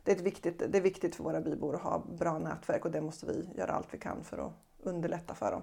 det 0.09 0.13
är, 0.13 0.17
ett 0.17 0.23
viktigt, 0.23 0.63
det 0.71 0.77
är 0.77 0.81
viktigt 0.81 1.15
för 1.15 1.23
våra 1.23 1.41
bybor 1.41 1.75
att 1.75 1.81
ha 1.81 2.03
bra 2.19 2.39
nätverk 2.39 2.85
och 2.85 2.91
det 2.91 3.01
måste 3.01 3.25
vi 3.25 3.49
göra 3.57 3.71
allt 3.71 3.87
vi 3.91 3.97
kan 3.97 4.23
för 4.23 4.37
att 4.37 4.53
underlätta 4.79 5.35
för 5.35 5.51
dem. 5.51 5.61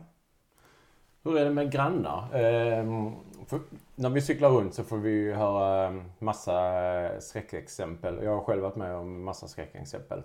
Hur 1.23 1.39
är 1.39 1.45
det 1.45 1.51
med 1.51 1.73
grannar? 1.73 2.35
Ehm, 2.35 3.13
för 3.47 3.61
när 3.95 4.11
vi 4.11 4.21
cyklar 4.21 4.51
runt 4.51 4.75
så 4.75 4.85
får 4.85 4.97
vi 4.97 5.11
ju 5.11 5.33
höra 5.33 5.87
ehm, 5.87 6.03
massa 6.19 7.21
skräckexempel. 7.21 8.25
Jag 8.25 8.35
har 8.35 8.41
själv 8.41 8.63
varit 8.63 8.77
med 8.77 8.95
om 8.95 9.25
massa 9.25 9.49
skräckexempel. 9.49 10.23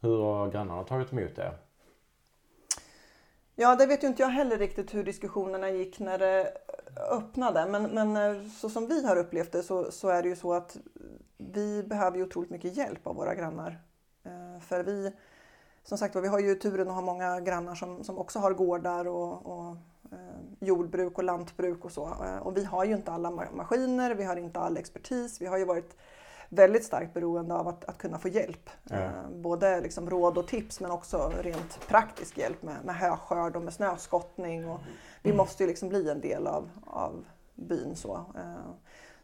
Hur 0.00 0.22
har 0.22 0.50
grannarna 0.50 0.84
tagit 0.84 1.12
emot 1.12 1.36
det? 1.36 1.52
Ja, 3.60 3.76
det 3.76 3.86
vet 3.86 4.04
ju 4.04 4.06
inte 4.06 4.22
jag 4.22 4.28
heller 4.28 4.58
riktigt 4.58 4.94
hur 4.94 5.04
diskussionerna 5.04 5.70
gick 5.70 5.98
när 6.00 6.18
det 6.18 6.52
öppnade. 7.10 7.66
Men, 7.66 7.82
men 7.82 8.16
eh, 8.16 8.48
så 8.50 8.68
som 8.68 8.86
vi 8.86 9.06
har 9.06 9.16
upplevt 9.16 9.52
det 9.52 9.62
så, 9.62 9.90
så 9.90 10.08
är 10.08 10.22
det 10.22 10.28
ju 10.28 10.36
så 10.36 10.52
att 10.52 10.76
vi 11.38 11.82
behöver 11.82 12.16
ju 12.16 12.22
otroligt 12.24 12.50
mycket 12.50 12.76
hjälp 12.76 13.06
av 13.06 13.16
våra 13.16 13.34
grannar. 13.34 13.80
Eh, 14.24 14.60
för 14.60 14.82
vi, 14.82 15.12
som 15.82 15.98
sagt 15.98 16.14
var, 16.14 16.22
vi 16.22 16.28
har 16.28 16.38
ju 16.38 16.54
turen 16.54 16.88
att 16.88 16.94
ha 16.94 17.00
många 17.00 17.40
grannar 17.40 17.74
som, 17.74 18.04
som 18.04 18.18
också 18.18 18.38
har 18.38 18.52
gårdar 18.52 19.08
och, 19.08 19.46
och 19.46 19.76
eh, 20.12 20.40
jordbruk 20.60 21.18
och 21.18 21.24
lantbruk 21.24 21.84
och 21.84 21.92
så. 21.92 22.14
Och 22.42 22.56
vi 22.56 22.64
har 22.64 22.84
ju 22.84 22.94
inte 22.94 23.12
alla 23.12 23.30
maskiner, 23.30 24.14
vi 24.14 24.24
har 24.24 24.36
inte 24.36 24.60
all 24.60 24.76
expertis. 24.76 25.40
Vi 25.40 25.46
har 25.46 25.58
ju 25.58 25.64
varit 25.64 25.96
väldigt 26.48 26.84
starkt 26.84 27.14
beroende 27.14 27.54
av 27.54 27.68
att, 27.68 27.84
att 27.84 27.98
kunna 27.98 28.18
få 28.18 28.28
hjälp. 28.28 28.70
Eh, 28.90 29.30
Både 29.30 29.80
liksom 29.80 30.10
råd 30.10 30.38
och 30.38 30.46
tips 30.46 30.80
men 30.80 30.90
också 30.90 31.32
rent 31.42 31.88
praktisk 31.88 32.38
hjälp 32.38 32.62
med, 32.62 32.76
med 32.84 32.94
höskörd 32.94 33.56
och 33.56 33.62
med 33.62 33.72
snöskottning. 33.72 34.68
Och 34.68 34.80
vi 35.22 35.32
måste 35.32 35.62
ju 35.62 35.66
liksom 35.66 35.88
bli 35.88 36.10
en 36.10 36.20
del 36.20 36.46
av, 36.46 36.70
av 36.86 37.24
byn. 37.54 37.96
Så. 37.96 38.14
Eh, 38.14 38.70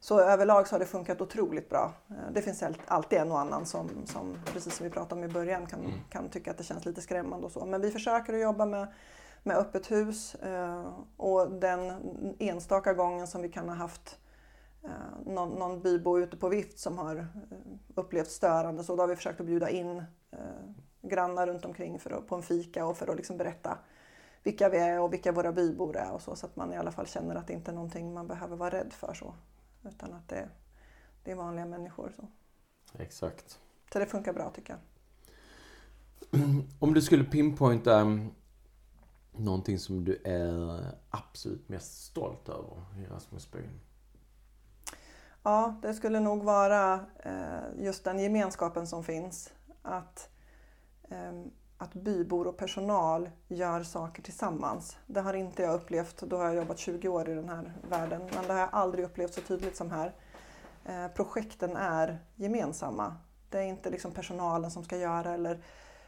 så 0.00 0.20
överlag 0.20 0.68
så 0.68 0.74
har 0.74 0.80
det 0.80 0.86
funkat 0.86 1.20
otroligt 1.20 1.68
bra. 1.68 1.92
Eh, 2.08 2.32
det 2.32 2.42
finns 2.42 2.64
alltid 2.86 3.18
en 3.18 3.32
och 3.32 3.40
annan 3.40 3.66
som, 3.66 3.90
som 4.06 4.36
precis 4.52 4.76
som 4.76 4.84
vi 4.84 4.90
pratade 4.90 5.20
om 5.20 5.30
i 5.30 5.32
början, 5.32 5.66
kan, 5.66 5.80
mm. 5.80 5.92
kan 6.10 6.28
tycka 6.28 6.50
att 6.50 6.58
det 6.58 6.64
känns 6.64 6.84
lite 6.84 7.00
skrämmande 7.00 7.46
och 7.46 7.52
så. 7.52 7.66
Men 7.66 7.80
vi 7.80 7.90
försöker 7.90 8.34
att 8.34 8.40
jobba 8.40 8.66
med, 8.66 8.86
med 9.42 9.56
öppet 9.56 9.90
hus 9.90 10.36
och 11.16 11.50
den 11.50 11.92
enstaka 12.38 12.94
gången 12.94 13.26
som 13.26 13.42
vi 13.42 13.48
kan 13.48 13.68
ha 13.68 13.76
haft 13.76 14.18
någon, 15.26 15.48
någon 15.48 15.82
bybo 15.82 16.18
ute 16.18 16.36
på 16.36 16.48
vift 16.48 16.78
som 16.78 16.98
har 16.98 17.26
upplevt 17.94 18.30
störande 18.30 18.84
så 18.84 18.96
då 18.96 19.02
har 19.02 19.08
vi 19.08 19.16
försökt 19.16 19.40
att 19.40 19.46
bjuda 19.46 19.70
in 19.70 20.04
grannar 21.02 21.46
runt 21.46 21.64
omkring 21.64 21.98
för 21.98 22.10
att, 22.10 22.26
på 22.26 22.34
en 22.34 22.42
fika 22.42 22.86
och 22.86 22.96
för 22.96 23.10
att 23.10 23.16
liksom 23.16 23.36
berätta 23.36 23.78
vilka 24.42 24.68
vi 24.68 24.78
är 24.78 25.00
och 25.00 25.12
vilka 25.12 25.32
våra 25.32 25.52
bybor 25.52 25.96
är 25.96 26.12
och 26.12 26.22
så, 26.22 26.36
så 26.36 26.46
att 26.46 26.56
man 26.56 26.72
i 26.72 26.76
alla 26.76 26.92
fall 26.92 27.06
känner 27.06 27.34
att 27.34 27.46
det 27.46 27.52
inte 27.52 27.70
är 27.70 27.74
någonting 27.74 28.14
man 28.14 28.28
behöver 28.28 28.56
vara 28.56 28.70
rädd 28.70 28.92
för. 28.92 29.14
Så, 29.14 29.34
utan 29.88 30.12
att 30.12 30.28
det, 30.28 30.48
det 31.24 31.30
är 31.30 31.36
vanliga 31.36 31.66
människor. 31.66 32.12
Så. 32.16 32.28
Exakt. 32.98 33.60
Så 33.92 33.98
det 33.98 34.06
funkar 34.06 34.32
bra 34.32 34.50
tycker 34.50 34.72
jag. 34.72 34.80
Om 36.78 36.94
du 36.94 37.02
skulle 37.02 37.24
pinpointa 37.24 38.00
mm, 38.00 38.30
någonting 39.32 39.78
som 39.78 40.04
du 40.04 40.22
är 40.24 40.80
absolut 41.10 41.68
mest 41.68 42.04
stolt 42.04 42.48
över 42.48 43.02
i 43.02 43.06
Rasmusbyn? 43.06 43.80
Ja, 45.46 45.74
det 45.82 45.94
skulle 45.94 46.20
nog 46.20 46.42
vara 46.42 47.00
eh, 47.18 47.84
just 47.84 48.04
den 48.04 48.18
gemenskapen 48.18 48.86
som 48.86 49.04
finns. 49.04 49.52
Att 49.82 50.28
ehm, 51.08 51.50
att 51.78 51.94
bybor 51.94 52.46
och 52.46 52.56
personal 52.56 53.30
gör 53.48 53.82
saker 53.82 54.22
tillsammans. 54.22 54.96
Det 55.06 55.20
har 55.20 55.34
inte 55.34 55.62
jag 55.62 55.74
upplevt, 55.74 56.20
då 56.20 56.36
har 56.36 56.44
jag 56.44 56.54
jobbat 56.54 56.78
20 56.78 57.08
år 57.08 57.28
i 57.28 57.34
den 57.34 57.48
här 57.48 57.74
världen, 57.88 58.30
men 58.34 58.46
det 58.46 58.52
har 58.52 58.60
jag 58.60 58.68
aldrig 58.72 59.04
upplevt 59.04 59.34
så 59.34 59.40
tydligt 59.40 59.76
som 59.76 59.90
här. 59.90 60.12
Eh, 60.84 61.08
projekten 61.08 61.76
är 61.76 62.18
gemensamma. 62.34 63.16
Det 63.50 63.58
är 63.58 63.62
inte 63.62 63.90
liksom 63.90 64.12
personalen 64.12 64.70
som 64.70 64.84
ska 64.84 64.96
göra 64.96 65.34
eller, 65.34 65.62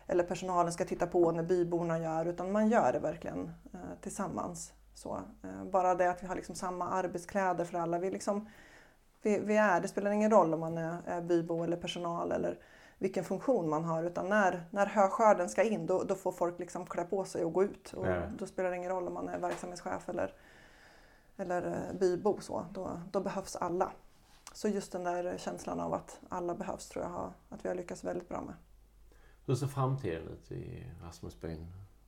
eller 0.06 0.24
personalen 0.24 0.72
ska 0.72 0.84
titta 0.84 1.06
på 1.06 1.32
när 1.32 1.42
byborna 1.42 1.98
gör, 1.98 2.26
utan 2.26 2.52
man 2.52 2.68
gör 2.68 2.92
det 2.92 2.98
verkligen 2.98 3.52
eh, 3.72 3.80
tillsammans. 4.00 4.72
Så, 4.94 5.20
bara 5.72 5.94
det 5.94 6.10
att 6.10 6.22
vi 6.22 6.26
har 6.26 6.34
liksom 6.34 6.54
samma 6.54 6.88
arbetskläder 6.88 7.64
för 7.64 7.78
alla. 7.78 7.98
Vi, 7.98 8.10
liksom, 8.10 8.48
vi, 9.26 9.38
vi 9.38 9.56
är, 9.56 9.80
det 9.80 9.88
spelar 9.88 10.10
ingen 10.10 10.30
roll 10.30 10.54
om 10.54 10.60
man 10.60 10.78
är, 10.78 10.98
är 11.06 11.20
bybo 11.20 11.64
eller 11.64 11.76
personal 11.76 12.32
eller 12.32 12.58
vilken 12.98 13.24
funktion 13.24 13.68
man 13.68 13.84
har 13.84 14.04
utan 14.04 14.28
när, 14.28 14.64
när 14.70 14.86
höskörden 14.86 15.48
ska 15.48 15.62
in 15.62 15.86
då, 15.86 16.04
då 16.04 16.14
får 16.14 16.32
folk 16.32 16.58
liksom 16.58 16.86
klä 16.86 17.04
på 17.04 17.24
sig 17.24 17.44
och 17.44 17.52
gå 17.52 17.64
ut. 17.64 17.92
Och 17.92 18.06
ja. 18.06 18.22
Då 18.38 18.46
spelar 18.46 18.70
det 18.70 18.76
ingen 18.76 18.90
roll 18.90 19.06
om 19.06 19.14
man 19.14 19.28
är 19.28 19.38
verksamhetschef 19.38 20.08
eller, 20.08 20.34
eller 21.36 21.66
eh, 21.66 21.98
bybo. 21.98 22.40
Så. 22.40 22.66
Då, 22.72 23.00
då 23.12 23.20
behövs 23.20 23.56
alla. 23.56 23.92
Så 24.52 24.68
just 24.68 24.92
den 24.92 25.04
där 25.04 25.38
känslan 25.38 25.80
av 25.80 25.94
att 25.94 26.20
alla 26.28 26.54
behövs 26.54 26.88
tror 26.88 27.04
jag 27.04 27.10
har, 27.10 27.32
att 27.48 27.64
vi 27.64 27.68
har 27.68 27.76
lyckats 27.76 28.04
väldigt 28.04 28.28
bra 28.28 28.40
med. 28.40 28.54
Hur 29.46 29.54
ser 29.54 29.66
framtiden 29.66 30.28
ut 30.28 30.52
i 30.52 30.86
Rasmusbyn? 31.02 31.66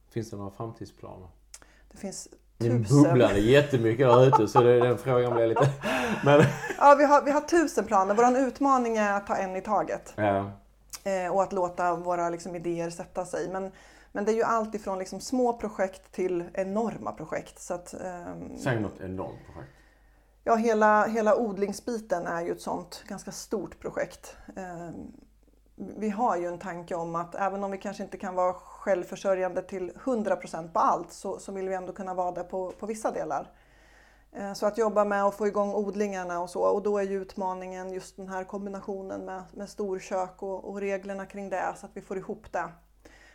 Finns 0.09 0.31
det 0.31 0.37
några 0.37 0.51
framtidsplaner? 0.51 1.29
Det 1.91 1.97
finns 1.97 2.29
tusen. 2.59 3.19
Det 3.19 3.39
jättemycket 3.39 4.07
där 4.07 4.27
ute 4.27 4.49
så 4.49 4.63
det, 4.63 4.81
den 4.81 4.99
frågan 4.99 5.35
blir 5.35 5.47
lite... 5.47 5.71
Men... 6.25 6.43
Ja, 6.79 6.95
vi 6.99 7.05
har, 7.05 7.23
vi 7.23 7.31
har 7.31 7.41
tusen 7.41 7.85
planer. 7.85 8.15
Vår 8.15 8.39
utmaning 8.39 8.97
är 8.97 9.13
att 9.13 9.27
ta 9.27 9.37
en 9.37 9.57
i 9.57 9.61
taget. 9.61 10.13
Ja. 10.17 10.51
Eh, 11.05 11.33
och 11.33 11.43
att 11.43 11.53
låta 11.53 11.95
våra 11.97 12.31
liksom, 12.31 12.55
idéer 12.55 12.91
sätta 12.91 13.25
sig. 13.25 13.49
Men, 13.53 13.71
men 14.13 14.25
det 14.25 14.33
är 14.33 14.35
ju 14.35 14.43
allt 14.43 14.75
ifrån 14.75 14.99
liksom, 14.99 15.21
små 15.21 15.53
projekt 15.53 16.13
till 16.13 16.45
enorma 16.55 17.13
projekt. 17.13 17.61
Så 17.61 17.75
att, 17.75 17.95
ehm, 17.95 18.59
Säg 18.59 18.81
något 18.81 19.01
enormt 19.01 19.47
projekt. 19.47 19.73
Ja, 20.45 20.55
hela, 20.55 21.07
hela 21.07 21.37
odlingsbiten 21.37 22.27
är 22.27 22.43
ju 22.43 22.53
ett 22.53 22.61
sånt 22.61 23.05
ganska 23.09 23.33
stort 23.33 23.81
projekt. 23.81 24.37
Eh, 24.57 24.91
vi 25.79 26.11
har 26.11 26.37
ju 26.37 26.47
en 26.47 26.59
tanke 26.59 26.95
om 26.95 27.15
att 27.15 27.35
även 27.35 27.65
om 27.65 27.71
vi 27.71 27.79
kanske 27.79 28.03
inte 28.03 28.17
kan 28.17 28.35
vara 28.35 28.53
självförsörjande 28.53 29.63
till 29.63 29.93
100% 29.93 30.73
på 30.73 30.79
allt 30.79 31.13
så, 31.13 31.39
så 31.39 31.53
vill 31.53 31.69
vi 31.69 31.75
ändå 31.75 31.93
kunna 31.93 32.15
vara 32.15 32.33
det 32.33 32.45
på, 32.45 32.71
på 32.71 32.87
vissa 32.87 33.11
delar. 33.11 33.53
Eh, 34.33 34.53
så 34.53 34.67
att 34.67 34.79
jobba 34.79 35.05
med 35.05 35.25
att 35.25 35.35
få 35.35 35.47
igång 35.47 35.75
odlingarna 35.75 36.41
och 36.41 36.51
så 36.51 36.63
och 36.63 36.83
då 36.83 36.99
är 36.99 37.03
ju 37.03 37.23
utmaningen 37.23 37.93
just 37.93 38.17
den 38.17 38.29
här 38.29 38.45
kombinationen 38.45 39.25
med, 39.25 39.43
med 39.53 39.69
storkök 39.69 40.43
och, 40.43 40.65
och 40.65 40.81
reglerna 40.81 41.27
kring 41.27 41.51
det 41.51 41.75
så 41.77 41.87
att 41.87 41.93
vi 41.95 42.01
får 42.01 42.19
ihop 42.19 42.53
det. 42.53 42.69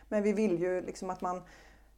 Men 0.08 0.22
vi 0.22 0.32
vill 0.32 0.60
ju 0.60 0.80
liksom 0.80 1.10
att 1.10 1.20
man, 1.20 1.42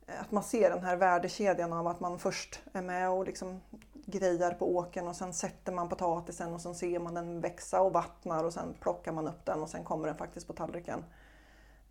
att 0.07 0.33
man 0.33 0.42
ser 0.42 0.71
den 0.71 0.85
här 0.85 0.97
värdekedjan 0.97 1.73
av 1.73 1.87
att 1.87 2.01
man 2.01 2.19
först 2.19 2.61
är 2.73 2.83
med 2.83 3.11
och 3.11 3.27
liksom 3.27 3.61
grejar 4.07 4.51
på 4.51 4.77
åken 4.77 5.09
och 5.09 5.16
sen 5.16 5.33
sätter 5.33 5.73
man 5.73 5.88
potatisen 5.88 6.55
och 6.55 6.61
sen 6.61 6.75
ser 6.75 6.99
man 6.99 7.14
den 7.14 7.40
växa 7.40 7.81
och 7.81 7.92
vattnar 7.92 8.45
och 8.45 8.53
sen 8.53 8.75
plockar 8.81 9.12
man 9.12 9.29
upp 9.29 9.45
den 9.45 9.62
och 9.62 9.69
sen 9.69 9.85
kommer 9.85 10.07
den 10.07 10.16
faktiskt 10.16 10.47
på 10.47 10.53
tallriken. 10.53 11.05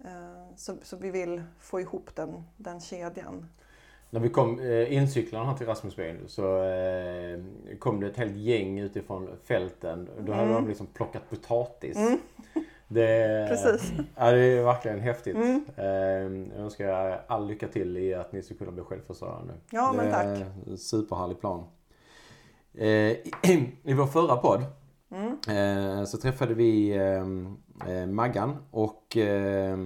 Eh, 0.06 0.56
så, 0.56 0.76
så 0.82 0.98
vi 0.98 1.12
vill 1.12 1.44
få 1.60 1.82
ihop 1.82 2.16
den, 2.16 2.44
den 2.58 2.82
kedjan. 2.82 3.50
När 4.10 4.20
vi 4.20 4.30
kom 4.30 4.60
eh, 4.60 4.94
incyklarna 4.94 5.46
här 5.46 5.58
till 5.58 5.68
Rasmusbyn 5.68 6.24
så 6.28 6.64
eh, 6.64 7.40
kom 7.80 8.00
det 8.00 8.08
ett 8.08 8.18
helt 8.18 8.36
gäng 8.36 8.80
utifrån 8.80 9.30
fälten. 9.44 10.10
Då 10.20 10.34
hade 10.34 10.44
mm. 10.44 10.56
de 10.56 10.68
liksom 10.68 10.88
plockat 10.88 11.30
potatis. 11.30 11.98
Mm. 11.98 12.20
Det, 12.88 13.48
Precis. 13.50 13.92
Ja, 14.16 14.32
det 14.32 14.40
är 14.40 14.64
verkligen 14.64 15.00
häftigt. 15.00 15.36
Mm. 15.36 15.66
Eh, 15.76 15.86
jag 16.56 16.64
önskar 16.64 16.86
er 16.86 17.22
all 17.28 17.48
lycka 17.48 17.68
till 17.68 17.98
i 17.98 18.14
att 18.14 18.32
ni 18.32 18.44
ska 18.44 18.56
kunna 18.56 18.72
bli 18.72 18.84
självförsörjande. 18.84 19.54
Ja, 19.72 19.94
men 19.98 20.12
tack. 20.12 20.48
En 20.68 20.78
superhärlig 20.78 21.40
plan. 21.40 21.64
Eh, 22.74 22.88
i, 23.84 23.94
vår 23.94 24.08
förra 24.08 24.36
podd 24.36 24.64
mm. 25.12 26.00
eh, 26.00 26.06
så 26.06 26.18
träffade 26.18 26.54
vi 26.54 26.90
eh, 26.90 27.92
eh 27.92 28.08
Maggan 28.08 28.58
och 28.72 29.18
eh, 29.18 29.78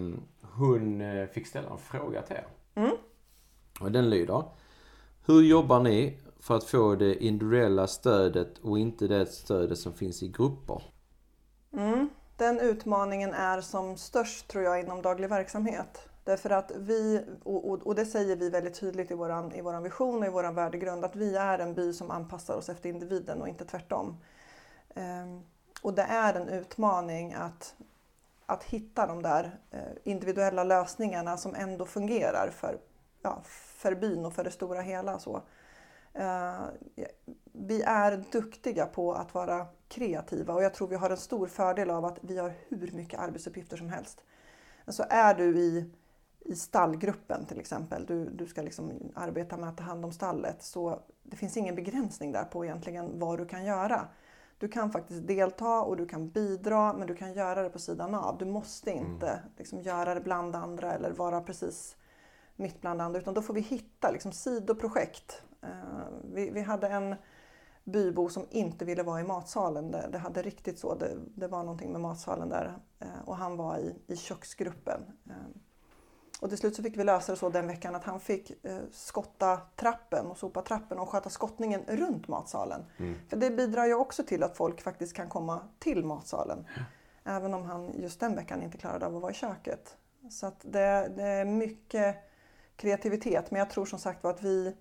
hon 0.42 1.04
fick 1.34 1.48
ställa 1.48 1.70
en 1.70 1.78
fråga 1.78 2.22
till 2.22 2.36
er. 2.36 2.48
Mm. 2.76 2.96
Och 3.82 3.92
den 3.92 4.10
lyder. 4.10 4.44
Hur 5.26 5.42
jobbar 5.42 5.80
ni 5.80 6.18
för 6.40 6.56
att 6.56 6.64
få 6.64 6.96
det 6.96 7.24
individuella 7.24 7.88
stödet 7.88 8.58
och 8.58 8.80
inte 8.80 9.08
det 9.08 9.26
stödet 9.26 9.78
som 9.78 9.94
finns 9.94 10.24
i 10.24 10.28
grupper? 10.28 10.84
Mm. 11.74 12.10
Den 12.40 12.60
utmaningen 12.60 13.34
är 13.34 13.62
som 13.62 13.98
störst 13.98 14.48
tror 14.48 14.64
jag 14.64 14.80
inom 14.80 15.02
daglig 15.02 15.30
verksamhet. 15.30 16.10
Därför 16.24 16.50
att 16.50 16.72
vi, 16.76 17.26
och, 17.44 17.88
och 17.88 17.96
det 17.96 18.06
säger 18.06 18.36
vi 18.36 18.50
väldigt 18.50 18.80
tydligt 18.80 19.12
i 19.12 19.14
vår 19.14 19.56
i 19.56 19.62
våran 19.62 19.84
vision 19.84 20.20
och 20.20 20.26
i 20.26 20.30
vår 20.30 20.52
värdegrund, 20.52 21.06
att 21.06 21.16
vi 21.16 21.36
är 21.36 21.60
en 21.60 21.74
by 21.74 21.94
som 21.94 22.12
anpassar 22.12 22.56
oss 22.56 22.70
efter 22.70 22.90
individen 22.90 23.42
och 23.42 23.48
inte 23.48 23.66
tvärtom. 23.66 24.18
Ehm, 24.96 25.42
och 25.82 25.94
det 25.94 26.02
är 26.02 26.34
en 26.34 26.50
utmaning 26.50 27.34
att, 27.34 27.76
att 28.46 28.64
hitta 28.64 29.08
de 29.08 29.22
där 29.22 29.60
eh, 29.72 29.80
individuella 30.04 30.64
lösningarna 30.64 31.38
som 31.38 31.56
ändå 31.56 31.86
fungerar 31.86 32.50
för 32.50 32.78
ja, 33.22 33.42
för 33.46 33.96
byn 33.96 34.26
och 34.26 34.34
för 34.34 34.44
det 34.44 34.52
stora 34.52 34.82
hela. 34.82 35.20
Så. 35.20 35.42
Eh, 36.14 36.60
vi 37.68 37.82
är 37.82 38.24
duktiga 38.32 38.86
på 38.86 39.14
att 39.14 39.34
vara 39.34 39.68
kreativa 39.88 40.54
och 40.54 40.64
jag 40.64 40.74
tror 40.74 40.88
vi 40.88 40.96
har 40.96 41.10
en 41.10 41.18
stor 41.18 41.48
fördel 41.48 41.90
av 41.90 42.06
att 42.06 42.18
vi 42.22 42.38
har 42.38 42.54
hur 42.68 42.92
mycket 42.92 43.20
arbetsuppgifter 43.20 43.78
som 43.78 43.90
helst. 43.90 44.24
Så 44.88 45.06
är 45.10 45.34
du 45.34 45.60
i, 45.60 45.90
i 46.40 46.56
stallgruppen 46.56 47.46
till 47.46 47.60
exempel, 47.60 48.06
du, 48.06 48.30
du 48.30 48.46
ska 48.46 48.62
liksom 48.62 48.92
arbeta 49.16 49.58
med 49.58 49.70
att 49.70 49.78
ta 49.78 49.84
hand 49.84 50.06
om 50.06 50.12
stallet, 50.12 50.64
så 50.64 51.02
det 51.24 51.36
finns 51.36 51.58
ingen 51.58 51.76
begränsning 51.76 52.32
där 52.32 52.44
på 52.44 52.66
egentligen 52.66 53.20
vad 53.20 53.40
du 53.40 53.46
kan 53.46 53.66
göra. 53.66 54.08
Du 54.58 54.68
kan 54.68 54.92
faktiskt 54.92 55.28
delta 55.28 55.82
och 55.82 55.98
du 55.98 56.06
kan 56.06 56.30
bidra 56.30 56.94
men 56.94 57.08
du 57.08 57.16
kan 57.16 57.34
göra 57.34 57.64
det 57.64 57.70
på 57.70 57.80
sidan 57.80 58.16
av. 58.16 58.38
Du 58.38 58.46
måste 58.46 58.92
inte 58.92 59.28
mm. 59.28 59.42
liksom, 59.58 59.82
göra 59.82 60.14
det 60.14 60.22
bland 60.22 60.56
andra 60.56 60.94
eller 60.94 61.12
vara 61.12 61.42
precis 61.42 61.96
mitt 62.56 62.82
bland 62.82 63.02
andra, 63.02 63.20
utan 63.20 63.34
då 63.34 63.42
får 63.42 63.54
vi 63.54 63.62
hitta 63.62 64.12
liksom, 64.12 64.32
sidoprojekt. 64.32 65.42
Eh, 65.62 65.70
vi, 66.34 66.50
vi 66.50 66.62
hade 66.62 66.88
en 66.88 67.16
bybo 67.92 68.30
som 68.30 68.46
inte 68.50 68.86
ville 68.86 69.04
vara 69.04 69.22
i 69.22 69.24
matsalen. 69.24 69.92
Det, 69.92 70.10
det 70.12 70.18
hade 70.18 70.42
riktigt 70.42 70.80
så, 70.80 70.96
det, 70.96 71.18
det, 71.36 71.48
var 71.48 71.64
någonting 71.64 71.92
med 71.92 72.02
matsalen 72.02 72.50
där. 72.50 72.78
Eh, 73.00 73.08
och 73.26 73.36
han 73.36 73.58
var 73.58 73.78
i, 73.78 73.96
i 74.08 74.16
köksgruppen. 74.16 75.02
Eh, 75.30 75.36
och 76.42 76.50
till 76.50 76.58
slut 76.58 76.76
så 76.76 76.84
fick 76.84 76.98
vi 76.98 77.04
lösa 77.04 77.32
det 77.32 77.38
så 77.38 77.50
den 77.50 77.68
veckan 77.68 77.96
att 77.96 78.04
han 78.04 78.20
fick 78.20 78.52
skotta 78.92 79.62
trappen 79.76 80.26
och 80.26 80.38
sopa 80.38 80.62
trappen 80.62 81.00
och 81.00 81.10
sköta 81.10 81.30
skottningen 81.30 81.82
runt 81.88 82.28
matsalen. 82.28 82.86
Mm. 82.98 83.16
För 83.30 83.38
det 83.38 83.52
bidrar 83.52 83.86
ju 83.86 83.94
också 83.94 84.24
till 84.24 84.44
att 84.44 84.58
folk 84.58 84.82
faktiskt 84.82 85.14
kan 85.14 85.30
komma 85.30 85.62
till 85.80 86.06
matsalen. 86.06 86.66
Ja. 86.76 86.84
Även 87.24 87.54
om 87.54 87.66
han 87.66 87.94
just 87.98 88.20
den 88.20 88.36
veckan 88.36 88.64
inte 88.64 88.78
klarade 88.78 89.06
av 89.06 89.16
att 89.16 89.22
vara 89.22 89.32
i 89.32 89.36
köket. 89.36 89.98
Så 90.30 90.46
att 90.46 90.60
det, 90.62 91.12
det 91.16 91.24
är 91.24 91.46
mycket 91.46 92.16
kreativitet. 92.76 93.52
Men 93.52 93.60
jag 93.60 93.70
tror 93.70 93.86
som 93.86 94.00
sagt 94.00 94.24
var 94.24 94.32
att 94.32 94.44
vi 94.44 94.76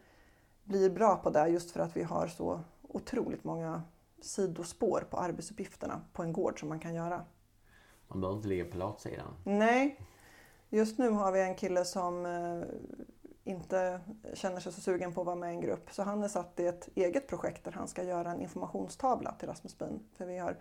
blir 0.65 0.91
bra 0.91 1.17
på 1.17 1.31
det 1.31 1.49
just 1.49 1.71
för 1.71 1.81
att 1.81 1.97
vi 1.97 2.03
har 2.03 2.27
så 2.27 2.61
otroligt 2.89 3.45
många 3.45 3.83
sidospår 4.21 5.07
på 5.11 5.17
arbetsuppgifterna 5.17 6.01
på 6.13 6.23
en 6.23 6.33
gård 6.33 6.61
som 6.61 6.69
man 6.69 6.81
kan 6.81 6.95
göra. 6.95 7.25
Man 8.09 8.21
behöver 8.21 8.37
inte 8.37 8.49
ligga 8.49 8.65
på 8.65 8.77
latsidan. 8.77 9.35
Nej. 9.45 10.01
Just 10.71 10.99
nu 10.99 11.11
har 11.11 11.33
vi 11.33 11.41
en 11.41 11.55
kille 11.55 11.85
som 11.85 12.27
eh, 12.27 12.63
inte 13.45 14.01
känner 14.35 14.61
sig 14.61 14.73
så 14.73 14.81
sugen 14.81 15.15
på 15.15 15.21
att 15.21 15.27
vara 15.27 15.37
med 15.37 15.53
i 15.53 15.55
en 15.55 15.61
grupp. 15.61 15.93
Så 15.93 16.03
han 16.03 16.25
är 16.25 16.29
satt 16.29 16.61
i 16.61 16.67
ett 16.67 16.89
eget 16.95 17.29
projekt 17.29 17.65
där 17.65 17.73
han 17.73 17.89
ska 17.89 18.03
göra 18.03 18.31
en 18.31 18.41
informationstavla 18.41 19.33
till 19.33 19.49
Rasmusbyn. 19.49 20.01
För 20.17 20.27
vi 20.27 20.39
har 20.39 20.57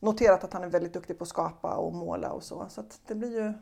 noterat 0.00 0.44
att 0.44 0.52
han 0.52 0.64
är 0.64 0.68
väldigt 0.68 0.92
duktig 0.92 1.18
på 1.18 1.22
att 1.22 1.28
skapa 1.28 1.76
och 1.76 1.92
måla 1.92 2.32
och 2.32 2.42
så. 2.42 2.66
Så 2.68 2.84
det 3.06 3.14
blir 3.14 3.42
ju 3.42 3.52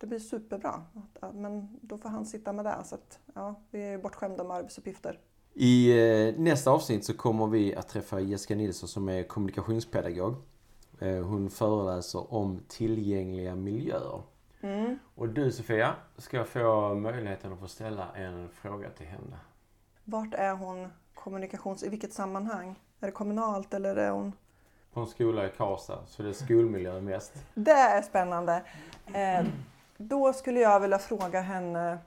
det 0.00 0.06
blir 0.06 0.18
superbra. 0.18 0.84
Men 1.32 1.78
då 1.82 1.98
får 1.98 2.08
han 2.08 2.26
sitta 2.26 2.52
med 2.52 2.64
det. 2.64 2.76
Så 2.84 2.94
att, 2.94 3.18
ja, 3.34 3.54
vi 3.70 3.82
är 3.82 3.98
bortskämda 3.98 4.44
med 4.44 4.56
arbetsuppgifter. 4.56 5.20
I 5.54 5.98
eh, 6.28 6.34
nästa 6.36 6.70
avsnitt 6.70 7.04
så 7.04 7.14
kommer 7.14 7.46
vi 7.46 7.74
att 7.74 7.88
träffa 7.88 8.20
Jessica 8.20 8.54
Nilsson 8.54 8.88
som 8.88 9.08
är 9.08 9.22
kommunikationspedagog. 9.22 10.34
Eh, 10.98 11.22
hon 11.24 11.50
föreläser 11.50 12.34
om 12.34 12.60
tillgängliga 12.68 13.54
miljöer. 13.54 14.22
Mm. 14.60 14.98
Och 15.14 15.28
du 15.28 15.52
Sofia, 15.52 15.94
ska 16.16 16.44
få 16.44 16.94
möjligheten 16.94 17.52
att 17.52 17.58
få 17.58 17.68
ställa 17.68 18.06
en 18.14 18.48
fråga 18.48 18.90
till 18.90 19.06
henne. 19.06 19.36
Vart 20.04 20.34
är 20.34 20.54
hon 20.54 20.88
kommunikations... 21.14 21.82
I 21.82 21.88
vilket 21.88 22.12
sammanhang? 22.12 22.74
Är 23.00 23.06
det 23.06 23.12
kommunalt 23.12 23.74
eller 23.74 23.96
är 23.96 24.10
hon... 24.10 24.32
På 24.92 25.00
en 25.00 25.06
skola 25.06 25.46
i 25.46 25.50
Karlstad, 25.56 25.98
så 26.06 26.22
det 26.22 26.28
är 26.28 26.32
skolmiljö 26.32 27.00
mest. 27.00 27.32
Det 27.54 27.70
är 27.70 28.02
spännande. 28.02 28.62
Eh, 29.06 29.46
då 29.96 30.32
skulle 30.32 30.60
jag 30.60 30.80
vilja 30.80 30.98
fråga 30.98 31.40
henne 31.40 31.98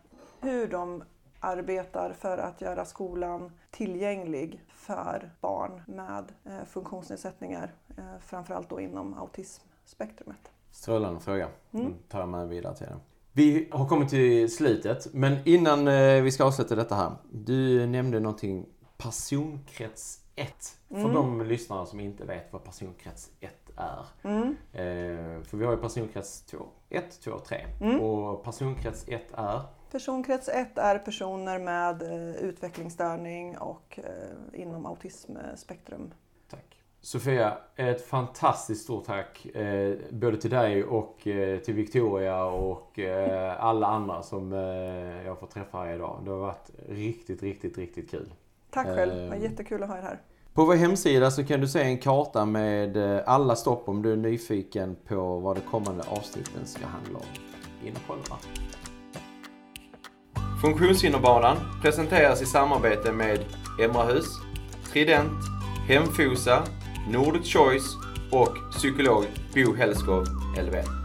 hur 0.41 0.67
de 0.67 1.03
arbetar 1.43 2.13
för 2.13 2.37
att 2.37 2.61
göra 2.61 2.85
skolan 2.85 3.51
tillgänglig 3.71 4.63
för 4.67 5.31
barn 5.41 5.81
med 5.87 6.31
eh, 6.45 6.65
funktionsnedsättningar, 6.65 7.73
eh, 7.97 8.03
framförallt 8.19 8.69
då 8.69 8.79
inom 8.79 9.13
autismspektrumet. 9.13 10.51
Strålande 10.71 11.19
fråga. 11.19 11.47
Mm. 11.71 11.85
Den 11.85 11.95
tar 12.09 12.19
jag 12.19 12.29
med 12.29 12.47
vidare 12.47 12.75
till 12.75 12.87
den. 12.87 12.99
Vi 13.31 13.69
har 13.71 13.87
kommit 13.87 14.09
till 14.09 14.55
slutet, 14.55 15.13
men 15.13 15.37
innan 15.45 15.87
eh, 15.87 16.21
vi 16.21 16.31
ska 16.31 16.43
avsluta 16.43 16.75
detta 16.75 16.95
här. 16.95 17.11
Du 17.31 17.85
nämnde 17.87 18.19
någonting 18.19 18.65
personkrets 18.97 20.19
1. 20.35 20.77
För 20.89 20.95
Mm. 20.95 21.13
de 21.13 21.41
lyssnare 21.41 21.85
som 21.85 21.99
inte 21.99 22.25
vet 22.25 22.53
vad 22.53 22.63
personkrets 22.63 23.29
1 23.39 23.53
är. 23.77 24.05
Mm. 24.23 24.55
Eh, 24.73 25.43
för 25.43 25.57
vi 25.57 25.65
har 25.65 25.71
ju 25.71 25.77
personkrets 25.81 26.41
2, 26.41 26.57
1, 26.89 27.21
2 27.21 27.31
och 27.31 27.45
3. 27.45 27.65
Mm. 27.81 28.01
Och 28.01 28.43
personkrets 28.43 29.05
1 29.07 29.21
är 29.33 29.61
Personkrets 29.93 30.49
1 30.49 30.77
är 30.77 30.99
personer 30.99 31.59
med 31.59 32.01
eh, 32.01 32.35
utvecklingsstörning 32.35 33.57
och 33.57 33.99
eh, 34.03 34.61
inom 34.61 34.85
autismspektrum. 34.85 36.13
Tack. 36.49 36.81
Sofia, 37.01 37.57
ett 37.75 38.07
fantastiskt 38.07 38.83
stort 38.83 39.05
tack. 39.05 39.45
Eh, 39.45 39.95
både 40.11 40.37
till 40.37 40.49
dig 40.49 40.83
och 40.83 41.17
till 41.65 41.73
Victoria 41.73 42.45
och 42.45 42.99
alla 43.57 43.87
andra 43.87 44.23
som 44.23 44.51
jag 45.25 45.39
får 45.39 45.47
träffa 45.47 45.77
här 45.77 45.95
idag. 45.95 46.21
Det 46.25 46.31
har 46.31 46.37
varit 46.37 46.71
riktigt, 46.89 47.43
riktigt, 47.43 47.77
riktigt 47.77 48.11
kul. 48.11 48.33
Tack 48.69 48.87
själv, 48.87 49.15
det 49.15 49.29
var 49.29 49.35
jättekul 49.35 49.83
att 49.83 49.89
ha 49.89 49.97
er 49.97 50.01
här. 50.01 50.21
På 50.53 50.65
vår 50.65 50.75
hemsida 50.75 51.31
så 51.31 51.43
kan 51.43 51.61
du 51.61 51.67
se 51.67 51.81
en 51.81 51.97
karta 51.97 52.45
med 52.45 52.97
alla 53.25 53.55
stopp 53.55 53.89
om 53.89 54.01
du 54.01 54.13
är 54.13 54.17
nyfiken 54.17 54.95
på 55.07 55.39
vad 55.39 55.55
de 55.55 55.61
kommande 55.61 56.03
avsnitten 56.07 56.65
ska 56.65 56.85
handla 56.85 57.19
om. 57.19 57.25
In 57.87 57.93
och 57.95 58.01
kolla. 58.07 58.39
Funktionshinderbanan 60.63 61.57
presenteras 61.81 62.41
i 62.41 62.45
samarbete 62.45 63.11
med 63.11 63.39
Emrahus, 63.79 64.25
Trident, 64.93 65.43
Hemfosa, 65.87 66.63
Nordic 67.09 67.53
Choice 67.53 67.95
och 68.31 68.71
psykolog 68.71 69.25
Bo 69.53 69.75
Hellskov, 69.75 70.25
LVM. 70.57 71.02